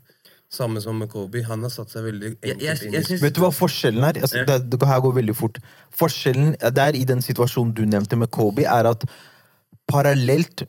Samme 0.56 0.80
som 0.84 0.96
med 1.00 1.10
Kobe. 1.12 1.42
Han 1.44 1.64
har 1.66 1.72
satt 1.74 1.90
seg 1.92 2.04
veldig 2.06 2.30
Jeg- 2.44 2.56
enkelt 2.56 2.62
jeg- 2.62 2.84
inn 2.88 3.18
i 3.18 3.22
Vet 3.26 3.34
du 3.36 3.42
hva 3.42 3.52
forskjellen 3.52 4.04
er? 4.08 4.20
Altså, 4.22 4.46
det, 4.48 4.70
det 4.70 4.88
her 4.88 5.02
går 5.02 5.14
veldig 5.20 5.36
fort. 5.36 5.58
Forskjellen 5.92 6.56
der 6.74 6.96
i 6.96 7.04
den 7.04 7.20
situasjonen 7.26 7.74
du 7.76 7.84
nevnte 7.86 8.16
med 8.18 8.32
Kobe, 8.32 8.64
er 8.64 8.88
at 8.88 9.04
parallelt 9.92 10.64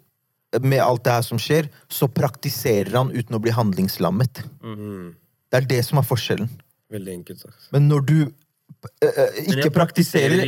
med 0.62 0.81
alt 0.81 1.05
det 1.05 1.12
her 1.12 1.22
som 1.27 1.38
skjer, 1.38 1.68
så 1.92 2.09
praktiserer 2.09 2.92
han 2.96 3.11
uten 3.12 3.37
å 3.37 3.40
bli 3.42 3.53
handlingslammet. 3.55 4.42
Mm. 4.64 5.14
Det 5.53 5.59
er 5.62 5.66
det 5.66 5.85
som 5.85 5.99
er 5.99 6.07
forskjellen. 6.07 6.49
Veldig 6.92 7.12
enkelt 7.20 7.40
sagt. 7.42 7.68
Men 7.75 7.88
når 7.90 8.05
du 8.07 8.16
eh, 9.03 9.09
eh, 9.09 9.38
ikke 9.51 9.70
praktiserer 9.75 10.42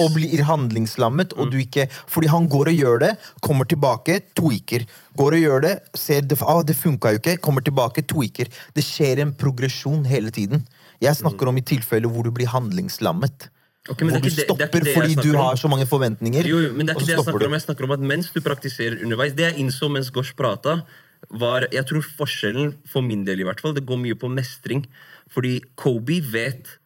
og 0.00 0.14
blir 0.16 0.44
handlingslammet, 0.48 1.34
og 1.36 1.50
du 1.52 1.58
ikke 1.60 1.88
Fordi 2.08 2.30
han 2.32 2.48
går 2.48 2.70
og 2.72 2.78
gjør 2.80 3.00
det, 3.04 3.10
kommer 3.44 3.68
tilbake, 3.68 4.20
tweaker. 4.36 4.86
Går 5.16 5.36
og 5.38 5.44
gjør 5.44 5.60
det, 5.66 5.74
ser 5.94 6.22
det, 6.22 6.38
ah, 6.42 6.62
det 6.62 6.76
funka 6.76 7.12
jo 7.14 7.20
ikke, 7.20 7.36
kommer 7.44 7.60
tilbake, 7.64 8.06
tweaker. 8.08 8.48
Det 8.74 8.84
skjer 8.84 9.20
en 9.26 9.34
progresjon 9.34 10.04
hele 10.08 10.30
tiden. 10.30 10.66
Jeg 11.02 11.16
snakker 11.20 11.48
om 11.50 11.58
i 11.58 11.64
tilfeller 11.66 12.08
hvor 12.08 12.24
du 12.24 12.30
blir 12.32 12.48
handlingslammet. 12.48 13.50
Okay, 13.84 14.06
hvor 14.08 14.16
du 14.16 14.16
er 14.16 14.20
det- 14.30 14.36
det 14.36 14.44
stopper 14.46 14.84
fordi 14.94 15.14
du 15.20 15.30
om. 15.36 15.44
har 15.44 15.56
så 15.60 15.68
mange 15.68 15.84
forventninger. 15.84 16.46
Jo, 16.48 16.58
jo, 16.60 16.72
men 16.72 16.86
det 16.86 16.96
er 16.96 17.00
ikke 17.00 17.06
det 17.06 17.16
jeg 17.16 17.24
snakker 17.24 17.38
du. 17.40 17.46
om. 17.46 17.52
Jeg 17.52 17.62
snakker 17.62 17.84
om 17.84 17.90
at 17.90 18.00
mens 18.00 18.30
du 18.32 18.40
praktiserer 18.40 19.02
underveis 19.04 19.34
Det 19.36 19.44
jeg 19.52 19.58
innså 19.60 19.90
mens 19.90 20.08
Gosh 20.10 20.32
prata, 20.34 20.82
var 21.30 21.68
Jeg 21.72 21.86
tror 21.88 22.04
forskjellen, 22.04 22.74
for 22.88 23.02
min 23.02 23.24
del 23.24 23.40
i 23.40 23.46
hvert 23.48 23.60
fall, 23.60 23.74
det 23.76 23.86
går 23.86 24.00
mye 24.00 24.18
på 24.18 24.30
mestring. 24.32 24.84
Fordi 25.32 25.60
Kobe 25.80 26.20
vet 26.32 26.78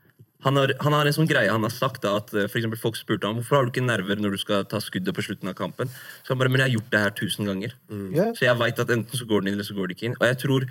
han 0.47 0.55
har, 0.55 0.71
han 0.85 0.95
har 0.95 1.09
en 1.09 1.15
sånn 1.17 1.27
greie 1.27 1.51
han 1.51 1.65
har 1.67 1.73
sagt 1.75 2.05
da, 2.05 2.13
at 2.21 2.31
eh, 2.31 2.47
for 2.47 2.61
eksempel 2.61 2.79
Folk 2.79 2.99
spurte 2.99 3.27
ham 3.27 3.41
hvorfor 3.41 3.59
har 3.59 3.67
du 3.67 3.73
ikke 3.73 3.83
nerver 3.83 4.21
når 4.23 4.37
du 4.37 4.43
skal 4.45 4.69
ta 4.71 4.79
skuddet 4.83 5.17
på 5.17 5.25
slutten 5.27 5.51
av 5.51 5.57
kampen. 5.59 5.91
Så 6.23 6.31
han 6.31 6.39
bare 6.39 6.53
Men 6.53 6.63
jeg 6.63 6.71
har 6.71 6.77
gjort 6.77 6.93
det 6.93 7.03
her 7.03 7.17
tusen 7.19 7.51
ganger. 7.51 7.75
Ja. 8.15 8.29
Så 8.39 8.47
jeg 8.47 8.61
veit 8.61 8.79
at 8.79 8.95
enten 8.95 9.19
så 9.19 9.27
går 9.27 9.43
den 9.43 9.51
inn, 9.51 9.59
eller 9.59 9.67
så 9.67 9.75
går 9.75 9.91
det 9.91 9.99
ikke 9.99 10.13
inn. 10.13 10.17
Og 10.21 10.29
jeg 10.31 10.41
tror 10.45 10.69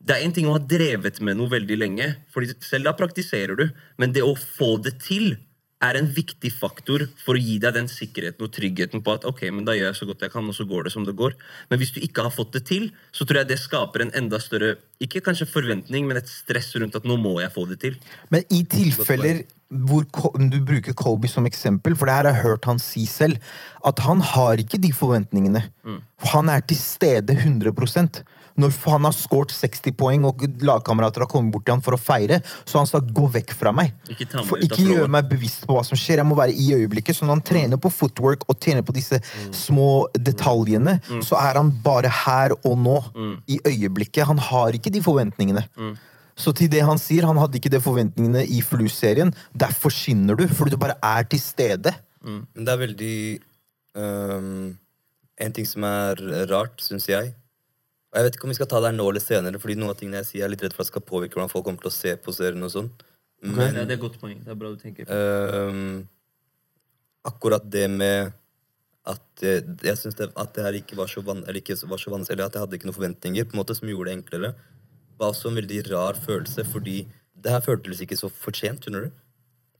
det 0.00 0.16
er 0.16 0.24
en 0.24 0.32
ting 0.32 0.46
å 0.48 0.54
ha 0.54 0.62
drevet 0.64 1.18
med 1.20 1.36
noe 1.36 1.50
veldig 1.52 1.76
lenge, 1.76 2.06
Fordi 2.32 2.54
selv 2.64 2.88
da 2.88 2.94
praktiserer 2.96 3.58
du, 3.58 3.66
men 4.00 4.14
det 4.14 4.22
å 4.24 4.32
få 4.38 4.78
det 4.80 4.94
til 5.04 5.34
er 5.80 5.96
en 5.96 6.08
viktig 6.12 6.50
faktor 6.52 7.06
for 7.22 7.38
å 7.38 7.40
gi 7.40 7.56
deg 7.62 7.76
den 7.76 7.88
sikkerheten 7.88 8.44
og 8.44 8.52
tryggheten 8.52 9.04
på 9.04 9.14
at 9.16 9.24
ok, 9.28 9.46
men 9.54 9.64
da 9.64 9.76
gjør 9.76 9.88
jeg 9.88 9.98
så 10.00 10.08
godt 10.10 10.24
jeg 10.26 10.34
kan, 10.34 10.48
og 10.50 10.56
så 10.56 10.66
går 10.68 10.86
det 10.86 10.92
som 10.92 11.06
det 11.06 11.16
går. 11.16 11.36
Men 11.70 11.80
hvis 11.80 11.94
du 11.96 12.02
ikke 12.04 12.26
har 12.26 12.34
fått 12.34 12.52
det 12.58 12.66
til, 12.68 12.90
så 13.16 13.24
tror 13.24 13.42
jeg 13.42 13.50
det 13.52 13.60
skaper 13.62 14.04
en 14.04 14.12
enda 14.20 14.40
større 14.42 14.74
ikke 15.00 15.22
kanskje 15.24 15.48
forventning, 15.48 16.04
men 16.08 16.20
et 16.20 16.28
stress 16.28 16.74
rundt 16.76 16.98
at 16.98 17.08
nå 17.08 17.16
må 17.20 17.38
jeg 17.40 17.54
få 17.54 17.64
det 17.70 17.80
til. 17.86 17.96
Men 18.28 18.44
i 18.52 18.60
tilfeller 18.68 19.44
hvor 19.70 20.04
du 20.50 20.58
bruker 20.66 20.96
Colby 20.98 21.30
som 21.30 21.46
eksempel, 21.46 21.94
for 21.96 22.10
det 22.10 22.16
her 22.16 22.26
har 22.26 22.34
jeg 22.34 22.42
hørt 22.42 22.66
han 22.66 22.80
si 22.82 23.04
selv, 23.06 23.38
at 23.86 24.02
han 24.02 24.20
har 24.32 24.60
ikke 24.60 24.80
de 24.82 24.90
forventningene. 24.92 25.62
Han 26.34 26.50
er 26.50 26.64
til 26.66 26.76
stede 26.76 27.38
100 27.38 27.72
Når 28.60 28.74
han 28.84 29.06
har 29.08 29.14
skåret 29.16 29.54
60 29.54 29.94
poeng 29.98 30.26
og 30.28 30.44
lagkamerater 30.64 31.24
har 31.24 31.30
kommet 31.30 31.54
bort 31.54 31.66
til 31.66 31.76
han 31.76 31.84
for 31.84 31.96
å 31.96 32.00
feire, 32.00 32.40
så 32.64 32.78
har 32.78 32.84
han 32.84 32.90
sagt 32.90 33.12
'gå 33.14 33.26
vekk 33.36 33.54
fra 33.56 33.72
meg'. 33.72 33.92
Ikke 34.08 34.28
ta 34.28 34.38
meg 34.38 34.46
For 34.46 34.58
ikke 34.58 34.86
gjør 34.90 35.08
meg 35.08 35.28
bevisst 35.30 35.66
på 35.66 35.76
hva 35.76 35.84
som 35.86 35.96
skjer. 35.96 36.20
Jeg 36.20 36.26
må 36.26 36.36
være 36.36 36.52
i 36.52 36.68
øyeblikket. 36.76 37.16
Så 37.16 37.24
når 37.24 37.38
han 37.38 37.46
trener 37.50 37.76
på 37.76 37.90
footwork 37.90 38.44
og 38.48 38.60
trener 38.60 38.82
på 38.82 38.92
disse 38.92 39.20
små 39.52 40.08
detaljene, 40.14 41.00
så 41.22 41.36
er 41.40 41.56
han 41.56 41.70
bare 41.82 42.08
her 42.08 42.52
og 42.64 42.78
nå. 42.78 42.98
I 43.48 43.60
øyeblikket. 43.66 44.26
Han 44.26 44.38
har 44.38 44.72
ikke 44.72 44.92
de 44.92 45.02
forventningene. 45.02 45.64
Så 46.36 46.52
til 46.56 46.70
det 46.70 46.82
han 46.82 46.98
sier, 46.98 47.26
han 47.26 47.36
hadde 47.36 47.58
ikke 47.58 47.72
de 47.72 47.80
forventningene 47.80 48.46
i 48.48 48.60
Flu-serien. 48.62 49.32
Derfor 49.52 49.90
skinner 49.90 50.34
du, 50.34 50.46
fordi 50.48 50.70
du 50.70 50.76
bare 50.80 50.96
er 51.02 51.22
til 51.24 51.40
stede. 51.40 51.94
Men 52.24 52.64
det 52.64 52.68
er 52.68 52.76
veldig 52.76 53.40
um, 53.96 54.78
En 55.40 55.52
ting 55.52 55.64
som 55.64 55.84
er 55.84 56.20
rart, 56.50 56.82
syns 56.84 57.08
jeg 57.08 57.32
Og 58.10 58.18
Jeg 58.18 58.26
vet 58.26 58.36
ikke 58.36 58.48
om 58.48 58.50
vi 58.50 58.58
skal 58.58 58.68
ta 58.70 58.80
det 58.82 58.90
her 58.90 58.96
nå 58.96 59.06
eller 59.06 59.22
senere, 59.22 59.60
Fordi 59.62 59.76
noen 59.78 59.92
av 59.92 59.98
tingene 60.00 60.22
jeg 60.22 60.30
sier, 60.32 60.44
er 60.44 60.52
litt 60.52 60.64
redd 60.64 60.74
for 60.74 60.82
at 60.82 60.90
skal 60.90 61.06
påvirke 61.06 61.38
hvordan 61.38 61.52
folk 61.52 61.64
kommer 61.68 61.84
til 61.84 61.92
å 61.92 61.94
se 61.94 62.16
på 62.18 62.34
serien. 62.34 62.62
og 62.66 62.72
sånn 62.74 62.90
Men 63.42 63.54
okay, 63.54 63.76
det 63.76 63.84
er 63.86 63.96
et 63.96 64.02
godt 64.02 64.18
poeng. 64.20 64.40
Det 64.44 64.50
er 64.50 64.58
bra 64.58 64.72
du 64.74 64.80
tenker. 64.82 65.06
Uh, 65.06 66.02
akkurat 67.30 67.64
det 67.70 67.86
med 67.92 68.34
at 69.08 69.44
jeg, 69.44 69.64
jeg 69.86 69.96
syns 69.96 70.18
at 70.20 70.50
det 70.56 70.64
her 70.66 70.76
ikke 70.76 70.98
var 70.98 71.08
så, 71.10 71.22
van, 71.24 71.40
eller 71.46 71.60
ikke 71.62 71.78
var 71.88 72.00
så 72.02 72.12
vanskelig, 72.12 72.36
eller 72.36 72.50
at 72.50 72.58
jeg 72.58 72.64
hadde 72.66 72.76
ikke 72.76 72.90
noen 72.90 72.98
forventninger, 72.98 73.46
på 73.48 73.56
en 73.56 73.62
måte 73.62 73.76
som 73.78 73.88
gjorde 73.88 74.10
det 74.10 74.16
enklere, 74.18 74.52
var 75.20 75.32
også 75.32 75.50
en 75.50 75.56
veldig 75.56 75.80
rar 75.88 76.20
følelse, 76.20 76.66
fordi 76.68 76.98
det 77.40 77.54
her 77.54 77.64
føltes 77.64 78.02
ikke 78.04 78.18
så 78.20 78.28
fortjent, 78.32 78.84
skjønner 78.84 79.08
du? 79.08 79.16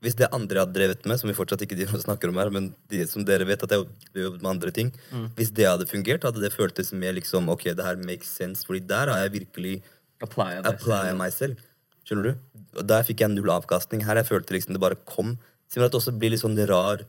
Hvis 0.00 0.16
det 0.16 0.30
andre 0.32 0.62
hadde 0.62 0.72
drevet 0.72 1.04
med, 1.04 1.20
som 1.20 1.28
vi 1.28 1.36
fortsatt 1.36 1.60
ikke 1.66 1.76
snakker 2.06 2.30
om 2.32 2.38
her, 2.40 2.48
men 2.54 2.70
de, 2.88 3.02
som 3.06 3.24
dere 3.28 3.44
vet 3.44 3.62
at 3.66 3.74
jeg 3.74 3.82
har 3.84 4.22
jobbet 4.24 4.40
med 4.44 4.50
andre 4.54 4.72
ting, 4.72 4.92
hvis 5.36 5.50
det 5.52 5.66
hadde 5.68 5.88
fungert, 5.90 6.24
hadde 6.24 6.40
det 6.40 6.52
føltes 6.54 6.92
mer 6.96 7.12
liksom, 7.18 7.50
ok, 7.52 7.66
det 7.76 7.84
her 7.84 8.00
makes 8.00 8.30
sense, 8.32 8.64
fordi 8.64 8.80
der 8.88 9.12
har 9.12 9.26
jeg 9.26 9.34
virkelig 9.40 9.74
Apply 10.20 10.58
applya 10.68 11.14
meg 11.16 11.32
selv. 11.32 11.60
Skjønner 12.04 12.30
du? 12.30 12.32
Og 12.80 12.84
Der 12.88 13.04
fikk 13.08 13.22
jeg 13.24 13.32
null 13.32 13.48
avkastning. 13.52 14.02
Her 14.04 14.18
jeg 14.20 14.28
følte 14.28 14.56
liksom 14.56 14.76
det 14.76 14.82
bare 14.82 14.98
kom. 15.08 15.36
Siden 15.70 15.86
at 15.86 15.94
det 15.94 16.00
også 16.00 16.12
blir 16.18 16.32
litt 16.34 16.42
sånn 16.42 16.58
rar 16.68 17.04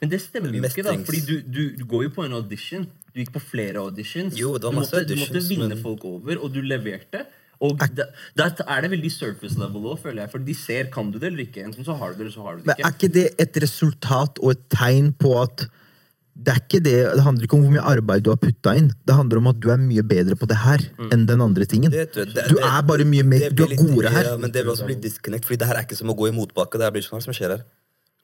Men 0.00 0.10
det 0.12 0.20
stemmer 0.20 0.52
jo 0.52 0.62
ikke, 0.62 0.84
da. 0.84 0.92
Fordi 1.08 1.22
du, 1.26 1.34
du, 1.42 1.62
du 1.78 1.84
går 1.88 2.06
jo 2.08 2.12
på 2.18 2.26
en 2.26 2.36
audition. 2.36 2.84
Du 3.14 3.22
gikk 3.22 3.32
på 3.32 3.40
flere 3.40 3.80
auditions. 3.80 4.36
Jo, 4.36 4.54
det 4.58 4.68
var 4.68 4.74
du, 4.74 4.80
måtte, 4.82 5.00
måtte, 5.00 5.08
du 5.08 5.22
måtte 5.22 5.42
vinne 5.48 5.68
men- 5.72 5.82
folk 5.82 6.04
over, 6.04 6.38
og 6.42 6.52
du 6.52 6.60
leverte. 6.62 7.24
Og 7.60 7.78
da, 7.78 8.04
da 8.36 8.48
er 8.68 8.82
det 8.84 8.90
veldig 8.92 9.10
surface 9.12 9.56
level 9.58 9.86
òg, 9.92 9.98
føler 10.02 10.24
jeg. 10.24 10.30
For 10.34 10.38
de 10.44 10.54
ser 10.54 10.90
kan 10.92 11.10
du 11.10 11.18
det 11.18 11.30
eller 11.32 11.46
ikke. 11.46 11.64
Enten 11.64 11.84
så 11.86 11.96
har 11.96 12.12
du 12.12 12.18
det, 12.18 12.26
eller 12.26 12.34
så 12.36 12.42
har 12.44 12.56
du 12.56 12.62
det 12.62 12.66
Men 12.66 12.76
ikke. 12.76 12.86
er 12.86 12.96
ikke 12.98 13.12
det 13.14 13.26
et 13.46 13.56
resultat 13.64 14.38
og 14.42 14.50
et 14.52 14.68
tegn 14.76 15.12
på 15.16 15.32
at 15.42 15.66
det 16.36 16.52
er 16.52 16.58
ikke 16.60 16.82
det, 16.84 16.92
det 17.16 17.22
handler 17.24 17.46
ikke 17.46 17.56
om 17.56 17.62
hvor 17.64 17.72
mye 17.72 17.84
arbeid 17.96 18.22
du 18.26 18.28
har 18.28 18.36
putta 18.36 18.74
inn. 18.76 18.90
Det 19.08 19.14
handler 19.16 19.38
om 19.40 19.46
at 19.48 19.60
du 19.64 19.70
er 19.72 19.78
mye 19.80 20.02
bedre 20.04 20.36
på 20.36 20.44
det 20.50 20.58
her 20.66 20.84
enn 21.08 21.24
den 21.26 21.40
andre 21.40 21.64
tingen. 21.64 21.90
Det- 21.90 22.12
det- 22.12 22.34
det- 22.34 22.48
Du 22.52 22.58
er 22.60 22.82
bare 22.82 23.04
mye 23.08 23.24
mer 23.24 23.48
Du 23.48 23.64
er 23.64 23.72
gode 23.74 23.94
godere 23.94 24.10
her. 24.12 24.24
Ja, 24.24 24.36
men 24.36 24.50
det 24.52 24.62
vil 24.64 24.72
også 24.74 24.84
bli 24.84 24.96
disconnect, 25.00 25.46
Fordi 25.46 25.56
det 25.56 25.66
her 25.66 25.76
er 25.76 25.84
ikke 25.88 25.96
som 25.96 26.08
å 26.12 26.14
gå 26.16 26.28
i 26.28 26.36
motbakke. 26.36 26.72
Det 26.76 26.82
her 26.82 26.90
blir 26.90 27.00
sånn 27.02 27.16
hva 27.16 27.24
er 27.24 27.24
som 27.24 27.32
skjer 27.32 27.50
her. 27.56 27.64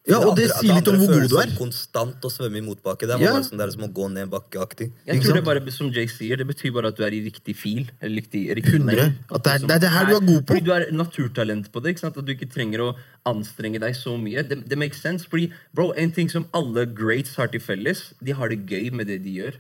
Ja, 0.05 0.19
og 0.19 0.35
det 0.35 0.51
andre- 0.51 0.59
sier 0.59 0.75
litt 0.75 0.89
om 0.89 0.97
hvor 0.99 1.07
god 1.15 1.29
du 1.31 1.37
er. 1.39 1.51
Konstant 1.57 2.21
å 2.27 2.31
svømme 2.31 2.59
i 2.59 2.61
motbakke. 2.61 3.07
Det 3.07 3.11
er 3.15 3.21
Ja. 3.23 3.35
sånn, 3.41 3.57
det 3.57 3.61
er 3.69 3.71
som 3.71 3.83
å 3.87 3.93
gå 3.93 4.11
ned 4.11 4.29
bakkeaktig. 4.31 4.91
Jeg 5.07 5.23
tror 5.23 5.35
det 5.35 5.45
bare, 5.45 5.71
som 5.71 5.93
Jay 5.93 6.07
sier, 6.07 6.37
det 6.37 6.47
betyr 6.47 6.73
bare 6.75 6.89
at 6.89 6.97
du 6.97 7.05
er 7.05 7.13
i 7.15 7.21
riktig 7.31 7.55
fil. 7.55 7.87
Eller 8.01 8.21
riktig, 8.21 8.51
riktig 8.57 8.81
100. 8.81 8.97
lane. 8.97 9.15
At 9.31 9.45
det 9.45 9.53
er- 9.53 9.59
det 9.67 9.71
er 9.71 9.79
det 9.79 9.91
her 9.91 10.07
du 10.07 10.17
er 10.17 10.21
god 10.27 10.47
på. 10.47 10.55
Fordi 10.55 10.65
du 10.65 10.73
er 10.73 10.91
naturtalent 10.91 11.71
på 11.71 11.81
det. 11.83 11.95
ikke 11.95 12.01
sant? 12.01 12.17
At 12.19 12.25
du 12.25 12.35
ikke 12.35 12.51
trenger 12.51 12.79
å 12.81 12.97
anstrenge 13.25 13.79
deg 13.79 13.95
så 13.95 14.19
mye. 14.21 14.43
Det, 14.49 14.69
det 14.69 14.77
makes 14.77 15.01
sense. 15.01 15.25
Fordi, 15.25 15.53
bro, 15.73 15.93
en 15.93 16.11
ting 16.11 16.29
som 16.29 16.47
alle 16.53 16.85
greats 16.87 17.37
har 17.37 17.47
til 17.47 17.61
felles, 17.61 18.13
de 18.23 18.33
har 18.33 18.49
det 18.49 18.67
gøy 18.67 18.91
med 18.93 19.07
det 19.07 19.23
de 19.23 19.31
gjør. 19.39 19.55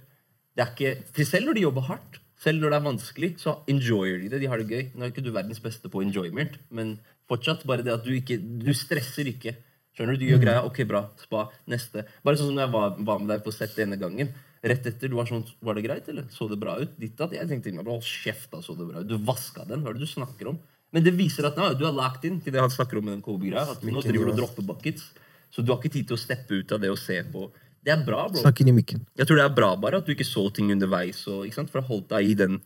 Det 0.57 0.67
er 0.67 0.75
ikke, 0.75 1.13
til 1.15 1.25
selv 1.25 1.47
når 1.47 1.55
de 1.55 1.61
jobber 1.63 1.83
hardt, 1.83 2.19
selv 2.43 2.61
når 2.61 2.71
det 2.71 2.83
er 2.83 2.91
vanskelig, 2.91 3.39
så 3.39 3.59
enjoyer 3.69 4.19
de 4.21 4.29
det. 4.29 4.41
De 4.41 4.47
har 4.49 4.59
det 4.59 4.69
gøy. 4.69 4.91
Nå 4.97 5.05
er 5.05 5.11
ikke 5.13 5.23
du 5.23 5.31
verdens 5.31 5.61
beste 5.61 5.89
på 5.89 6.03
enjoyment, 6.03 6.59
men 6.69 6.99
fortsatt 7.31 7.65
bare 7.65 7.85
det 7.85 7.93
at 7.93 8.05
du 8.05 8.11
ikke 8.11 8.41
Du 8.59 8.73
stresser 8.75 9.25
ikke. 9.33 9.55
Skjønner 9.97 10.17
du? 10.17 10.25
Du 10.25 10.27
gjør 10.31 10.39
Mm. 10.41 10.45
greia. 10.47 10.65
Ok, 10.65 10.79
bra. 10.89 11.03
Spa. 11.21 11.49
Neste. 11.69 12.05
Bare 12.25 12.37
sånn 12.37 12.49
som 12.49 12.57
jeg 12.59 12.71
var, 12.73 12.97
var 12.99 13.19
med 13.19 13.29
deg 13.29 13.45
på 13.45 13.53
sett 13.53 13.75
denne 13.77 13.99
gangen. 14.01 14.33
Rett 14.65 14.87
etter, 14.87 15.09
du 15.11 15.17
var 15.17 15.27
sånn 15.27 15.45
Var 15.61 15.75
det 15.75 15.83
greit, 15.85 16.09
eller? 16.09 16.23
Så 16.31 16.49
det 16.49 16.59
bra 16.61 16.77
ut? 16.79 16.99
Ditt 16.99 17.21
at 17.21 17.33
Jeg 17.33 17.49
tenkte 17.49 17.73
meg, 17.75 17.85
Hold 17.87 18.03
kjeft, 18.03 18.49
da 18.53 18.59
så 18.63 18.77
det 18.79 18.87
bra 18.89 19.01
ut. 19.01 19.09
Du 19.09 19.19
vaska 19.19 19.67
den. 19.67 19.83
Hva 19.83 19.91
er 19.91 19.95
det 19.99 20.07
du 20.07 20.07
snakker 20.07 20.49
om? 20.49 20.59
Men 20.93 21.03
det 21.05 21.15
viser 21.17 21.45
at 21.47 21.57
ja, 21.57 21.73
du 21.75 21.85
er 21.87 21.93
lagt 21.93 22.25
inn 22.25 22.41
til 22.41 22.53
det 22.53 22.61
han 22.61 22.71
snakker 22.71 22.99
om 22.99 23.05
med 23.05 23.15
den 23.15 23.23
Kobe-greia. 23.23 23.65
At 23.73 23.83
nå 23.83 24.01
driver 24.03 24.27
du 24.27 24.33
og 24.33 24.37
dropper 24.39 24.63
buckets. 24.63 25.11
Så 25.51 25.65
du 25.65 25.73
har 25.73 25.81
ikke 25.83 25.93
tid 25.93 26.07
til 26.09 26.17
å 26.17 26.21
steppe 26.21 26.53
ut 26.63 26.71
av 26.73 26.81
det 26.81 26.91
og 26.91 26.99
se 26.99 27.23
på 27.25 27.51
Det 27.85 27.91
er 27.93 28.05
bra, 28.07 28.29
bro. 28.29 28.39
Snakk 28.41 28.61
inn 28.61 28.69
i 28.69 28.73
mikken. 28.79 29.05
Jeg 29.19 29.27
tror 29.27 29.37
det 29.37 29.45
er 29.51 29.55
bra 29.57 29.75
bare 29.77 29.97
at 29.99 30.07
du 30.07 30.15
ikke 30.15 30.25
så 30.25 30.47
ting 30.55 30.71
underveis. 30.71 31.27
Og, 31.27 31.45
ikke 31.47 31.55
sant? 31.55 31.71
For 31.71 31.81
å 31.83 31.87
holde 31.89 32.07
deg 32.09 32.31
i 32.31 32.35
den 32.35 32.61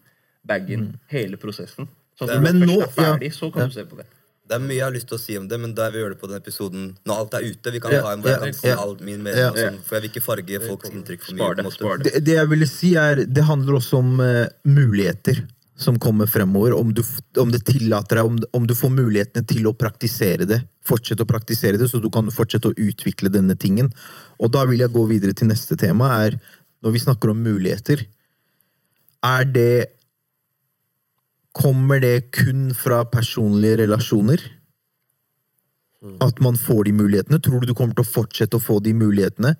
bagen 0.45 1.01
hele 1.09 1.37
prosessen. 1.41 1.89
Sånn 2.21 2.29
at 2.31 2.37
når 2.37 2.43
Men 2.43 2.61
du 2.61 2.67
først 2.77 2.99
er 2.99 3.03
ferdig, 3.17 3.31
ja. 3.33 3.37
så 3.39 3.51
kan 3.53 3.63
Ja. 3.63 3.67
du 3.69 3.73
se 3.73 3.85
på 3.85 3.97
det. 3.97 4.07
Det 4.47 4.55
er 4.55 4.63
mye 4.63 4.77
jeg 4.77 4.85
har 4.87 4.95
lyst 4.95 5.09
til 5.11 5.19
å 5.19 5.23
si 5.23 5.35
om 5.41 5.49
det, 5.51 5.59
men 5.59 5.73
da 5.75 5.89
vil 5.91 5.97
vi 5.97 6.03
gjøre 6.05 6.15
det 6.15 6.21
på 6.21 6.29
den 6.31 6.39
episoden 6.39 6.87
når 7.09 7.23
alt 7.23 7.35
er 7.35 7.49
ute. 7.49 7.73
Vi 7.75 7.81
kan 7.83 7.95
Ja, 7.97 8.05
ha 8.07 8.13
en 8.15 8.23
hvor 8.23 8.31
ja, 8.31 8.37
jeg 8.39 8.55
kan 8.55 8.61
si 8.61 8.71
ja. 8.71 8.77
all 8.79 8.95
min 9.01 9.25
mening, 9.25 9.59
sånn, 9.59 9.81
for 9.83 9.99
jeg 9.99 10.05
vil 10.05 10.13
ikke 10.13 10.23
farge 10.23 10.61
folks 10.63 10.93
inntrykk 10.93 11.27
for 11.27 11.35
mye. 11.35 11.43
Spar 11.43 11.59
det. 11.59 11.73
spar 11.75 12.01
det. 12.03 12.13
Det, 12.15 12.23
det 12.29 12.37
jeg 12.39 12.51
ville 12.53 12.69
si, 12.71 12.95
er 13.01 13.25
Det 13.27 13.45
handler 13.49 13.81
også 13.81 14.01
om 14.05 14.21
uh, 14.23 14.47
muligheter 14.71 15.43
som 15.77 15.99
kommer 16.01 16.27
fremover. 16.31 16.73
Om, 16.79 16.95
du, 16.95 17.03
om 17.43 17.51
det 17.53 17.65
tillater 17.69 18.21
deg, 18.21 18.31
om, 18.31 18.39
om 18.57 18.67
du 18.67 18.75
får 18.79 18.95
mulighetene 18.95 19.45
til 19.49 19.67
å 19.69 19.75
praktisere 19.77 20.47
det. 20.49 20.63
Fortsett 20.87 21.21
å 21.21 21.29
praktisere 21.29 21.81
det, 21.81 21.91
så 21.91 22.01
du 22.01 22.09
kan 22.13 22.31
fortsette 22.33 22.71
å 22.71 22.77
utvikle 22.79 23.33
denne 23.33 23.59
tingen. 23.61 23.91
Og 24.41 24.55
da 24.55 24.65
vil 24.71 24.81
jeg 24.85 24.95
gå 24.95 25.05
videre 25.11 25.37
til 25.37 25.51
neste 25.51 25.77
tema. 25.77 26.15
er 26.25 26.39
Når 26.87 26.95
vi 26.95 27.03
snakker 27.03 27.35
om 27.35 27.43
muligheter, 27.45 28.07
er 29.27 29.45
det 29.45 29.96
Kommer 31.57 32.03
det 32.05 32.31
kun 32.37 32.69
fra 32.77 33.03
personlige 33.09 33.81
relasjoner? 33.85 34.43
At 36.23 36.41
man 36.45 36.59
får 36.61 36.85
de 36.87 36.93
mulighetene? 36.95 37.41
Tror 37.43 37.63
du 37.63 37.71
du 37.71 37.75
kommer 37.75 37.97
til 37.97 38.05
å 38.05 38.11
fortsette 38.11 38.59
å 38.59 38.63
få 38.63 38.79
de 38.85 38.93
mulighetene? 38.95 39.55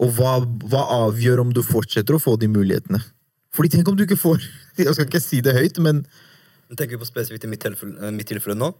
Og 0.00 0.12
hva, 0.16 0.36
hva 0.70 0.84
avgjør 1.08 1.42
om 1.44 1.54
du 1.56 1.62
fortsetter 1.64 2.16
å 2.16 2.22
få 2.22 2.36
de 2.40 2.48
mulighetene? 2.52 3.00
Fordi 3.56 3.72
tenk 3.72 3.88
om 3.90 3.96
du 3.98 4.04
ikke 4.04 4.20
får 4.20 4.38
Jeg 4.78 4.94
skal 4.94 5.08
ikke 5.08 5.22
si 5.24 5.40
det 5.44 5.56
høyt, 5.56 5.80
men 5.82 6.04
Tenker 6.70 6.94
vi 6.94 7.02
på 7.02 7.08
spesifikt 7.08 7.48
i 7.48 7.50
mitt 7.50 7.64
tilfelle, 7.64 7.96
eh, 7.98 8.12
mitt 8.14 8.28
tilfelle 8.30 8.54
nå? 8.54 8.70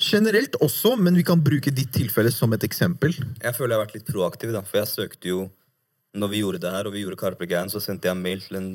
generelt 0.00 0.56
også. 0.64 0.96
Men 0.96 1.16
vi 1.18 1.24
kan 1.26 1.42
bruke 1.44 1.72
ditt 1.74 1.92
tilfelle 1.94 2.32
som 2.32 2.52
et 2.56 2.64
eksempel. 2.66 3.14
Jeg 3.42 3.56
føler 3.56 3.74
jeg 3.74 3.78
har 3.78 3.84
vært 3.84 3.98
litt 3.98 4.08
proaktiv, 4.08 4.54
da, 4.56 4.62
for 4.64 4.82
jeg 4.82 4.94
søkte 4.96 5.34
jo 5.34 5.48
Når 6.10 6.28
vi 6.32 6.38
gjorde 6.40 6.58
det 6.58 6.70
her, 6.74 6.86
og 6.88 6.94
vi 6.96 7.04
gjorde 7.04 7.20
Carpe 7.20 7.46
Gang, 7.46 7.68
så 7.70 7.78
sendte 7.78 8.08
jeg 8.08 8.18
mail 8.18 8.40
til 8.42 8.56
en 8.58 8.70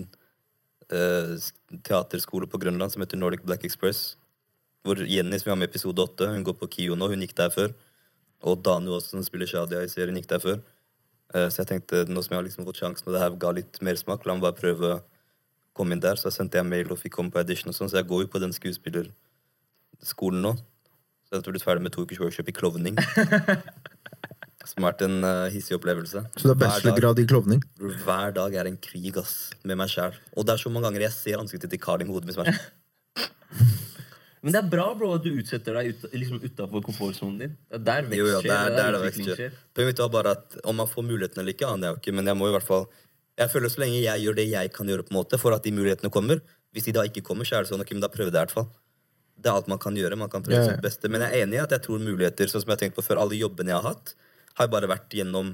teaterskole 0.90 2.48
på 2.50 2.60
Grønland 2.62 2.94
som 2.94 3.02
heter 3.02 3.18
Nordic 3.18 3.42
Black 3.46 3.66
Express. 3.66 4.16
Hvor 4.86 5.00
Jenny, 5.02 5.40
som 5.40 5.50
vi 5.50 5.54
har 5.54 5.58
med 5.58 5.70
i 5.70 5.74
episode 5.74 6.02
8, 6.02 6.30
hun 6.36 6.46
går 6.46 6.58
på 6.60 6.70
KIO 6.76 6.96
nå, 6.98 7.10
hun 7.10 7.24
gikk 7.26 7.34
der 7.40 7.50
før. 7.54 7.74
Og 8.46 8.62
Danu 8.62 8.94
også, 8.94 9.16
som 9.16 9.24
spiller 9.26 9.50
Shadia 9.50 9.82
i 9.82 9.90
serien, 9.90 10.18
gikk 10.20 10.30
der 10.30 10.44
før. 10.44 10.60
Eh, 11.34 11.48
så 11.50 11.64
jeg 11.64 11.72
tenkte, 11.72 12.04
nå 12.06 12.22
som 12.22 12.36
jeg 12.36 12.42
har 12.42 12.46
liksom 12.46 12.68
fått 12.68 12.84
sjansen, 12.84 13.10
og 13.10 13.16
det 13.16 13.24
her 13.24 13.40
ga 13.42 13.54
litt 13.58 13.82
mersmak, 13.82 14.26
la 14.26 14.38
meg 14.38 14.46
bare 14.46 14.60
prøve 14.60 14.92
å 14.94 15.02
komme 15.76 15.98
inn 15.98 16.04
der. 16.04 16.22
Så 16.22 16.30
sendte 16.34 16.62
jeg 16.62 16.70
mail 16.70 16.94
og 16.94 17.02
fikk 17.02 17.18
komme 17.18 17.34
på 17.34 17.42
audition 17.42 17.74
og 17.74 17.78
sånn, 17.78 17.90
så 17.90 18.02
jeg 18.02 18.10
går 18.12 18.26
jo 18.26 18.32
på 18.36 18.44
den 18.44 18.54
skuespillerskolen 18.56 20.46
nå. 20.46 20.56
Så 21.26 21.40
jeg 21.40 21.48
tror 21.48 21.56
du 21.56 21.60
er 21.60 21.66
ferdig 21.66 21.88
med 21.88 21.96
to 21.96 22.06
ukers 22.06 22.22
workshop 22.22 22.52
i 22.52 22.56
klovning. 22.56 23.02
Som 24.66 24.84
har 24.84 24.94
vært 24.94 25.04
en 25.06 25.18
uh, 25.24 25.46
hissig 25.54 25.76
opplevelse. 25.78 26.24
Så 26.36 26.48
det 26.48 26.54
er 26.56 26.62
bachelorgrad 26.66 27.20
i 27.22 27.26
klovning. 27.30 27.62
Hver 28.06 28.34
dag 28.36 28.56
er 28.62 28.70
en 28.72 28.78
krig 28.82 29.16
ass, 29.22 29.36
med 29.64 29.78
meg 29.78 29.92
sjæl. 29.94 30.16
Og 30.36 30.46
det 30.48 30.56
er 30.56 30.64
så 30.64 30.72
mange 30.74 30.90
ganger 30.90 31.06
jeg 31.08 31.16
ser 31.18 31.42
ansiktet 31.44 31.70
til 31.74 31.82
Karin 31.84 32.10
i 32.10 32.12
hodet 32.14 32.30
mitt 32.32 32.38
sånn 32.40 32.50
Men 34.46 34.54
det 34.54 34.60
er 34.60 34.68
bra 34.70 34.84
bro, 34.94 35.08
at 35.18 35.24
du 35.26 35.32
utsetter 35.42 35.74
deg 35.74 35.88
ut, 35.96 36.04
liksom 36.14 36.42
utafor 36.44 36.84
komfortsonen 36.86 37.38
din. 37.42 37.54
Er 37.74 37.80
der 37.82 38.04
vekst 38.06 38.20
Jo, 38.20 38.26
ja, 38.30 38.42
skjer. 38.44 38.52
det 38.52 38.58
er, 38.60 38.68
det 38.70 38.76
det 38.78 38.84
er 38.84 38.92
der 38.94 39.06
vekst 39.08 39.24
skjer. 39.26 39.56
Poenget 39.74 39.90
mitt 39.90 40.02
var 40.04 40.12
bare 40.14 40.34
at 40.38 40.58
om 40.70 40.78
man 40.78 40.90
får 40.92 41.06
muligheten 41.08 41.42
eller 41.42 41.56
ikke, 41.56 41.66
aner 41.72 41.88
jeg 41.88 41.96
jo 41.96 42.02
ikke, 42.04 42.14
men 42.20 42.30
jeg 42.30 42.38
må 42.38 42.50
i 42.52 42.54
hvert 42.54 42.68
fall 42.68 42.86
Jeg 43.42 43.50
føler 43.52 43.74
så 43.74 43.82
lenge 43.82 43.98
jeg 44.04 44.22
gjør 44.22 44.38
det 44.38 44.46
jeg 44.52 44.72
kan 44.76 44.92
gjøre, 44.92 45.06
på 45.08 45.16
en 45.16 45.18
måte, 45.18 45.40
for 45.42 45.56
at 45.58 45.66
de 45.66 45.74
mulighetene 45.74 46.12
kommer 46.14 46.44
Hvis 46.78 46.86
de 46.86 46.94
da 47.00 47.08
ikke 47.10 47.24
kommer, 47.26 47.48
så 47.50 47.58
er 47.58 47.66
det 47.66 47.72
sånn, 47.74 47.82
ok, 47.82 47.96
men 47.98 48.06
da 48.06 48.12
prøver 48.14 48.30
jeg 48.30 48.38
i 48.38 48.44
hvert 48.44 48.54
fall. 48.54 48.70
Det 49.36 49.50
er 49.50 49.58
alt 49.58 49.68
man 49.72 49.82
kan 49.82 49.98
gjøre. 49.98 50.16
Man 50.20 50.30
kan 50.32 50.46
prøve 50.46 50.62
Ja, 50.62 50.68
ja. 50.70 50.76
sitt 50.76 50.86
beste. 50.86 51.10
Men 51.12 51.26
jeg 51.26 51.34
er 51.34 51.44
enig 51.48 51.58
i 51.58 51.64
at 51.66 51.74
jeg 51.76 51.82
tror 51.88 52.00
muligheter, 52.06 52.48
sånn 52.52 52.62
som 52.64 52.70
jeg 52.70 52.78
har 52.78 52.84
tenkt 52.86 52.96
på 53.00 53.04
før, 53.08 53.20
alle 53.26 53.36
jobbene 53.40 53.74
jeg 53.74 53.80
har 53.82 53.90
hatt, 53.96 54.14
har 54.60 54.72
bare 54.72 54.90
vært 54.90 55.16
gjennom 55.20 55.54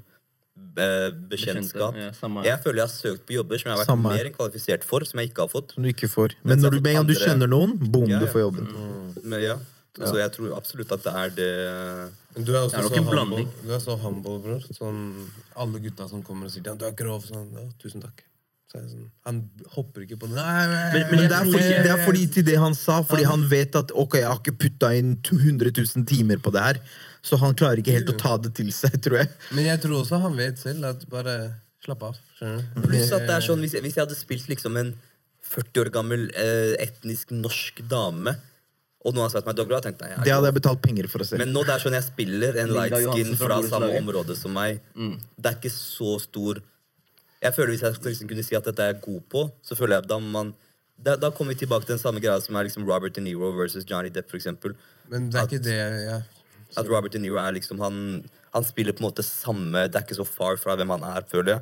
eh, 0.78 1.10
bekjentskap. 1.32 1.98
Bekjente, 1.98 2.32
ja, 2.42 2.54
jeg 2.54 2.64
føler 2.64 2.84
jeg 2.84 2.88
har 2.88 2.94
søkt 2.94 3.28
på 3.28 3.38
jobber 3.40 3.62
som 3.62 3.72
jeg 3.72 3.76
har 3.76 3.84
vært 3.84 3.92
Samme 3.92 4.14
mer 4.14 4.30
enn 4.30 4.38
kvalifisert 4.38 4.88
for, 4.88 5.06
som 5.10 5.22
jeg 5.22 5.32
ikke 5.32 5.46
har 5.46 5.52
fått. 5.52 5.76
Som 5.76 5.86
du 5.88 5.92
ikke 5.92 6.10
får. 6.12 6.38
Men 6.44 6.56
Men 6.56 6.66
når 6.68 6.78
du, 6.78 6.82
med 6.88 7.12
du 7.12 7.16
kjenner 7.18 7.52
noen, 7.52 7.78
boom, 7.82 8.10
Ja, 8.10 8.22
du 8.22 8.28
får 8.32 8.48
jobben. 8.48 8.74
Men 9.24 9.44
ja, 9.44 9.60
Så 9.98 10.16
jeg 10.18 10.32
tror 10.38 10.56
absolutt 10.56 10.92
at 10.96 11.04
det 11.04 11.14
er 11.22 11.38
det 11.38 11.52
du 12.40 12.54
er 12.56 12.62
også 12.64 12.80
er 12.80 12.86
så 12.88 12.96
en 12.96 13.08
humble, 13.12 13.46
du 13.60 13.72
er 13.76 13.80
så 13.84 13.96
humble, 14.00 14.38
bror. 14.40 14.62
Sånn, 14.72 15.00
alle 15.60 15.82
gutta 15.84 16.08
som 16.08 16.22
kommer 16.24 16.48
og 16.48 16.54
sier 16.54 16.64
«Ja, 16.64 16.76
'du 16.80 16.86
er 16.88 16.94
grov', 16.96 17.26
sånn 17.28 17.50
ja, 17.52 17.66
'tusen 17.76 18.00
takk'. 18.00 18.24
Sånn, 18.72 19.10
han 19.28 19.42
hopper 19.76 20.06
ikke 20.06 20.16
på 20.16 20.30
det. 20.32 20.38
Nei, 20.40 21.04
Men 21.12 21.28
det 21.28 21.36
er, 21.36 21.44
fordi, 21.44 21.72
det 21.84 21.92
er 21.92 22.06
fordi 22.06 22.28
til 22.32 22.46
det 22.48 22.58
han 22.58 22.74
sa, 22.74 23.02
fordi 23.04 23.26
han 23.28 23.44
vet 23.52 23.76
at 23.76 23.92
ok, 23.92 24.16
jeg 24.22 24.30
har 24.30 24.40
ikke 24.40 24.56
putta 24.64 24.94
inn 24.96 25.18
200 25.28 25.74
000 25.76 26.06
timer 26.08 26.40
på 26.40 26.54
det 26.56 26.64
her. 26.64 26.80
Så 27.22 27.38
han 27.38 27.54
klarer 27.58 27.82
ikke 27.82 27.94
helt 27.94 28.10
å 28.10 28.18
ta 28.18 28.36
det 28.42 28.54
til 28.58 28.72
seg, 28.74 28.98
tror 29.04 29.22
jeg. 29.22 29.30
Men 29.54 29.68
jeg 29.70 29.82
tror 29.84 30.00
også 30.02 30.22
han 30.24 30.38
vet 30.40 30.62
selv 30.62 30.88
at 30.90 31.04
bare 31.12 31.36
slapp 31.86 32.06
av. 32.10 32.22
Pluss 32.40 33.12
at 33.14 33.28
det 33.28 33.36
er 33.36 33.46
sånn, 33.46 33.62
hvis 33.62 33.76
jeg, 33.78 33.86
hvis 33.86 33.98
jeg 33.98 34.06
hadde 34.06 34.18
spilt 34.18 34.50
liksom 34.50 34.78
en 34.82 34.96
40 35.52 35.84
år 35.84 35.92
gammel 35.94 36.26
eh, 36.38 36.74
etnisk 36.82 37.34
norsk 37.36 37.84
dame, 37.92 38.34
og 39.02 39.16
noen 39.16 39.26
har 39.26 39.32
sagt 39.34 39.48
meg 39.50 39.58
Dogro, 39.58 39.78
hadde 39.78 39.90
jeg 39.90 39.98
tenkt 39.98 40.04
nei. 40.06 40.12
jeg 40.14 40.26
Det 40.28 40.34
hadde 40.36 40.50
jeg 40.52 40.58
betalt 40.60 40.82
penger 40.86 41.08
for 41.10 41.24
å 41.24 41.28
se. 41.28 41.38
Men 41.42 41.54
nå 41.56 41.64
det 41.66 41.74
er 41.74 41.84
sånn 41.84 41.98
jeg 41.98 42.06
spiller 42.06 42.60
en 42.62 42.74
light 42.76 42.98
skin 43.02 43.32
fra 43.40 43.58
samme 43.66 43.90
område 43.98 44.36
som 44.38 44.54
meg. 44.54 44.82
Det 44.94 45.50
er 45.50 45.58
ikke 45.58 45.74
så 45.74 46.18
stor 46.22 46.62
Jeg 47.42 47.56
føler 47.56 47.72
Hvis 47.74 47.82
jeg 47.82 47.96
skal 47.96 48.12
liksom 48.14 48.28
kunne 48.30 48.44
si 48.46 48.54
at 48.54 48.68
dette 48.70 48.84
er 48.86 48.92
jeg 48.92 49.00
god 49.02 49.24
på, 49.34 49.42
så 49.66 49.78
føler 49.78 49.96
jeg 49.98 50.06
at 50.06 50.12
da 50.12 50.20
man 50.22 50.52
da, 51.02 51.16
da 51.18 51.32
kommer 51.34 51.56
vi 51.56 51.64
tilbake 51.64 51.88
til 51.88 51.96
den 51.96 52.02
samme 52.04 52.22
greia 52.22 52.38
som 52.44 52.54
er 52.60 52.68
liksom 52.68 52.86
Robert 52.86 53.16
De 53.16 53.24
Niro 53.26 53.50
versus 53.58 53.88
Johnny 53.90 54.12
Depp, 54.14 54.28
for 54.30 54.38
eksempel. 54.38 54.76
Men 55.10 55.32
det 55.34 55.40
er 55.42 55.48
ikke 55.50 55.64
det 55.66 55.78
ja. 56.06 56.20
At 56.78 56.88
Robert 56.88 57.12
De 57.12 57.20
Niro 57.20 57.38
er 57.42 57.52
liksom 57.58 57.80
han, 57.84 58.24
han 58.54 58.64
spiller 58.64 58.94
på 58.94 59.04
en 59.04 59.10
måte 59.10 59.24
samme 59.28 59.88
Det 59.92 59.96
er 60.00 60.06
ikke 60.06 60.16
så 60.22 60.26
far 60.28 60.56
fra 60.62 60.76
hvem 60.80 60.90
han 60.96 61.04
er, 61.04 61.22
føler 61.28 61.56
jeg. 61.58 61.62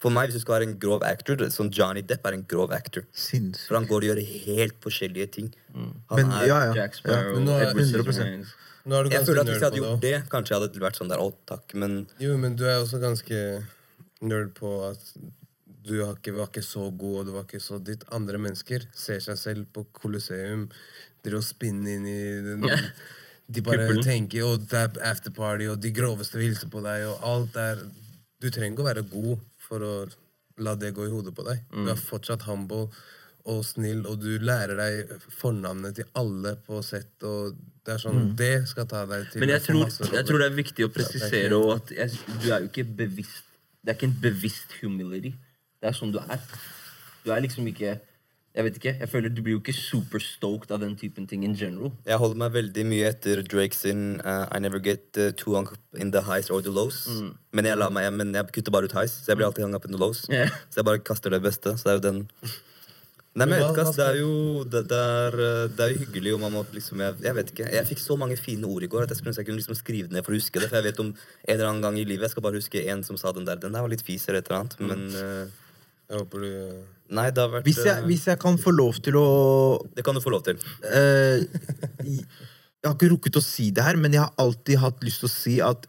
For 0.00 0.12
meg, 0.12 0.28
hvis 0.28 0.36
du 0.36 0.44
skal 0.44 0.58
være 0.58 0.66
en 0.68 0.78
grov 0.78 1.02
actor, 1.08 1.36
sånn 1.48 1.70
Johnny 1.72 2.02
Depp 2.04 2.26
er 2.28 2.34
en 2.36 2.42
grov 2.48 2.72
actor. 2.76 3.06
Sinnssykt. 3.16 3.66
For 3.68 3.78
han 3.78 3.86
går 3.88 4.04
og 4.04 4.08
gjør 4.10 4.20
helt 4.44 4.76
forskjellige 4.84 5.28
ting. 5.38 5.46
Han 5.74 5.94
Men 6.20 6.32
er, 6.36 6.46
ja, 6.50 6.58
ja. 6.68 6.74
Jack 6.82 6.94
Sparrow, 6.98 7.38
Ja, 7.38 7.44
nå 7.46 7.54
er- 7.56 7.70
Edward 7.70 8.04
100%. 8.06 8.46
Nå 8.86 8.94
er 9.00 9.02
du 9.08 9.10
Jeg 9.16 9.26
føler 9.26 9.40
at 9.40 9.46
Hvis 9.48 9.56
jeg 9.60 9.66
hadde 9.70 9.80
gjort 9.80 10.00
det. 10.00 10.10
det, 10.12 10.28
kanskje 10.30 10.52
jeg 10.54 10.60
hadde 10.62 10.82
vært 10.84 10.98
sånn 11.00 11.08
der 11.10 11.18
Å, 11.24 11.30
takk, 11.48 11.74
men 11.74 12.06
Jo, 12.22 12.36
men 12.38 12.54
du 12.56 12.64
er 12.68 12.76
også 12.84 13.00
ganske 13.02 13.40
nerd 14.22 14.52
på 14.54 14.90
at 14.90 15.00
du 15.86 16.04
har 16.04 16.14
ikke, 16.18 16.32
var 16.36 16.48
ikke 16.50 16.62
så 16.66 16.84
god, 16.98 17.16
og 17.20 17.26
du 17.26 17.32
var 17.32 17.44
ikke 17.46 17.60
så 17.62 17.76
ditt. 17.82 18.04
Andre 18.12 18.38
mennesker 18.42 18.86
ser 18.92 19.20
seg 19.22 19.36
selv 19.38 19.66
på 19.72 19.84
Colosseum, 19.94 20.68
driver 21.22 21.38
og 21.38 21.44
spinner 21.46 21.96
inn 21.96 22.06
i 22.10 22.20
den, 22.42 22.64
De 23.46 23.62
bare 23.62 23.84
Kuppelen. 23.86 24.02
tenker 24.02 24.46
og 24.46 24.64
det 24.70 24.78
er 24.78 25.02
afterparty, 25.12 25.68
og 25.70 25.80
de 25.82 25.92
groveste 25.94 26.40
hilser 26.42 26.70
på 26.72 26.82
deg, 26.84 27.06
og 27.10 27.26
alt 27.30 27.60
er 27.62 27.84
Du 28.42 28.50
trenger 28.52 28.74
ikke 28.74 28.84
å 28.84 28.88
være 28.90 29.02
god 29.08 29.44
for 29.64 29.82
å 29.82 29.92
la 30.60 30.74
det 30.76 30.90
gå 30.96 31.06
i 31.06 31.12
hodet 31.12 31.32
på 31.34 31.44
deg. 31.46 31.62
Du 31.72 31.88
er 31.88 31.96
fortsatt 31.96 32.44
humble 32.44 32.90
og 33.46 33.62
snill, 33.64 34.02
og 34.10 34.18
du 34.20 34.36
lærer 34.42 34.76
deg 34.76 35.14
fornavnet 35.38 35.96
til 36.00 36.08
alle 36.18 36.56
på 36.66 36.82
sett, 36.84 37.14
og 37.24 37.56
det 37.86 37.94
er 37.94 38.02
sånn 38.02 38.32
Det 38.38 38.66
skal 38.66 38.88
ta 38.90 39.04
deg 39.06 39.28
til 39.30 39.44
Men 39.44 39.52
jeg 39.54 39.62
tror, 39.68 39.84
jeg 39.86 40.26
tror 40.26 40.42
det 40.42 40.48
er 40.50 40.56
viktig 40.56 40.86
å 40.88 40.90
presisere 40.92 41.52
ja, 41.54 41.76
at 41.76 41.92
jeg, 41.94 42.18
du 42.42 42.48
er 42.50 42.64
jo 42.64 42.70
ikke 42.72 42.84
bevisst 42.98 43.46
Det 43.80 43.92
er 43.92 43.98
ikke 44.00 44.08
en 44.10 44.16
bevisst 44.24 44.74
humility. 44.80 45.30
Det 45.78 45.92
er 45.92 45.94
sånn 45.94 46.10
du 46.10 46.18
er. 46.18 46.42
Du 47.22 47.30
er 47.30 47.44
liksom 47.44 47.68
ikke 47.70 47.94
Jeg 48.56 48.64
vet 48.64 48.76
ikke, 48.78 48.92
jeg 49.02 49.08
føler 49.12 49.32
Du 49.32 49.42
blir 49.44 49.56
jo 49.56 49.60
ikke 49.60 49.74
super 49.76 50.22
stoked 50.22 50.70
av 50.72 50.80
den 50.80 50.94
typen 50.96 51.26
ting 51.28 51.44
in 51.44 51.56
general. 51.56 51.92
Jeg 52.08 52.16
holder 52.22 52.40
meg 52.40 52.54
veldig 52.54 52.84
mye 52.88 53.10
etter 53.10 53.42
Drake 53.44 53.76
sin 53.76 54.20
uh, 54.24 54.46
I 54.48 54.60
never 54.64 54.80
get 54.80 55.04
uh, 55.20 55.28
too 55.36 55.52
hung 55.58 55.68
up 55.68 56.00
in 56.00 56.12
the 56.14 56.22
highs 56.24 56.48
or 56.50 56.62
the 56.64 56.72
lows. 56.72 57.04
Men, 57.52 57.68
jeg 57.68 57.76
lar 57.76 57.92
meg, 57.92 58.08
men 58.16 58.32
jeg 58.34 58.48
kutter 58.56 58.72
bare 58.72 58.88
ut 58.88 58.96
highs, 58.96 59.12
så 59.24 59.32
jeg 59.32 59.40
blir 59.40 59.50
alltid 59.50 59.66
hung 59.66 59.76
up 59.76 59.84
in 59.84 59.92
the 59.92 60.00
lows. 60.00 60.24
Yeah. 60.32 60.48
Så 60.70 60.80
jeg 60.80 60.88
bare 60.88 61.04
kaster 61.04 61.36
det 61.36 61.42
beste. 61.44 61.76
Så 61.76 61.84
det 61.84 61.92
er 61.92 62.00
jo 62.00 62.06
den 62.08 62.24
Nei, 63.36 63.44
men 63.50 63.60
ass, 63.68 63.90
det 63.92 64.04
er 64.06 64.18
jo 64.22 64.62
det, 64.64 64.86
det, 64.88 64.96
er, 64.96 65.34
uh, 65.36 65.64
det 65.68 65.82
er 65.84 65.92
jo 65.92 66.04
hyggelig 66.06 66.30
om 66.38 66.46
man 66.46 66.54
må 66.54 66.62
liksom 66.72 67.02
jeg, 67.04 67.18
jeg 67.26 67.36
vet 67.36 67.52
ikke. 67.52 67.68
Jeg 67.74 67.88
fikk 67.90 68.00
så 68.00 68.16
mange 68.16 68.38
fine 68.40 68.64
ord 68.72 68.86
i 68.86 68.88
går 68.88 69.04
at 69.04 69.12
jeg 69.12 69.20
skulle 69.20 69.34
ønske 69.34 69.44
jeg 69.44 69.50
kunne 69.50 69.60
liksom 69.60 69.76
skrive 69.76 70.08
det 70.08 70.16
ned 70.16 70.24
for 70.24 70.32
å 70.32 70.40
huske 70.40 70.62
det. 70.62 70.70
For 70.70 70.80
jeg 70.80 70.88
vet 70.88 71.04
om 71.04 71.12
en 71.12 71.52
eller 71.52 71.68
annen 71.68 71.84
gang 71.84 72.00
i 72.00 72.06
livet 72.08 72.30
Jeg 72.30 72.32
skal 72.32 72.46
bare 72.48 72.56
huske 72.56 72.86
en 72.88 73.04
som 73.04 73.20
sa 73.20 73.36
den 73.36 73.44
der. 73.44 73.60
Den 73.60 73.76
der 73.76 73.84
var 73.84 73.92
litt 73.92 74.06
fis 74.06 74.24
eller 74.30 74.40
et 74.40 74.48
eller 74.48 74.62
annet. 74.62 74.80
Men 74.80 75.04
uh, 75.12 75.66
Jeg 76.08 76.22
håper 76.22 76.46
du 76.46 76.48
eh, 76.48 76.95
nei, 77.10 77.30
det 77.30 77.42
har 77.42 77.50
vært 77.52 77.66
Hvis 77.68 77.78
jeg, 77.84 78.02
uh, 78.02 78.06
hvis 78.08 78.26
jeg 78.26 78.38
kan 78.42 78.56
få 78.58 78.72
lov 78.74 78.98
til 79.04 79.16
å 79.20 79.26
Det 79.94 80.04
kan 80.04 80.14
du 80.16 80.20
få 80.24 80.32
lov 80.34 80.42
til. 80.46 80.58
eh, 80.90 81.44
Jeg 82.06 82.90
har 82.90 82.94
ikke 82.94 83.10
rukket 83.14 83.36
å 83.38 83.42
si 83.42 83.70
det 83.74 83.82
her, 83.82 83.96
men 83.98 84.12
jeg 84.14 84.22
har 84.22 84.32
alltid 84.38 84.78
hatt 84.78 85.02
lyst 85.06 85.22
til 85.24 85.28
å 85.30 85.32
si 85.32 85.54
at 85.64 85.86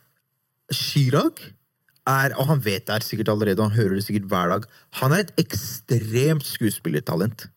Chirag 0.74 1.40
er, 2.08 2.34
og 2.40 2.48
han 2.50 2.62
vet 2.64 2.86
det 2.88 2.96
her 2.96 3.06
sikkert 3.06 3.30
allerede, 3.34 3.64
han 3.64 3.76
hører 3.76 3.98
det 3.98 4.06
sikkert 4.06 4.30
hver 4.32 4.52
dag, 4.54 4.66
han 5.02 5.14
er 5.16 5.26
et 5.26 5.34
ekstremt 5.44 6.48
skuespillertalent. 6.48 7.48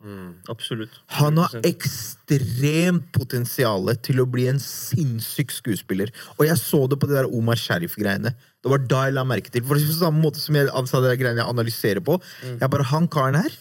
Absolutt. 0.51 1.01
Han 1.21 1.39
har 1.39 1.55
ekstremt 1.67 3.09
potensial 3.17 3.93
til 4.03 4.23
å 4.23 4.29
bli 4.29 4.49
en 4.51 4.61
sinnssyk 4.63 5.55
skuespiller. 5.55 6.13
Og 6.39 6.47
jeg 6.49 6.59
så 6.61 6.85
det 6.91 6.99
på 7.01 7.09
det 7.11 7.21
der 7.21 7.31
Omar 7.31 7.61
Sharif-greiene. 7.61 8.35
Det 8.61 8.71
var 8.75 8.85
da 8.91 9.07
jeg 9.07 9.17
la 9.17 9.25
merke 9.25 9.49
til 9.53 9.65
For 9.65 9.81
på 9.81 9.97
samme 9.97 10.21
måte 10.21 10.43
som 10.43 10.59
jeg 10.59 10.69
sa 10.69 11.01
det 11.01 11.15
der 11.15 11.21
greiene 11.23 11.41
jeg 11.41 11.49
analyserer 11.49 12.05
på. 12.05 12.19
Jeg 12.61 12.71
bare, 12.71 12.89
Han 12.91 13.09
karen 13.09 13.41
her 13.41 13.55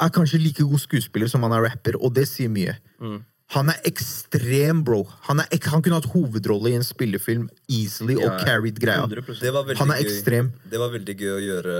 er 0.00 0.08
kanskje 0.14 0.40
like 0.40 0.64
god 0.64 0.80
skuespiller 0.80 1.28
som 1.28 1.42
han 1.44 1.52
er 1.52 1.68
rapper, 1.68 1.98
og 2.00 2.14
det 2.16 2.26
sier 2.28 2.48
mye. 2.48 2.78
Han 3.50 3.68
er 3.72 3.80
ekstrem, 3.88 4.84
bro. 4.86 5.00
Han, 5.26 5.40
er, 5.42 5.48
ek- 5.56 5.66
han 5.72 5.82
kunne 5.82 5.98
hatt 5.98 6.10
hovedrolle 6.12 6.70
i 6.70 6.76
en 6.78 6.84
spillefilm 6.86 7.48
easily 7.68 8.14
og 8.14 8.22
Ja, 8.28 8.32
ja. 8.36 8.44
carried 8.46 8.78
greia. 8.78 9.06
Det 9.10 9.50
var 9.52 9.66
Han 9.80 9.90
er 9.90 9.98
gøy. 10.02 10.06
ekstrem. 10.06 10.52
Det 10.70 10.78
var 10.78 10.92
veldig 10.94 11.16
gøy 11.18 11.32
å 11.34 11.40
gjøre 11.48 11.76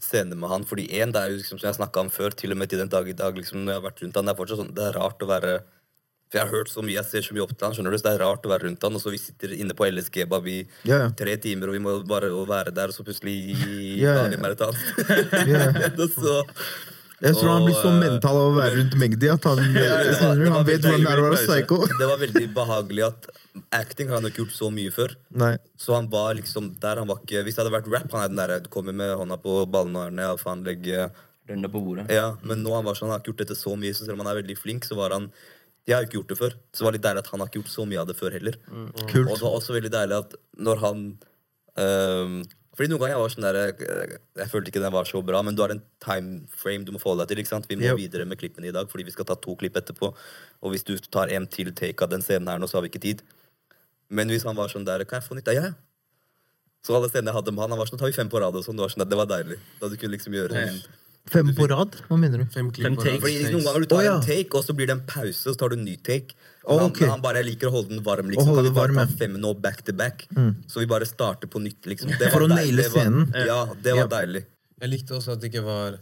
scener 0.00 0.36
med 0.36 0.48
han. 0.52 0.64
Fordi 0.68 0.86
en, 1.00 1.12
det 1.12 1.20
er 1.22 1.32
jo 1.32 1.40
liksom, 1.40 1.58
som 1.60 1.68
jeg 1.70 1.78
snakka 1.80 2.00
om 2.04 2.10
før, 2.12 2.30
til 2.36 2.52
og 2.52 2.58
med 2.60 2.68
til 2.72 2.78
den 2.80 2.88
dag 2.92 3.08
i 3.08 3.12
dag, 3.16 3.36
liksom, 3.36 3.64
når 3.64 3.72
jeg 3.74 3.80
har 3.80 3.86
vært 3.90 4.02
rundt 4.04 4.16
han, 4.20 4.28
det 4.28 4.32
er 4.34 4.38
fortsatt 4.42 4.60
sånn, 4.62 4.74
det 4.76 4.84
er 4.90 4.98
rart 5.00 5.24
å 5.24 5.28
være 5.32 5.54
For 6.30 6.38
jeg 6.38 6.46
har 6.46 6.52
hørt 6.54 6.68
så 6.70 6.82
mye, 6.86 6.94
jeg 6.94 7.04
ser 7.10 7.24
så 7.26 7.34
mye 7.34 7.42
opp 7.42 7.56
til 7.58 7.66
han, 7.66 7.72
skjønner 7.74 7.90
du, 7.90 7.98
så 7.98 8.06
det 8.06 8.12
er 8.14 8.20
rart 8.22 8.44
å 8.46 8.50
være 8.52 8.64
rundt 8.68 8.84
han, 8.86 8.94
og 8.94 9.00
så 9.02 9.10
vi 9.10 9.18
sitter 9.18 9.50
inne 9.56 9.74
på 9.74 9.88
LS 9.90 10.12
Kebab 10.14 10.44
i 10.46 10.60
Ja, 10.86 11.00
ja. 11.02 11.08
tre 11.18 11.34
timer, 11.42 11.72
og 11.72 11.74
vi 11.74 11.80
må 11.82 11.94
bare 12.06 12.28
være 12.46 12.70
der, 12.76 12.92
og 12.92 12.94
så 12.94 13.02
plutselig 13.02 13.34
tar 13.98 14.30
de 14.30 14.38
meg 14.38 14.54
et 14.54 14.62
annet. 14.62 15.48
Ja. 15.50 15.64
Og 15.90 16.06
så 16.20 16.36
Jeg 17.20 17.34
tror 17.36 17.50
han 17.52 17.64
blir 17.66 17.74
så 17.76 17.88
eh, 17.90 17.98
mental 18.00 18.36
av 18.40 18.46
å 18.48 18.54
være 18.56 18.76
rundt 18.78 18.94
Magdi 19.00 19.28
at 19.28 19.44
han, 19.44 19.58
ja, 19.76 19.96
var- 19.96 20.20
han 20.20 20.38
var 20.40 20.52
han 20.56 20.66
vet 20.66 20.80
hvordan 20.86 21.04
det 21.04 21.10
er 21.12 21.20
å 21.20 21.24
være 21.26 21.40
psycho. 21.44 21.78
Det 22.00 22.08
var 22.08 22.20
veldig 22.22 22.44
behagelig 22.56 23.04
at 23.10 23.26
acting 23.76 24.08
har 24.08 24.20
han 24.22 24.30
ikke 24.30 24.40
gjort 24.44 24.54
så 24.56 24.70
mye 24.72 24.92
før. 24.94 25.14
Nei. 25.42 25.50
Så 25.76 25.94
han 25.94 26.08
var 26.08 26.34
liksom 26.38 26.70
der 26.80 26.96
han 27.02 27.08
var 27.10 27.18
ikke 27.20 27.42
Hvis 27.44 27.56
det 27.58 27.64
hadde 27.64 27.74
vært 27.76 27.90
rap, 27.92 28.10
han 28.12 28.22
er 28.24 28.28
den 28.32 28.40
der 28.40 28.60
du 28.64 28.68
kommer 28.72 28.96
med 28.96 29.12
hånda 29.20 29.36
på 29.42 29.58
ballen 29.70 29.96
og 30.00 30.08
er 30.18 30.30
og 30.32 30.40
faen 30.40 30.64
legge 30.64 31.10
Den 31.50 31.62
på 31.68 31.82
bordet. 31.82 32.06
Ja, 32.08 32.36
men 32.42 32.62
nå 32.62 32.72
han 32.76 32.84
var 32.86 32.94
sånn, 32.94 33.10
han 33.10 33.18
har 33.18 33.20
ikke 33.24 33.32
gjort 33.34 33.42
dette 33.44 33.56
så 33.58 33.76
mye, 33.76 33.92
så 33.92 34.06
selv 34.06 34.16
om 34.16 34.24
han 34.24 34.32
er 34.36 34.40
veldig 34.42 34.56
flink, 34.56 34.84
så 34.88 34.96
var 34.96 35.10
han 35.16 35.28
Jeg 35.88 35.96
har 35.96 36.04
ikke 36.06 36.20
gjort 36.20 36.28
det 36.32 36.38
før, 36.38 36.52
så 36.72 36.78
det 36.78 36.86
var 36.86 36.92
litt 36.96 37.02
deilig 37.02 37.18
at 37.24 37.30
han 37.32 37.40
har 37.40 37.48
ikke 37.50 37.60
gjort 37.60 37.74
så 37.74 37.84
mye 37.88 38.00
av 38.00 38.06
det 38.06 38.16
før 38.16 38.32
heller. 38.36 38.56
Og 38.70 39.04
Kult. 39.10 39.28
det 39.28 39.40
var 39.42 39.56
også 39.58 39.74
veldig 39.76 39.90
deilig 39.92 40.16
at 40.24 40.34
når 40.60 40.76
han 40.84 41.00
øhm, 41.76 42.34
Fordi 42.76 42.88
noen 42.92 43.00
ganger 43.02 43.14
jeg 43.16 43.20
var 43.24 43.32
sånn 43.34 43.44
der 43.46 43.56
øh, 43.60 44.12
Jeg 44.38 44.50
følte 44.52 44.70
ikke 44.70 44.80
den 44.84 44.92
var 44.94 45.08
så 45.08 45.20
bra, 45.26 45.40
men 45.42 45.56
du 45.58 45.62
har 45.64 45.72
en 45.74 45.82
time 46.04 46.46
frame 46.54 46.84
du 46.86 46.92
må 46.94 47.00
forholde 47.02 47.24
deg 47.26 47.32
til. 47.34 47.42
ikke 47.42 47.50
sant? 47.52 47.66
Vi 47.68 47.76
må 47.76 47.88
Yep. 47.90 47.98
videre 47.98 48.24
med 48.30 48.38
klippene 48.38 48.70
i 48.70 48.74
dag, 48.76 48.88
fordi 48.92 49.04
vi 49.08 49.14
skal 49.16 49.26
ta 49.26 49.34
to 49.34 49.56
klipp 49.58 49.76
etterpå. 49.80 50.12
Og 50.62 50.70
hvis 50.72 50.84
du 50.86 50.94
tar 51.10 51.28
en 51.34 51.46
til 51.50 51.72
take 51.74 52.02
av 52.06 52.10
den 52.14 52.22
scenen 52.22 52.48
her 52.48 52.58
nå, 52.62 52.68
så 52.70 52.78
har 52.78 52.86
vi 52.86 52.92
ikke 52.92 53.02
tid. 53.02 53.22
Men 54.08 54.28
hvis 54.30 54.44
han 54.46 54.56
var 54.56 54.68
sånn 54.70 54.84
der 54.86 55.04
Kan 55.04 55.20
jeg 55.20 55.28
få 55.28 55.34
nytt? 55.38 55.50
Ja, 55.52 55.66
ja. 55.70 55.72
Så 56.86 56.94
alle 56.96 57.10
scenene 57.10 57.28
jeg 57.34 57.36
hadde 57.36 57.52
med 57.52 57.60
han, 57.60 57.70
han 57.74 57.78
var 57.82 57.86
sånn, 57.90 57.98
tar 58.00 58.08
vi 58.08 58.16
fem 58.16 58.30
på 58.32 58.40
rad 58.40 58.54
og 58.56 58.64
sånn. 58.64 58.78
Det 58.78 58.86
var 58.86 58.94
sånn, 58.94 59.04
det 59.10 59.18
var 59.18 59.26
deilig. 59.28 59.58
Da 59.80 59.88
du 59.90 59.96
kunne 60.00 60.14
liksom 60.16 60.32
gjøre 60.32 60.56
en 60.56 60.78
Fem 61.30 61.50
på 61.54 61.66
rad? 61.68 61.96
Hva 62.08 62.16
mener 62.18 62.38
du? 62.42 62.46
Fem 62.50 62.70
klipp 62.72 62.86
Fem 62.86 62.96
på 62.96 63.04
takes. 63.04 63.12
rad. 63.12 63.20
fordi 63.22 63.52
noen 63.52 63.64
ganger 63.66 63.80
du 63.80 63.86
tar 63.86 63.98
oh, 63.98 64.04
ja. 64.04 64.14
en 64.16 64.22
take, 64.24 64.56
og 64.56 64.64
så 64.64 64.74
blir 64.74 64.88
det 64.88 64.94
en 64.96 65.02
pause, 65.06 65.42
og 65.46 65.54
så 65.54 65.58
tar 65.60 65.68
du 65.70 65.76
en 65.76 65.84
ny 65.84 65.96
take. 65.96 66.34
Oh, 66.64 66.80
okay. 66.86 67.06
han, 67.06 67.16
han 67.18 67.22
bare 67.22 67.42
liker 67.44 67.68
å 67.68 67.74
holde 67.76 67.94
den 67.94 68.02
varm, 68.02 68.30
liksom. 68.32 68.48
Kan 68.54 68.64
vi 68.64 68.72
bare 68.72 68.94
varm, 68.94 68.98
ta 69.12 69.18
fem 69.20 69.36
nå 69.40 69.52
back 69.60 69.82
to 69.86 69.92
back? 69.92 70.26
Så 70.66 70.80
vi 70.80 70.86
bare 70.90 71.06
starter 71.06 71.50
på 71.50 71.62
nytt, 71.62 71.84
liksom. 71.86 72.10
Det 72.18 72.32
For 72.32 72.46
å 72.46 72.48
naile 72.50 72.86
var- 72.88 72.96
scenen. 72.96 73.28
Ja, 73.46 73.60
det 73.74 73.94
var 73.94 74.06
Ja. 74.06 74.12
deilig. 74.18 74.44
Jeg 74.80 74.90
likte 74.90 75.14
også 75.18 75.32
at 75.36 75.40
det 75.40 75.52
ikke 75.52 75.64
var 75.64 75.98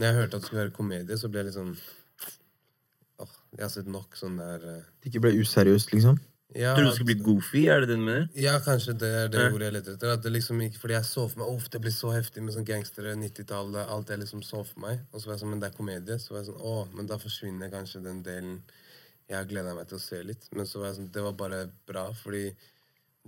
Når 0.00 0.06
jeg 0.06 0.14
hørte 0.14 0.34
at 0.34 0.40
det 0.40 0.46
skulle 0.48 0.62
være 0.64 0.72
komedie, 0.74 1.16
så 1.20 1.28
ble 1.30 1.44
jeg 1.44 1.52
sånn 1.54 1.76
Åh, 3.20 3.28
Jeg 3.58 3.62
har 3.62 3.68
sett 3.70 3.86
nok 3.86 4.16
sånn 4.18 4.38
der 4.40 4.64
uh... 4.64 4.80
Det 5.02 5.12
ikke 5.12 5.20
ble 5.26 5.34
useriøst, 5.38 5.92
liksom? 5.92 6.18
Ja, 6.54 6.74
Tror 6.76 6.84
du 6.84 6.88
det 6.90 6.94
skal 6.96 7.08
bli 7.08 7.16
goofy? 7.26 7.62
Er 7.68 7.80
det 7.82 7.88
det 7.90 7.96
du 7.98 8.04
mener? 8.04 8.28
ja, 8.38 8.52
kanskje 8.62 8.94
det 8.98 9.10
er 9.10 9.28
det 9.32 9.40
Ja. 9.40 9.48
ordet 9.50 9.66
jeg 9.68 9.74
leter 9.76 9.94
etter. 9.96 10.12
At 10.14 10.22
det 10.22 10.32
liksom 10.32 10.60
ikke, 10.62 10.78
fordi 10.78 10.94
jeg 10.94 11.04
så 11.08 11.24
for 11.30 11.38
meg 11.42 11.48
Uff, 11.56 11.68
det 11.70 11.80
blir 11.82 11.92
så 11.94 12.12
heftig 12.14 12.42
med 12.46 12.54
sånn 12.54 12.64
gangstere, 12.68 13.16
90-tallet, 13.18 13.88
alt 13.90 14.08
jeg 14.08 14.18
liksom 14.22 14.42
så 14.46 14.62
for 14.64 14.80
meg. 14.86 15.00
Og 15.12 15.20
så 15.20 15.26
var 15.26 15.34
jeg 15.34 15.42
sånn, 15.42 15.50
men 15.50 15.60
det 15.60 15.72
er 15.72 15.76
komedie. 15.76 16.18
Så 16.22 16.34
var 16.34 16.42
jeg 16.44 16.52
sånn, 16.52 16.62
å, 16.62 16.76
men 16.94 17.06
da 17.10 17.18
forsvinner 17.18 17.70
kanskje 17.74 18.02
den 18.06 18.22
delen 18.22 18.62
jeg 19.28 19.36
har 19.38 19.44
gleda 19.48 19.74
meg 19.74 19.86
til 19.88 19.96
å 19.98 20.04
se 20.04 20.22
litt. 20.22 20.46
Men 20.52 20.66
så 20.66 20.78
var 20.80 20.90
jeg 20.92 20.96
sånn, 21.00 21.12
det 21.12 21.22
var 21.26 21.32
bare 21.32 21.62
bra, 21.88 22.10
fordi 22.22 22.50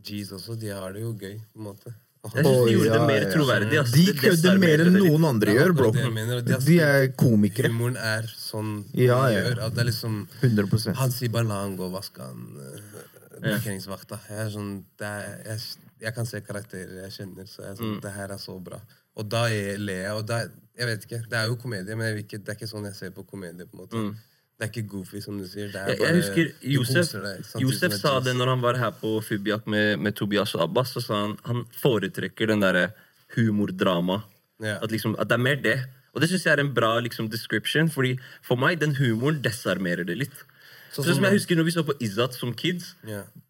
G's 0.07 0.31
også, 0.37 0.59
de 0.61 0.69
har 0.77 0.93
det 0.93 1.01
jo 1.03 1.15
gøy, 1.17 1.39
på 1.55 1.59
en 1.63 1.65
måte. 1.71 1.95
Jeg 2.27 2.43
synes 2.43 2.67
de 2.67 2.73
gjorde 2.75 2.91
det 2.91 2.99
ja, 2.99 3.07
mer 3.07 3.23
ja. 3.23 3.29
troverdig. 3.31 3.69
De 3.71 3.93
De 3.95 4.05
Det 4.13 4.15
kødder 4.19 4.59
mer 4.59 4.81
enn 4.83 4.97
noen 4.99 5.25
andre 5.29 5.53
gjør, 5.55 5.73
bro. 5.79 5.91
det 5.95 6.07
mener, 6.13 6.41
de 6.43 6.57
De 6.67 6.79
er 6.83 7.05
komikere. 7.15 7.71
Humoren 7.71 7.97
er 7.97 8.27
sånn 8.37 8.73
Ja, 8.99 9.21
de 9.29 9.35
ja. 9.37 9.43
gjør. 9.45 9.61
At 9.69 9.77
det 9.77 9.81
er 9.85 9.89
liksom 9.93 10.17
100 10.43 10.95
Han 10.99 11.11
sier 11.15 11.31
bare 11.31 11.47
la 11.47 11.61
han 11.63 11.77
gå 11.79 11.87
og 11.87 11.93
vaske 11.95 12.19
han 12.21 12.43
uh, 12.59 13.16
parkeringsvakta. 13.43 14.19
Jeg 14.31 14.53
sånn 14.55 14.85
det 14.99 15.07
er, 15.07 15.43
jeg, 15.51 15.61
jeg 16.01 16.15
kan 16.15 16.27
se 16.27 16.41
karakterer 16.41 17.03
jeg 17.05 17.13
kjenner, 17.19 17.47
så 17.51 17.65
jeg 17.69 17.77
sånn, 17.81 17.99
det 18.05 18.13
her 18.13 18.31
er 18.37 18.39
så 18.43 18.57
bra. 18.63 18.81
Og 19.17 19.29
da 19.33 19.47
er- 19.49 19.79
ler 19.79 20.03
jeg. 20.03 20.13
Og 20.13 20.27
da, 20.27 20.39
jeg 20.77 20.87
vet 20.87 21.05
ikke, 21.07 21.21
Det 21.31 21.39
er 21.39 21.47
jo 21.49 21.57
komedie, 21.57 21.97
men 21.97 22.19
ikke, 22.19 22.39
det 22.39 22.49
er 22.49 22.59
ikke 22.59 22.69
sånn 22.69 22.85
jeg 22.85 22.95
ser 22.95 23.11
på 23.11 23.25
komedie. 23.27 23.65
på 23.67 23.79
en 23.79 23.85
måte. 23.87 24.17
Det 24.59 24.65
er 24.65 24.71
ikke 24.73 24.89
goofy, 24.89 25.21
som 25.21 25.37
du 25.39 25.45
sier. 25.47 25.69
Det 25.73 25.77
er 25.77 25.97
bare, 25.97 26.09
jeg 26.09 26.17
husker 26.17 26.53
Josef, 26.63 27.11
deg, 27.13 27.45
Josef 27.61 27.93
sa 28.01 28.21
det 28.21 28.33
når 28.37 28.47
han 28.55 28.61
var 28.63 28.75
her 28.81 28.91
på 28.91 29.23
Fubiak 29.23 29.67
med, 29.67 29.99
med 30.01 30.15
Tobias 30.17 30.55
og 30.55 30.63
Abbas. 30.63 30.93
Så 30.97 31.03
sa 31.05 31.15
han 31.27 31.37
han 31.45 31.65
foretrekker 31.77 32.47
den 32.49 32.61
derre 32.61 32.93
humordrama. 33.37 34.23
Ja. 34.61 34.79
At, 34.83 34.91
liksom, 34.91 35.15
at 35.21 35.29
det 35.29 35.37
er 35.37 35.43
mer 35.45 35.57
det. 35.61 35.77
Og 36.15 36.23
det 36.23 36.31
syns 36.31 36.47
jeg 36.47 36.55
er 36.57 36.63
en 36.65 36.73
bra 36.77 36.95
liksom, 37.05 37.29
description, 37.29 37.91
Fordi 37.93 38.15
for 38.43 38.57
meg, 38.57 38.79
den 38.81 38.95
humoren 38.97 39.43
desarmerer 39.45 40.07
det 40.09 40.17
litt. 40.17 40.45
Sånn 40.93 41.05
Sånn 41.05 41.15
som- 41.15 41.25
jeg 41.25 41.33
husker 41.33 41.57
når 41.57 41.65
vi 41.65 41.71
så 41.75 41.83
på 41.85 41.97
Izzat 42.01 42.35
som 42.35 42.53
kids. 42.55 42.95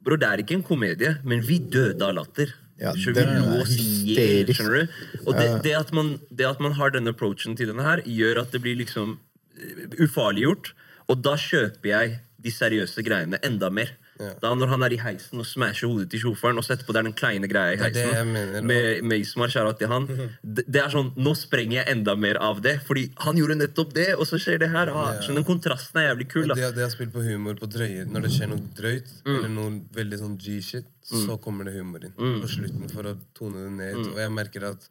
Bro, 0.03 0.17
det 0.17 0.29
er 0.29 0.39
ikke 0.43 0.55
en 0.55 0.63
komedie, 0.63 1.19
men 1.25 1.41
vi 1.41 1.59
døde 1.59 2.03
av 2.03 2.15
latter. 2.15 2.55
Ja, 2.79 2.93
den 2.93 3.17
er 3.17 3.65
hysterisk. 3.65 4.61
skjønner 4.61 4.85
du? 4.87 4.89
Og 5.27 5.35
det, 5.37 5.63
det, 5.63 5.73
at 5.75 5.93
man, 5.93 6.19
det 6.35 6.45
at 6.47 6.61
man 6.61 6.73
har 6.73 6.91
denne 6.91 7.09
approachen 7.09 7.57
til 7.57 7.69
denne 7.69 7.83
her, 7.83 8.03
gjør 8.03 8.43
at 8.43 8.51
det 8.53 8.61
blir 8.63 8.77
liksom 8.77 9.19
eh, 9.57 9.87
ufarliggjort. 10.05 10.73
Og 11.09 11.23
da 11.23 11.37
kjøper 11.37 11.85
jeg 11.89 12.19
de 12.43 12.51
seriøse 12.51 13.03
greiene 13.07 13.39
enda 13.43 13.71
mer. 13.71 13.91
Ja. 14.17 14.33
Da 14.41 14.53
Når 14.57 14.71
han 14.73 14.85
er 14.87 14.95
i 14.97 14.99
heisen 15.01 15.41
og 15.43 15.47
smasher 15.49 15.91
hodet 15.91 16.09
til 16.13 16.23
sjåføren, 16.23 16.57
og 16.57 16.65
så 16.65 16.75
etterpå 16.75 16.95
det 16.95 17.01
er 17.03 17.09
den 17.09 17.17
kleine 17.17 17.49
greia 17.51 17.75
i 17.75 17.79
Det 17.81 17.89
er 17.89 17.95
det 17.97 18.05
heisen 18.07 18.33
mener, 18.33 18.65
med, 18.65 19.03
med 19.05 19.25
Ismar, 19.25 19.53
kjære 19.53 19.75
til 19.81 19.91
han. 19.93 20.07
Det, 20.43 20.65
det 20.65 20.83
er 20.83 20.93
sånn, 20.95 21.11
Nå 21.21 21.35
sprenger 21.39 21.81
jeg 21.81 21.97
enda 21.97 22.17
mer 22.21 22.41
av 22.43 22.63
det, 22.65 22.79
fordi 22.89 23.07
han 23.25 23.41
gjorde 23.41 23.59
nettopp 23.61 23.93
det, 23.97 24.09
og 24.17 24.25
så 24.29 24.41
skjer 24.41 24.63
det 24.65 24.71
her. 24.73 24.93
Ah, 24.97 25.21
så 25.25 25.37
den 25.37 25.47
kontrasten 25.49 26.01
er 26.01 26.09
jævlig 26.11 26.29
kul. 26.33 26.47
Det, 26.49 26.59
da 26.63 26.73
det 26.79 26.87
har 26.87 26.95
spilt 26.95 27.13
på 27.15 27.25
humor 27.27 27.59
på 27.61 27.69
drøye 27.71 28.07
Når 28.09 28.27
det 28.27 28.33
skjer 28.37 28.53
noe 28.53 28.73
drøyt, 28.79 29.13
eller 29.27 29.53
noe 29.53 29.77
veldig 29.97 30.23
sånn 30.23 30.39
G-shit, 30.41 30.89
så 31.07 31.37
kommer 31.43 31.69
det 31.69 31.77
humor 31.77 32.09
inn 32.09 32.17
på 32.17 32.51
slutten 32.51 32.89
for 32.93 33.13
å 33.13 33.17
tone 33.37 33.67
det 33.69 33.75
ned. 33.77 34.01
Og 34.15 34.21
jeg 34.23 34.33
merker 34.35 34.71
at 34.73 34.89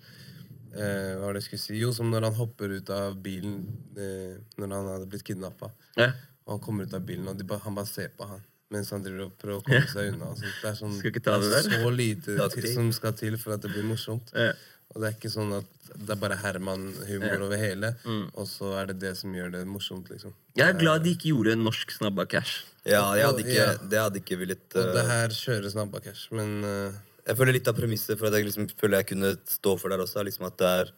eh, 0.78 1.16
Hva 1.18 1.26
var 1.26 1.36
det 1.36 1.44
jeg 1.44 1.50
skulle 1.50 1.66
si? 1.66 1.80
Jo, 1.82 1.92
som 1.98 2.14
når 2.14 2.30
han 2.30 2.38
hopper 2.38 2.78
ut 2.78 2.94
av 2.94 3.18
bilen 3.26 3.64
eh, 3.98 4.38
når 4.62 4.76
han 4.78 4.92
hadde 4.94 5.10
blitt 5.12 5.26
kidnappa. 5.28 5.74
Ja. 6.00 6.14
Og 6.46 6.58
han 6.58 6.64
kommer 6.64 6.86
ut 6.86 6.94
av 6.94 7.04
bilen, 7.08 7.28
og 7.28 7.42
ba, 7.50 7.58
han 7.66 7.76
bare 7.76 7.90
ser 7.90 8.14
på 8.16 8.28
han 8.30 8.44
mens 8.76 8.92
han 8.94 9.04
driver 9.06 9.26
og 9.30 9.36
prøver 9.42 9.58
å 9.62 9.66
komme 9.66 9.92
seg 9.92 10.14
unna. 10.14 10.32
Så. 10.36 10.52
Det 10.62 10.70
er, 10.70 10.78
sånn, 10.80 10.96
det 11.02 11.12
det 11.26 11.36
er 11.60 11.68
så 11.72 11.92
lite 11.96 12.38
til, 12.56 12.72
som 12.76 12.92
skal 12.96 13.16
til 13.18 13.40
for 13.42 13.56
at 13.56 13.66
det 13.66 13.72
blir 13.74 13.88
morsomt. 13.88 14.34
Ja. 14.36 14.54
Og 14.94 15.02
det 15.02 15.10
er 15.10 15.16
ikke 15.18 15.32
sånn 15.34 15.50
at 15.58 15.72
det 15.96 16.14
er 16.14 16.20
bare 16.20 16.38
Herman-humor 16.40 17.48
over 17.48 17.60
hele, 17.60 17.92
og 18.36 18.46
så 18.50 18.72
er 18.80 18.92
det 18.92 19.00
det 19.02 19.14
som 19.20 19.34
gjør 19.36 19.52
det 19.54 19.64
morsomt, 19.68 20.08
liksom. 20.12 20.34
Jeg 20.58 20.68
er 20.72 20.78
glad 20.80 21.04
de 21.06 21.16
ikke 21.16 21.32
gjorde 21.32 21.56
en 21.56 21.66
norsk 21.68 21.92
snabba 21.96 22.26
cash. 22.32 22.64
Ja, 22.88 23.02
hadde 23.18 23.44
ikke, 23.44 23.58
Ja. 23.58 23.74
det 23.82 24.00
hadde 24.00 24.22
ikke 24.22 24.38
villet 24.38 24.76
Og 24.78 24.92
det 24.94 25.02
øh, 25.02 25.10
her 25.10 25.34
kjører 25.34 25.72
snabba 25.74 26.02
cash, 26.06 26.30
men 26.32 26.64
uh... 26.64 26.94
Jeg 27.26 27.40
føler 27.40 27.58
litt 27.58 27.68
av 27.68 27.74
premisset 27.74 28.20
for 28.20 28.30
at 28.30 28.38
jeg 28.38 28.46
liksom 28.46 28.68
føler 28.78 29.02
jeg 29.02 29.10
kunne 29.10 29.32
stå 29.50 29.72
for 29.82 29.90
der 29.90 30.04
også, 30.04 30.22
liksom 30.28 30.46
at 30.46 30.58
det 30.62 30.68
er, 30.82 30.92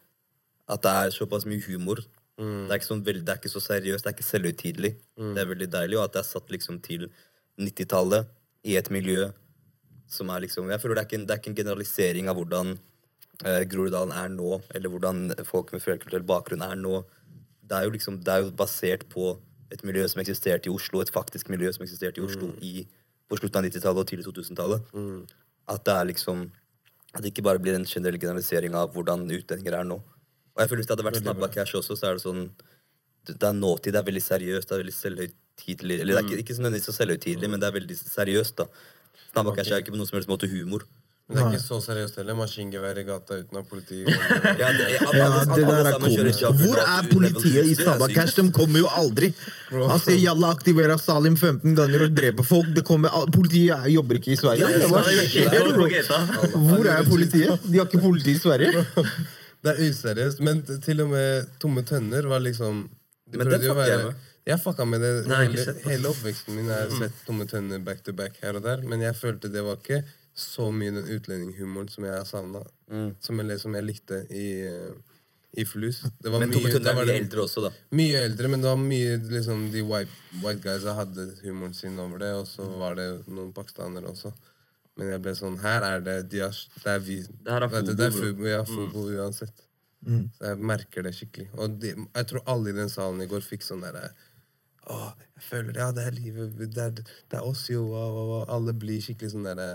at 0.75 0.82
det 0.84 0.95
er 1.03 1.13
såpass 1.15 1.45
mye 1.47 1.63
humor. 1.63 2.01
Det, 2.38 2.67
er 2.67 2.75
ikke 2.78 2.89
sånn 2.91 3.05
det 3.05 3.15
er 3.23 3.39
ikke 3.39 3.49
så 3.49 3.61
seriøst, 3.63 4.03
det 4.03 4.11
er 4.11 4.15
ikke 4.17 4.28
selvhøytidelig. 4.28 4.91
Det 5.17 5.41
er 5.41 5.47
veldig 5.49 5.69
deilig, 5.73 5.97
og 5.97 6.03
at 6.03 6.17
det 6.17 6.21
er 6.21 6.28
satt 6.28 6.51
liksom 6.53 6.82
til 6.86 7.07
90-tallet 7.58 8.28
i 8.68 8.78
et 8.80 8.89
miljø 8.93 9.30
som 10.08 10.30
er 10.32 10.45
liksom 10.45 10.70
Jeg 10.72 10.80
føler 10.80 10.95
det 10.95 11.03
er 11.03 11.10
ikke 11.10 11.26
det 11.26 11.34
er 11.34 11.41
ikke 11.41 11.51
en 11.51 11.58
generalisering 11.58 12.30
av 12.32 12.38
hvordan 12.39 12.76
eh, 13.43 13.64
Groruddalen 13.68 14.14
er 14.16 14.30
nå, 14.32 14.62
eller 14.76 14.93
hvordan 14.93 15.34
folk 15.47 15.74
med 15.74 15.84
flerkulturell 15.84 16.26
bakgrunn 16.28 16.64
er 16.64 16.78
nå. 16.80 17.01
Det 17.68 17.76
er 17.76 17.88
jo 17.88 17.95
liksom, 17.95 18.22
det 18.24 18.34
er 18.34 18.45
jo 18.45 18.53
basert 18.55 19.03
på 19.12 19.34
et 19.74 19.84
miljø 19.84 20.05
som 20.08 20.22
eksisterte 20.24 20.70
i 20.70 20.72
Oslo, 20.72 21.01
et 21.03 21.12
faktisk 21.12 21.49
miljø 21.51 21.74
som 21.76 21.84
eksisterte 21.84 22.22
i 22.22 22.24
Oslo 22.24 22.53
i, 22.64 22.86
på 23.28 23.39
slutten 23.39 23.60
av 23.60 23.68
90-tallet 23.68 24.03
og 24.03 24.08
tidlig 24.08 24.28
2000-tallet. 24.30 24.86
At 25.68 25.84
det 25.84 25.97
er 25.97 26.10
liksom 26.14 26.47
At 27.16 27.24
det 27.24 27.32
ikke 27.32 27.43
bare 27.43 27.60
blir 27.60 27.76
en 27.76 27.86
generell 27.88 28.20
generalisering 28.20 28.76
av 28.76 28.93
hvordan 28.93 29.26
utlendinger 29.32 29.80
er 29.80 29.84
nå. 29.88 29.97
Og 29.97 30.62
jeg 30.62 30.70
føler 30.70 30.82
Hvis 30.82 30.88
det 30.88 30.95
hadde 30.95 31.05
vært 31.08 31.20
Snabba 31.22 31.49
Cash 31.51 31.76
også, 31.76 31.95
så 31.95 32.08
er 32.08 32.14
det 32.16 32.24
sånn 32.24 32.49
Det 33.28 33.43
er 33.43 33.53
nåtid, 33.53 33.91
det 33.93 33.99
er 33.99 34.08
veldig 34.08 34.24
seriøst, 34.24 34.70
det 34.70 34.76
er 34.76 34.84
veldig 34.86 35.30
selvhøytidelig 35.62 35.99
Eller 36.01 36.14
det 36.14 36.24
er 36.24 36.30
ikke, 36.30 36.38
ikke 36.43 36.62
nødvendigvis 36.62 36.86
så 36.86 36.93
selvhøytidelig, 36.93 37.49
men 37.49 37.60
det 37.62 37.68
er 37.68 37.72
veldig 37.80 37.97
seriøst. 37.97 38.58
da 38.58 38.66
Snabba 39.34 39.55
Cash 39.55 39.72
er 39.72 39.78
ikke 39.82 39.91
på 39.91 39.97
noen 39.97 40.08
som 40.08 40.18
helst 40.18 40.30
måte 40.30 40.47
humor. 40.49 40.82
men 41.30 41.38
det 41.38 41.43
er 41.43 41.51
ikke 41.51 41.64
så 41.68 41.82
seriøst 41.84 42.16
heller. 42.16 42.36
Maskingevær 42.36 42.97
i 42.97 43.03
gata 43.03 43.34
uten 43.41 43.58
at 43.60 43.68
politiet 43.68 44.08
Ja, 44.62 44.70
det, 44.72 44.86
Ja, 45.14 45.43
det 45.55 45.66
der 45.68 45.89
er 45.91 45.99
komisk. 45.99 46.39
Hvor 46.62 46.78
er 46.80 47.10
politiet 47.12 47.66
i 47.66 47.76
Stabakash? 47.76 47.76
Snabba. 47.76 48.08
Cash? 48.14 48.36
De 48.41 48.51
kommer 48.51 48.80
jo 48.80 48.88
aldri. 48.88 49.34
Han 49.72 49.99
sier 49.99 50.18
Jalla 50.24 50.51
aktiverer 50.55 50.97
Salim 50.97 51.36
15 51.38 51.76
ganger 51.76 52.05
og 52.08 52.16
dreper 52.16 52.43
folk. 52.47 52.70
Det 52.76 52.86
kommer, 52.86 53.10
politiet 53.34 53.76
er- 53.76 53.89
jobber 53.91 54.16
ikke 54.22 54.32
i 54.32 54.36
Sverige. 54.39 54.66
Hvor 56.55 56.86
er 56.88 57.03
politiet? 57.10 57.60
De 57.68 57.78
har 57.78 57.86
ikke 57.86 58.01
politi 58.01 58.32
i 58.32 58.39
Sverige. 58.39 58.86
Det 59.64 59.72
er 59.74 59.89
useriøst. 59.89 60.39
Men 60.39 60.62
til 60.86 61.01
og 61.01 61.10
med 61.10 61.47
Tomme 61.60 61.82
tønner 61.84 62.28
var 62.30 62.39
liksom 62.39 62.86
de 63.28 63.38
Men 63.41 63.47
prøvde 63.49 63.66
jo 63.68 63.74
å 63.74 63.76
være-. 63.76 64.12
Jeg 64.48 64.62
fucka 64.64 64.86
med 64.88 65.02
det 65.04 65.12
Nei, 65.28 65.41
hele, 65.50 65.74
hele 65.84 66.12
oppveksten 66.14 66.56
min. 66.56 66.70
Jeg 66.72 66.86
har 66.86 66.93
sett 67.02 67.20
Tomme 67.28 67.48
tønner 67.50 67.82
back 67.84 68.00
to 68.06 68.14
back 68.16 68.39
her 68.43 68.56
og 68.56 68.64
der. 68.64 68.84
Men 68.88 69.04
jeg 69.04 69.18
følte 69.20 69.52
det 69.52 69.64
var 69.66 69.82
ikke 69.82 70.02
så 70.38 70.70
mye 70.72 70.93
den 70.95 71.10
utlendinghumoren 71.18 71.89
som 71.91 72.06
jeg 72.08 72.16
har 72.16 72.26
savna. 72.30 72.62
Mm. 72.88 73.10
Som, 73.20 73.41
som 73.60 73.76
jeg 73.76 73.88
likte 73.88 74.22
i, 74.32 74.48
eh, 74.70 75.18
i 75.60 75.66
Flus. 75.68 76.04
Det 76.22 76.32
var 76.32 76.45
Men 76.45 76.54
Tomme 76.56 76.72
da 76.80 76.93
er 76.93 77.00
mye 77.02 77.18
eldre 77.18 77.43
også, 77.43 77.66
da. 77.66 77.74
mye 77.98 78.24
eldre, 78.30 78.52
men 78.54 78.64
det 78.64 78.72
var 78.72 78.80
mye 78.80 79.18
liksom, 79.34 79.66
de 79.74 79.84
white, 79.89 80.22
white 80.43 80.64
guysa 80.64 80.95
hadde 80.95 81.28
humoren 81.41 81.76
sin 81.76 82.00
over 82.00 82.24
det, 82.24 82.32
og 82.38 82.48
så 82.48 82.68
var 82.80 82.95
det 83.00 83.08
noen 83.28 83.52
pakistanere 83.56 84.14
også. 84.14 84.32
Men 84.98 85.12
jeg 85.12 85.22
ble 85.26 85.34
sånn 85.38 85.60
Her 85.62 85.84
er 85.86 86.00
det 86.06 86.16
de 86.32 86.39
har, 86.41 86.56
Det 86.84 86.93
er 86.93 87.04
vi. 87.04 87.20
Det 87.22 87.52
her 87.54 87.68
er 87.68 87.74
Fubo, 87.74 87.98
det 88.00 88.06
er. 88.08 88.16
Fubo, 88.16 88.48
ja, 88.48 88.64
Fubo 88.66 89.10
uansett. 89.12 89.66
Så 90.08 90.45
jeg 90.54 90.58
merker 90.72 91.04
det 91.04 91.12
skikkelig. 91.18 91.50
Og 91.58 91.76
de, 91.82 91.91
jeg 91.98 92.28
tror 92.30 92.43
alle 92.54 92.72
i 92.72 92.78
den 92.78 92.89
salen 92.89 93.22
i 93.22 93.28
går 93.30 93.43
fikk 93.43 93.66
sånn 93.66 93.84
derre 93.84 94.08
Å, 94.88 95.00
jeg 95.38 95.48
føler 95.50 95.72
det, 95.74 95.82
ja, 95.84 95.92
det 95.96 96.04
er 96.08 96.18
livet. 96.18 96.60
Det 96.74 96.84
er, 96.90 96.92
det 97.02 97.40
er 97.40 97.48
oss, 97.48 97.66
jo. 97.72 97.88
Og, 97.92 98.20
og, 98.22 98.36
og 98.42 98.54
alle 98.58 98.76
blir 98.78 99.02
skikkelig 99.04 99.34
sånn 99.36 99.48
derre 99.50 99.74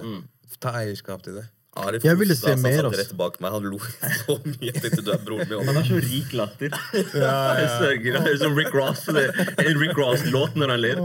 Ta 0.60 0.74
eierskap 0.82 1.22
til 1.24 1.38
det. 1.40 1.48
Arif 1.80 2.02
Jeg 2.04 2.18
ville 2.20 2.34
se 2.36 2.52
mer, 2.60 2.84
altså. 2.84 2.98
rett 3.00 3.12
bak 3.16 3.38
meg. 3.40 3.54
Han 3.54 3.64
lo 3.64 3.78
så 3.80 4.34
mye. 4.44 4.66
Jeg 4.66 4.74
tenkte 4.76 5.04
du 5.06 5.08
er 5.14 5.22
broren 5.24 5.48
min. 5.48 5.62
Han 5.70 5.78
har 5.78 5.86
så 5.88 6.00
rik 6.04 6.34
latter. 6.36 6.74
Jeg 6.92 7.68
sørger, 7.78 8.18
det 8.18 8.32
er 8.34 8.36
som 8.42 8.58
Rick 8.58 8.74
Ross. 8.76 9.06
det- 9.08 9.30
En 9.62 9.78
Rick 9.80 9.96
Ross-låt 9.96 10.58
når 10.60 10.72
han 10.74 10.82
ler. 10.82 11.00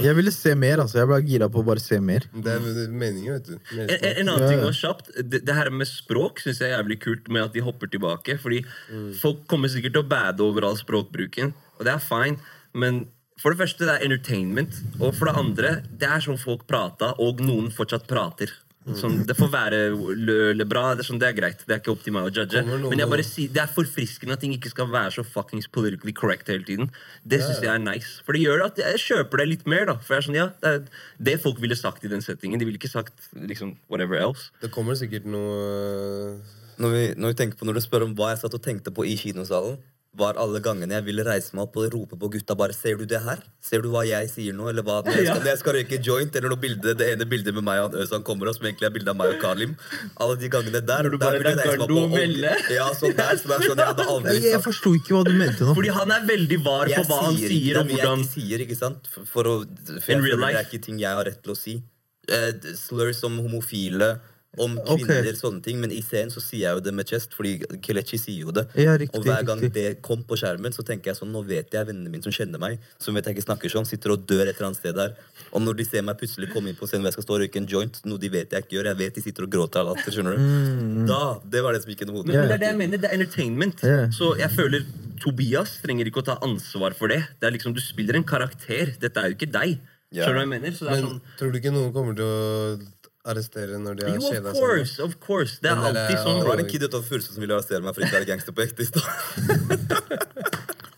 Jeg 0.00 0.16
ville 0.16 0.32
se 0.32 0.54
mer, 0.56 0.80
altså. 0.86 1.02
Jeg 1.02 1.10
ble 1.10 1.18
gira 1.28 1.50
på 1.52 1.60
å 1.60 1.66
bare 1.68 1.84
se 1.84 1.98
mer. 2.00 2.24
Det 2.32 2.54
er 2.54 2.88
meningen, 2.88 3.36
vet 3.36 3.50
du. 3.50 3.58
En, 3.76 3.82
en, 3.90 4.06
en 4.14 4.32
annen 4.32 4.46
ting 4.48 4.62
ja. 4.62 4.70
også 4.70 4.86
kjapt 4.86 5.10
Det, 5.20 5.42
det 5.50 5.56
her 5.58 5.68
med 5.82 5.90
språk 5.90 6.40
synes 6.40 6.62
jeg 6.64 6.70
er 6.72 6.78
jævlig 6.78 6.96
kult 7.04 7.28
Med 7.32 7.44
at 7.50 7.52
de 7.56 7.64
hopper 7.66 7.90
tilbake 7.92 8.36
Fordi 8.40 8.62
folk 9.20 9.44
kommer 9.50 9.68
sikkert 9.72 9.96
til 9.98 10.04
å 10.04 10.08
bade 10.08 10.44
over 10.44 10.64
all 10.68 10.78
språkbruken 10.80 11.52
Og 11.76 11.84
det 11.88 11.92
er 11.92 12.02
fine 12.04 12.38
Men 12.72 13.02
for 13.40 13.52
det 13.52 13.60
første, 13.60 13.84
det 13.84 13.94
er 13.96 14.06
entertainment. 14.06 14.78
Og 15.00 15.12
for 15.16 15.28
det 15.28 15.36
andre, 15.36 15.72
det 16.00 16.08
er 16.08 16.24
sånn 16.24 16.40
folk 16.40 16.64
prater 16.68 17.18
Og 17.20 17.42
noen 17.44 17.68
fortsatt 17.74 18.06
prater. 18.08 18.52
Sånn, 18.94 19.24
Det 19.26 19.34
får 19.34 19.48
være 19.50 19.78
lø, 20.14 20.52
lø 20.54 20.64
bra 20.68 20.92
det 20.94 21.02
er, 21.02 21.08
sånn, 21.08 21.18
det 21.18 21.26
er 21.26 21.34
greit, 21.34 21.62
det 21.66 21.74
er 21.74 21.80
ikke 21.80 21.90
opp 21.90 22.04
til 22.04 22.14
meg 22.14 22.28
å 22.28 22.30
judge. 22.30 22.62
Men 22.84 23.00
jeg 23.02 23.10
bare 23.10 23.24
sier, 23.26 23.50
det 23.50 23.64
er 23.64 23.72
forfriskende 23.74 24.36
at 24.36 24.44
ting 24.44 24.54
ikke 24.54 24.70
skal 24.70 24.86
være 24.92 25.10
så 25.16 25.24
fuckings 25.26 25.66
politically 25.74 26.14
correct 26.14 26.52
hele 26.52 26.62
tiden. 26.66 26.92
Det 27.26 27.40
synes 27.42 27.64
jeg 27.64 27.72
er 27.72 27.82
nice. 27.82 28.20
For 28.22 28.36
det 28.36 28.44
gjør 28.44 28.62
at 28.68 28.78
jeg 28.78 29.02
kjøper 29.02 29.42
det 29.42 29.48
litt 29.50 29.66
mer 29.66 29.90
da. 29.90 29.96
For 29.98 30.14
jeg 30.14 30.22
er 30.22 30.28
sånn, 30.28 30.38
ja, 30.38 30.46
det 30.62 30.70
er 30.70 31.02
det 31.30 31.36
folk 31.42 31.58
ville 31.62 31.78
sagt 31.78 32.06
i 32.06 32.12
den 32.12 32.22
settingen. 32.22 32.62
De 32.62 32.68
ville 32.68 32.78
ikke 32.78 32.92
sagt 32.92 33.26
liksom 33.34 33.74
whatever 33.90 34.22
else. 34.22 34.52
Det 34.62 34.70
kommer 34.74 34.98
sikkert 34.98 35.26
noe 35.26 36.38
Når, 36.78 36.90
vi, 36.92 37.04
når, 37.16 37.32
vi 37.32 37.40
tenker 37.42 37.58
på, 37.58 37.66
når 37.66 37.80
du 37.80 37.82
spør 37.82 38.06
om 38.06 38.14
hva 38.14 38.34
jeg 38.34 38.44
satt 38.44 38.54
og 38.54 38.62
tenkte 38.62 38.94
på 38.94 39.06
i 39.08 39.16
kinosalen, 39.18 39.80
var 40.16 40.38
alle 40.40 40.60
gangene 40.64 40.96
jeg 40.96 41.04
ville 41.06 41.24
reise 41.26 41.54
meg 41.56 41.66
opp 41.66 41.76
og 41.80 41.92
rope 41.92 42.16
på 42.20 42.30
gutta 42.32 42.56
bare 42.58 42.74
Ser 42.76 42.96
du 43.00 43.04
det 43.08 43.20
her? 43.24 43.40
Ser 43.62 43.82
du 43.84 43.88
hva 43.92 44.02
jeg 44.06 44.28
sier 44.32 44.54
nå? 44.56 44.68
Eller 44.70 44.84
hva, 44.86 44.98
når, 45.04 45.16
jeg 45.18 45.26
skal, 45.28 45.42
når 45.42 45.50
jeg 45.50 45.60
skal 45.60 45.76
røyke 45.76 45.98
joint, 46.08 46.38
eller 46.40 46.52
noe 46.52 46.60
bilde, 46.62 46.94
det 46.98 47.08
ene 47.14 47.26
bildet 47.28 47.56
med 47.56 47.66
meg 47.66 47.82
og 47.82 47.88
han 47.90 48.04
Øzan 48.04 48.24
kommer 48.26 48.50
opp, 48.50 48.58
som 48.58 48.68
egentlig 48.68 48.88
er 48.88 48.94
bilde 48.96 49.12
av 49.12 49.18
meg 49.18 49.34
og 49.34 49.40
Kalim. 49.42 49.74
Alle 50.22 50.38
de 50.40 50.50
gangene 50.52 50.82
der. 50.82 51.06
Når 51.08 51.16
du 51.16 51.18
der 51.22 51.36
ville 51.38 51.52
jeg 51.52 51.58
er 51.58 51.62
reise 51.62 51.80
meg 51.80 51.86
opp 51.86 52.04
og- 52.04 52.14
Melle. 52.16 52.54
Ja, 52.76 52.86
sånn 53.00 53.16
der. 53.18 53.40
Som 53.42 53.52
er 53.56 53.66
sånn 53.66 53.82
jeg 53.82 53.90
hadde 53.92 54.06
aldri 54.14 54.36
sagt. 54.36 54.48
jeg 54.52 54.62
forsto 54.68 54.94
ikke 55.00 55.16
hva 55.16 55.24
du 55.28 55.34
mente 55.36 55.68
nå. 55.68 55.74
Fordi 55.80 55.92
han 55.98 56.14
er 56.16 56.30
veldig 56.30 56.60
var 56.64 56.86
på 56.86 56.94
Jeg 56.94 57.10
hva 57.10 57.20
han 57.24 57.36
sier 57.36 57.50
ikke 57.50 57.56
sier 57.56 57.80
og 57.80 57.90
jeg 57.90 57.96
hvordan 58.00 58.24
ikke 58.24 58.32
sier, 58.36 58.64
ikke 58.66 58.78
sant? 58.80 59.10
For, 59.12 59.28
for 59.34 59.50
å, 59.52 59.54
for 59.66 60.12
jeg 60.12 60.16
In 60.16 60.24
real 60.24 60.40
føler 60.40 60.56
det 60.56 60.62
er 60.62 60.70
ikke 60.70 60.82
ting 60.86 61.02
jeg 61.02 61.20
har 61.20 61.28
rett 61.28 61.42
til 61.44 61.52
å 61.52 61.58
si. 61.58 61.76
Uh, 62.26 62.50
slurs 62.74 63.20
om 63.28 63.36
homofile, 63.44 64.16
om 64.56 64.76
kvinner, 64.78 65.26
okay. 65.26 65.38
sånne 65.38 65.62
ting. 65.64 65.78
Men 65.82 65.92
i 65.94 66.00
serien 66.04 66.32
så 66.32 66.42
sier 66.42 66.66
jeg 66.66 66.78
jo 66.78 66.84
det 66.86 66.94
med 66.96 67.10
chest, 67.10 67.34
fordi 67.36 67.56
Kelechi 67.84 68.18
sier 68.20 68.46
jo 68.46 68.54
det. 68.56 68.66
Ja, 68.78 68.96
riktig, 69.00 69.18
og 69.18 69.26
hver 69.28 69.46
gang 69.46 69.62
riktig. 69.62 69.74
det 69.76 70.02
kom 70.06 70.24
på 70.26 70.38
skjermen, 70.40 70.74
så 70.74 70.84
tenker 70.86 71.12
jeg 71.12 71.20
sånn 71.20 71.32
Nå 71.34 71.42
vet 71.48 71.72
jeg 71.74 71.88
vennene 71.88 72.12
mine 72.12 72.24
som 72.24 72.34
kjenner 72.34 72.62
meg, 72.62 72.82
som 73.02 73.16
vet 73.16 73.26
jeg 73.28 73.36
ikke 73.36 73.46
snakker 73.48 73.72
sånn, 73.72 73.88
sitter 73.88 74.14
og 74.14 74.26
dør 74.28 74.46
et 74.46 74.54
eller 74.54 74.70
annet 74.70 74.80
sted 74.80 74.96
der. 74.96 75.16
Og 75.52 75.64
når 75.64 75.80
de 75.80 75.88
ser 75.88 76.04
meg 76.06 76.20
plutselig 76.20 76.50
komme 76.52 76.72
inn 76.72 76.78
på 76.78 76.88
scenen 76.88 77.04
hvor 77.04 77.12
jeg 77.12 77.18
skal 77.18 77.26
stå 77.26 77.36
og 77.36 77.42
røyke 77.44 77.60
en 77.62 77.70
joint, 77.70 78.00
noe 78.08 78.22
de 78.22 78.30
vet 78.32 78.54
jeg 78.54 78.66
ikke 78.66 78.78
gjør, 78.78 78.90
jeg 78.92 79.00
vet 79.02 79.18
de 79.18 79.24
sitter 79.26 79.48
og 79.48 79.56
gråter 79.56 79.82
av 79.82 79.90
latter, 79.90 80.14
skjønner 80.14 80.36
du. 80.36 81.02
Da, 81.10 81.20
Det 81.56 81.64
var 81.64 81.76
det 81.76 81.82
som 81.84 81.92
gikk 81.92 82.06
i 82.06 82.10
hodet. 82.12 82.28
Men, 82.30 82.38
men 82.40 82.48
det 82.52 82.56
er 82.56 82.64
det 82.64 82.70
jeg 82.72 82.80
mener, 82.80 83.02
det 83.02 83.10
er 83.10 83.18
entertainment. 83.18 83.84
Yeah. 83.84 84.08
Så 84.14 84.32
jeg 84.40 84.52
føler 84.54 84.86
Tobias 85.22 85.78
trenger 85.82 86.08
ikke 86.08 86.22
å 86.22 86.28
ta 86.30 86.38
ansvar 86.44 86.96
for 86.96 87.12
det. 87.12 87.22
Det 87.40 87.48
er 87.48 87.56
liksom, 87.56 87.74
Du 87.76 87.82
spiller 87.82 88.18
en 88.18 88.26
karakter. 88.26 88.94
Dette 89.00 89.22
er 89.22 89.32
jo 89.32 89.38
ikke 89.38 89.50
deg. 89.52 89.78
Yeah. 90.14 90.22
Skjønner 90.22 90.36
du 90.36 90.38
hva 90.38 90.44
jeg 90.44 90.52
mener? 90.52 90.74
Så 90.76 90.86
det 90.86 90.92
er 90.92 91.00
Men 91.00 91.08
sånn 91.08 91.38
tror 91.38 91.52
du 91.52 91.58
ikke 91.60 91.74
noen 91.74 91.92
kommer 91.94 92.16
til 92.18 92.28
å 92.30 92.76
arrestere 93.26 93.78
når 93.82 93.98
de 94.00 94.06
har 94.08 94.16
of 94.16 94.28
kjeda 94.30 94.52
course, 94.56 94.96
of 95.02 95.16
course. 95.20 95.58
Det 95.62 95.70
er 95.70 95.76
Men 95.80 95.90
alltid 95.92 96.18
sånn. 96.22 96.40
Det 96.40 96.48
var 96.48 96.62
en 96.62 96.70
kid 96.70 96.86
utenfor 96.86 97.08
Furuset 97.10 97.34
som 97.34 97.42
ville 97.44 97.54
arrestere 97.58 97.82
meg 97.84 97.94
for 97.96 98.06
ikke 98.06 98.14
å 98.14 98.18
være 98.20 98.30
gangster 98.32 98.52
på 98.56 98.64
ekte 98.66 98.82
i 98.82 98.90
stad. 98.90 99.06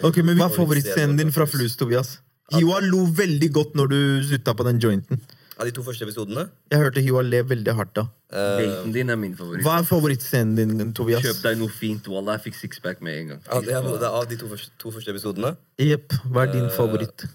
Ok, 0.07 0.21
men 0.23 0.39
Hva 0.39 0.47
er 0.47 0.55
favorittscenen 0.55 1.17
din 1.19 1.33
fra 1.35 1.43
Flus, 1.51 1.75
Tobias? 1.79 2.19
Hiwa 2.55 2.79
lo 2.87 3.01
veldig 3.19 3.49
godt 3.53 3.75
når 3.77 3.89
du 3.91 3.99
slutta 4.29 4.55
på 4.57 4.65
den 4.69 4.79
jointen. 4.81 5.19
Av 5.59 5.67
de 5.67 5.73
to 5.75 5.83
første 5.83 6.07
episodene 6.07 6.45
Jeg 6.71 6.79
hørte 6.79 7.03
Hiwa 7.03 7.25
le 7.27 7.41
veldig 7.51 7.73
hardt 7.75 7.97
da. 7.99 8.05
Daten 8.31 8.93
din 8.95 9.11
er 9.11 9.19
min 9.19 9.35
favoritt. 9.35 9.65
Hva 9.67 9.81
er 9.81 9.89
favorittscenen 9.89 10.55
din, 10.79 10.93
Tobias? 10.95 11.25
Kjøp 11.27 11.41
deg 11.49 11.59
noe 11.59 11.73
fint. 11.75 12.07
Wallah, 12.13 12.39
jeg 12.39 12.47
fikk 12.53 12.61
sixpack 12.61 13.03
med 13.03 13.19
en 13.25 13.33
gang. 13.35 13.43
av, 13.51 13.67
det 13.67 13.75
er- 13.75 14.07
av 14.21 14.29
de 14.31 14.37
to 14.39 14.47
første, 14.47 14.71
to 14.79 14.93
første 14.95 15.11
episodene 15.11 15.57
Jepp. 15.83 16.15
Hva 16.31 16.47
er 16.47 16.53
din 16.53 16.71
favoritt? 16.71 17.27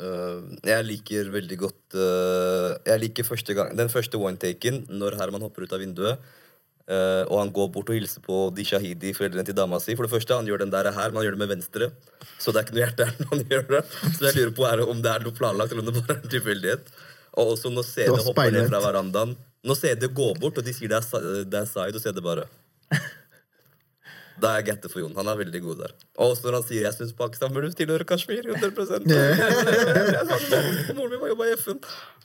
Øh, 0.00 0.44
jeg 0.64 0.84
liker 0.88 1.28
veldig 1.28 1.56
godt 1.60 1.94
uh, 2.00 2.70
Jeg 2.88 2.96
liker 3.02 3.26
første 3.28 3.52
gang 3.52 3.74
Den 3.76 3.90
første 3.92 4.16
one-taken 4.16 4.86
når 4.88 5.18
Herman 5.20 5.44
hopper 5.44 5.66
ut 5.66 5.74
av 5.76 5.82
vinduet. 5.84 6.22
Uh, 6.88 7.22
og 7.30 7.36
han 7.42 7.52
går 7.54 7.68
bort 7.74 7.90
og 7.92 7.94
hilser 7.98 8.24
på 8.24 8.38
de 8.56 8.64
shahidi, 8.66 9.12
foreldrene 9.14 9.44
til 9.46 9.54
dama 9.54 9.78
si. 9.80 9.94
For 9.94 10.08
det 10.08 10.10
første, 10.14 10.34
Han 10.34 10.48
gjør 10.48 10.64
den 10.64 10.72
der 10.72 10.88
her, 10.90 11.12
men 11.12 11.20
han 11.20 11.26
gjør 11.28 11.36
det 11.36 11.42
med 11.44 11.52
venstre. 11.54 11.90
Så 12.42 12.50
det 12.50 12.58
er 12.62 12.66
ikke 12.66 12.74
noe 12.78 12.82
hjerte 12.86 13.06
her 13.06 13.16
når 13.22 13.30
han 13.36 13.44
gjør 13.52 13.64
det. 13.70 13.82
Så 14.16 14.26
jeg 14.26 14.34
lurer 14.40 14.54
på 14.58 14.66
er, 14.70 14.82
om 14.88 15.02
det 15.04 15.12
er 15.12 15.24
noe 15.28 15.36
planlagt, 15.38 15.72
eller 15.76 15.84
om 15.86 15.92
det 15.92 16.00
bare 16.00 16.16
er 16.18 16.24
en 16.24 16.34
tilfeldighet. 16.34 16.92
Og 17.38 17.52
også 17.54 17.70
når 17.72 17.86
CD 17.88 18.10
hopper 18.26 18.50
ned 18.52 18.68
fra 18.72 18.80
verandaen. 18.88 19.36
Når 19.64 19.78
CD 19.78 20.08
går 20.10 20.34
bort, 20.42 20.58
og 20.58 20.66
de 20.66 20.74
sier 20.74 20.90
det 20.90 20.98
er, 20.98 21.06
sa- 21.06 21.22
det 21.22 21.60
er 21.62 21.68
side, 21.70 21.94
og 21.94 22.02
CD 22.02 22.18
bare 22.24 22.48
Da 24.40 24.52
er 24.52 24.62
jeg 24.62 24.66
gette 24.70 24.88
for 24.88 25.02
Jon. 25.02 25.12
Han 25.18 25.28
er 25.28 25.36
veldig 25.42 25.60
god 25.62 25.76
der. 25.82 25.92
Og 26.16 26.32
også 26.32 26.46
når 26.46 26.54
han 26.58 26.64
sier 26.68 26.82
'jeg 26.86 26.94
syns 26.94 27.12
Pakistan 27.12 27.52
burde 27.52 27.72
tilhøre 27.72 28.04
Kashmir'. 28.04 28.46
100 28.48 28.80
Og 30.90 30.94
Moren 30.96 31.10
min 31.10 31.20
må 31.20 31.26
jobbe 31.26 31.44
i 31.50 31.56
FN. 31.58 31.78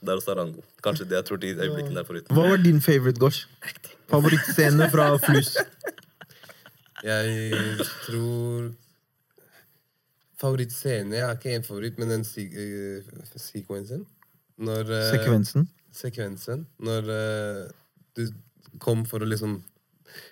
Der 0.06 0.16
også 0.16 0.32
er 0.32 0.40
han 0.40 0.54
god. 0.54 0.64
Kanskje 0.84 1.06
det 1.06 1.16
jeg 1.20 1.26
tror 1.26 1.38
de 1.38 1.48
øyeblikkene 1.48 1.96
der 1.96 2.04
foruten. 2.04 2.36
Hva 2.36 2.50
var 2.50 2.58
din 2.58 2.82
favorite, 2.82 3.20
Gosh? 3.20 3.48
Favorittscene 4.10 4.90
fra 4.92 5.18
Flus? 5.18 5.58
Jeg 7.04 7.54
tror 8.06 8.72
Favorittscene 10.42 11.16
Jeg 11.16 11.26
har 11.26 11.36
ikke 11.36 11.56
én 11.58 11.66
favoritt, 11.66 11.98
men 12.00 12.10
den 12.10 12.22
eh. 12.22 13.04
Når 14.58 14.84
uh, 14.90 15.12
Sekvensen? 15.12 15.70
Sekvensen. 15.92 16.68
Når 16.80 17.02
uh, 17.10 17.70
du 18.18 18.28
kom 18.80 19.06
for 19.06 19.20
å 19.22 19.26
liksom 19.30 19.64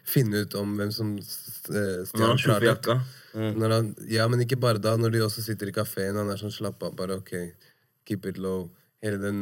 finne 0.08 0.46
ut 0.46 0.56
om 0.60 0.74
hvem 0.80 0.92
som 0.96 1.14
eh, 1.18 2.02
stjal 2.10 2.34
han 2.34 2.42
Mm. 3.36 3.96
Ja, 4.08 4.30
men 4.32 4.40
ikke 4.46 4.56
bare 4.56 4.80
da. 4.80 4.96
Når 4.96 5.12
de 5.12 5.24
også 5.26 5.44
sitter 5.44 5.68
i 5.68 5.76
kafeen, 5.76 6.16
han 6.16 6.30
er 6.32 6.40
sånn 6.40 6.54
slapp 6.56 6.84
av. 6.88 6.94
Bare 6.96 7.18
ok, 7.20 7.34
keep 8.08 8.28
it 8.30 8.40
low. 8.40 8.70
Hele 9.04 9.20
den 9.20 9.42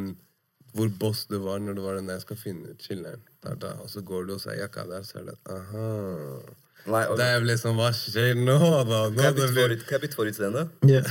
hvor 0.74 0.90
boss 0.98 1.28
du 1.30 1.38
var 1.44 1.60
når 1.62 1.78
du 1.78 1.84
var 1.86 2.00
den 2.00 2.08
der, 2.10 2.18
jeg 2.18 2.26
skal 2.26 2.40
finne 2.40 2.74
ut 2.74 2.82
chiller'n. 2.82 3.22
Og 3.84 3.90
så 3.92 4.02
går 4.02 4.26
du 4.26 4.34
og 4.34 4.42
ser 4.42 4.58
jakka 4.58 4.88
der, 4.90 5.06
så 5.06 5.20
er 5.22 5.28
det 5.30 5.36
aha. 5.46 5.90
Nei, 6.84 7.04
okay. 7.06 7.18
Det 7.20 7.28
er 7.28 7.38
jo 7.38 7.46
liksom 7.48 7.78
Hva 7.80 7.92
skjer 7.96 8.34
nå, 8.36 8.58
da? 8.90 9.04
Nå 9.14 9.22
kan 9.22 9.30
jeg 9.30 9.38
bytte 9.38 9.54
forut, 9.56 10.18
favorittscene? 10.18 10.66
Ja. 10.90 11.04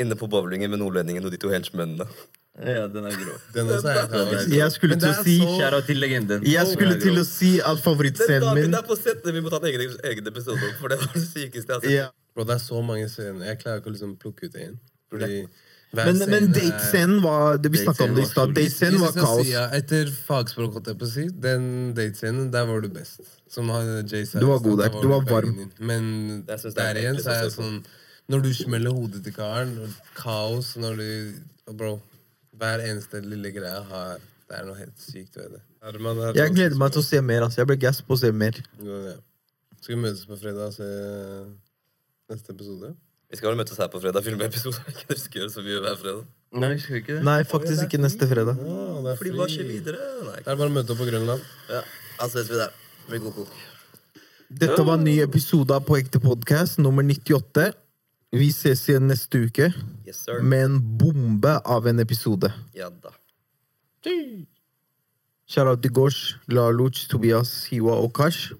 Inne 0.00 0.16
på 0.18 0.26
bowlingen 0.30 0.72
med 0.72 0.80
nordlendingen 0.80 1.28
og 1.28 1.34
de 1.34 1.38
to 1.42 1.52
henchmennene. 1.52 2.08
Ja, 2.58 2.86
den 2.90 3.04
er 3.06 3.14
grå. 3.14 3.34
Den 3.54 3.68
også 3.70 3.92
er 3.92 4.08
favoritt. 4.10 4.50
Jeg 4.56 4.72
skulle 4.74 4.96
til 4.98 5.12
å 5.12 5.22
si 5.22 5.36
Kjære 5.42 5.82
til 5.86 6.00
legenden. 6.02 6.46
Jeg 6.48 6.66
skulle 6.72 6.96
til 7.00 7.20
å 7.20 7.24
si 7.26 7.52
at 7.62 7.78
favorittscenen 7.84 8.48
min 8.56 8.68
min 8.68 8.74
er 8.80 8.86
på 8.88 8.96
settet, 8.98 9.30
vi 9.34 9.42
må 9.44 9.52
ta 9.52 9.60
en 9.62 9.68
egen, 9.70 9.94
egen 10.10 10.32
episode 10.32 10.58
om, 10.58 10.74
for 10.80 10.90
det 10.90 10.98
var 10.98 11.12
det 11.14 11.22
sykeste 11.22 11.70
jeg 11.70 11.76
har 11.76 11.84
sett. 11.84 11.92
ja. 11.94 12.08
Bro, 12.34 12.44
det 12.48 12.54
er 12.54 12.62
så 12.62 12.82
mange 12.82 13.08
scener. 13.10 13.46
Jeg 13.50 13.58
klarer 13.62 13.80
ikke 13.80 13.90
å 13.90 13.94
liksom 13.94 14.14
plukke 14.22 14.46
ut 14.50 14.58
én. 14.58 14.76
Fordi 15.10 15.46
Men, 15.96 16.18
men 16.28 16.50
datescenen 16.52 17.22
var 17.24 17.56
Det 17.56 17.70
vi 17.72 17.78
snakka 17.80 18.04
om 18.04 18.14
det 18.14 18.26
i 18.26 18.28
stad. 18.28 18.50
Datescenen 18.54 19.00
var 19.00 19.14
kaos. 19.16 19.40
Si, 19.46 19.54
ja, 19.54 19.62
etter 19.78 20.10
fagspråk, 20.12 20.74
holdt 20.76 20.90
jeg 20.92 20.98
på 21.00 21.06
å 21.06 21.12
si, 21.14 21.24
den 21.46 21.64
datescenen, 21.96 22.50
der 22.52 22.66
var 22.68 22.84
du 22.84 22.90
best. 22.92 23.22
Som 23.48 23.70
Jay 23.72 24.26
Du 24.34 24.46
var 24.50 24.60
god 24.66 24.82
der. 24.82 24.98
Du 25.00 25.08
var 25.08 25.24
varm. 25.30 25.70
Men 25.80 26.44
er 26.46 26.66
der 26.76 27.00
igjen 27.00 27.22
så 27.22 27.32
er 27.32 27.46
jeg 27.46 27.54
sånn 27.56 27.80
Når 28.28 28.42
du 28.44 28.50
smeller 28.52 28.92
hodet 28.92 29.22
til 29.24 29.32
karen, 29.32 29.72
kaos 30.18 30.74
når 30.76 31.00
du 31.00 31.08
Bro, 31.68 31.98
hver 32.58 32.84
eneste 32.88 33.22
lille 33.24 33.52
greie 33.54 33.80
har 33.92 34.18
Det 34.48 34.56
er 34.56 34.64
noe 34.64 34.78
helt 34.78 35.02
sykt 35.02 35.34
ved 35.36 35.50
det. 35.58 35.62
Herman 35.84 36.20
er 36.24 36.38
Jeg 36.38 36.54
gleder 36.56 36.78
meg 36.80 36.94
til 36.94 37.02
å 37.02 37.06
se 37.06 37.18
mer. 37.20 37.44
Altså. 37.44 37.60
Jeg 37.60 37.68
blir 37.68 37.80
gass 37.82 37.98
på 38.00 38.16
å 38.16 38.20
se 38.20 38.30
mer. 38.32 38.56
Ja. 38.80 39.18
Skal 39.82 39.94
vi 39.94 40.00
møtes 40.06 40.24
på 40.26 40.38
fredag 40.40 40.70
og 40.70 40.72
se 40.78 40.88
neste 42.32 42.54
episode? 42.56 42.94
Vi 43.28 43.36
skal 43.36 43.52
vel 43.52 43.58
møtes 43.60 43.76
her 43.76 43.90
på 43.92 44.00
fredag, 44.00 44.24
filme 44.24 44.48
episode. 44.48 44.80
Jeg 44.88 44.96
kan 45.02 45.12
huske 45.12 45.36
å 45.36 45.42
gjøre 45.42 45.52
så 45.52 45.64
mye 45.66 45.82
hver 45.84 45.98
fredag. 46.00 46.22
Nei, 46.56 46.70
vi 46.72 46.80
skal 46.80 46.96
ikke 47.02 47.16
det. 47.18 47.24
Nei, 47.28 47.38
faktisk 47.44 47.84
ikke 47.84 48.00
neste 48.00 48.28
fredag. 48.30 48.62
Ah, 48.64 48.94
det 49.04 49.10
er 49.12 49.18
Fordi 49.20 49.32
hva 49.36 49.48
skjer 49.52 49.68
videre? 49.68 50.06
Nei. 50.24 50.38
Det 50.38 50.48
er 50.48 50.60
bare 50.62 50.72
å 50.72 50.74
møte 50.78 50.94
opp 50.94 51.02
på 51.02 51.08
Grønland. 51.10 51.50
Ja, 51.68 51.82
da 52.16 52.28
ses 52.32 52.48
vi 52.48 52.56
der. 52.56 52.72
Det 53.02 53.12
blir 53.12 53.22
god 53.26 53.36
kok. 53.42 53.58
Dette 54.62 54.78
var 54.80 54.96
en 54.96 55.04
ny 55.04 55.18
episode 55.20 55.76
av 55.76 55.84
På 55.84 55.98
ekte 56.00 56.22
podkast, 56.24 56.80
nummer 56.80 57.04
98. 57.04 57.68
Vi 58.32 58.50
ses 58.52 58.82
igjen 58.88 59.06
neste 59.08 59.40
uke 59.46 59.70
Yes, 60.06 60.26
med 60.42 60.64
en 60.66 60.80
bombe 61.00 61.54
av 61.64 61.86
en 61.88 62.00
episode. 62.00 62.50
Ja 62.76 62.90
da. 62.90 63.14
Shout 65.48 65.66
out 65.66 65.82
til 65.82 65.92
Gosh, 65.92 66.36
Laluch, 66.46 67.08
Tobias, 67.08 67.64
Hiwa 67.70 67.96
og 67.96 68.12
Kash. 68.14 68.52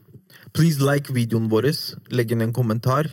Please 0.57 0.81
like 0.81 1.13
videoen 1.13 1.51
vår. 1.53 1.69
Legg 2.11 2.33
inn 2.33 2.47
en 2.47 2.53
kommentar. 2.57 3.13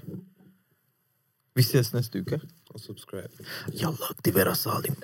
Vi 1.55 1.63
ses 1.63 1.91
neste 1.93 2.23
uke. 2.23 2.39
Og 2.71 2.79
subscribe. 2.79 3.31
Yalla, 3.75 4.11
aktiver 4.15 4.53
Salim. 4.53 4.95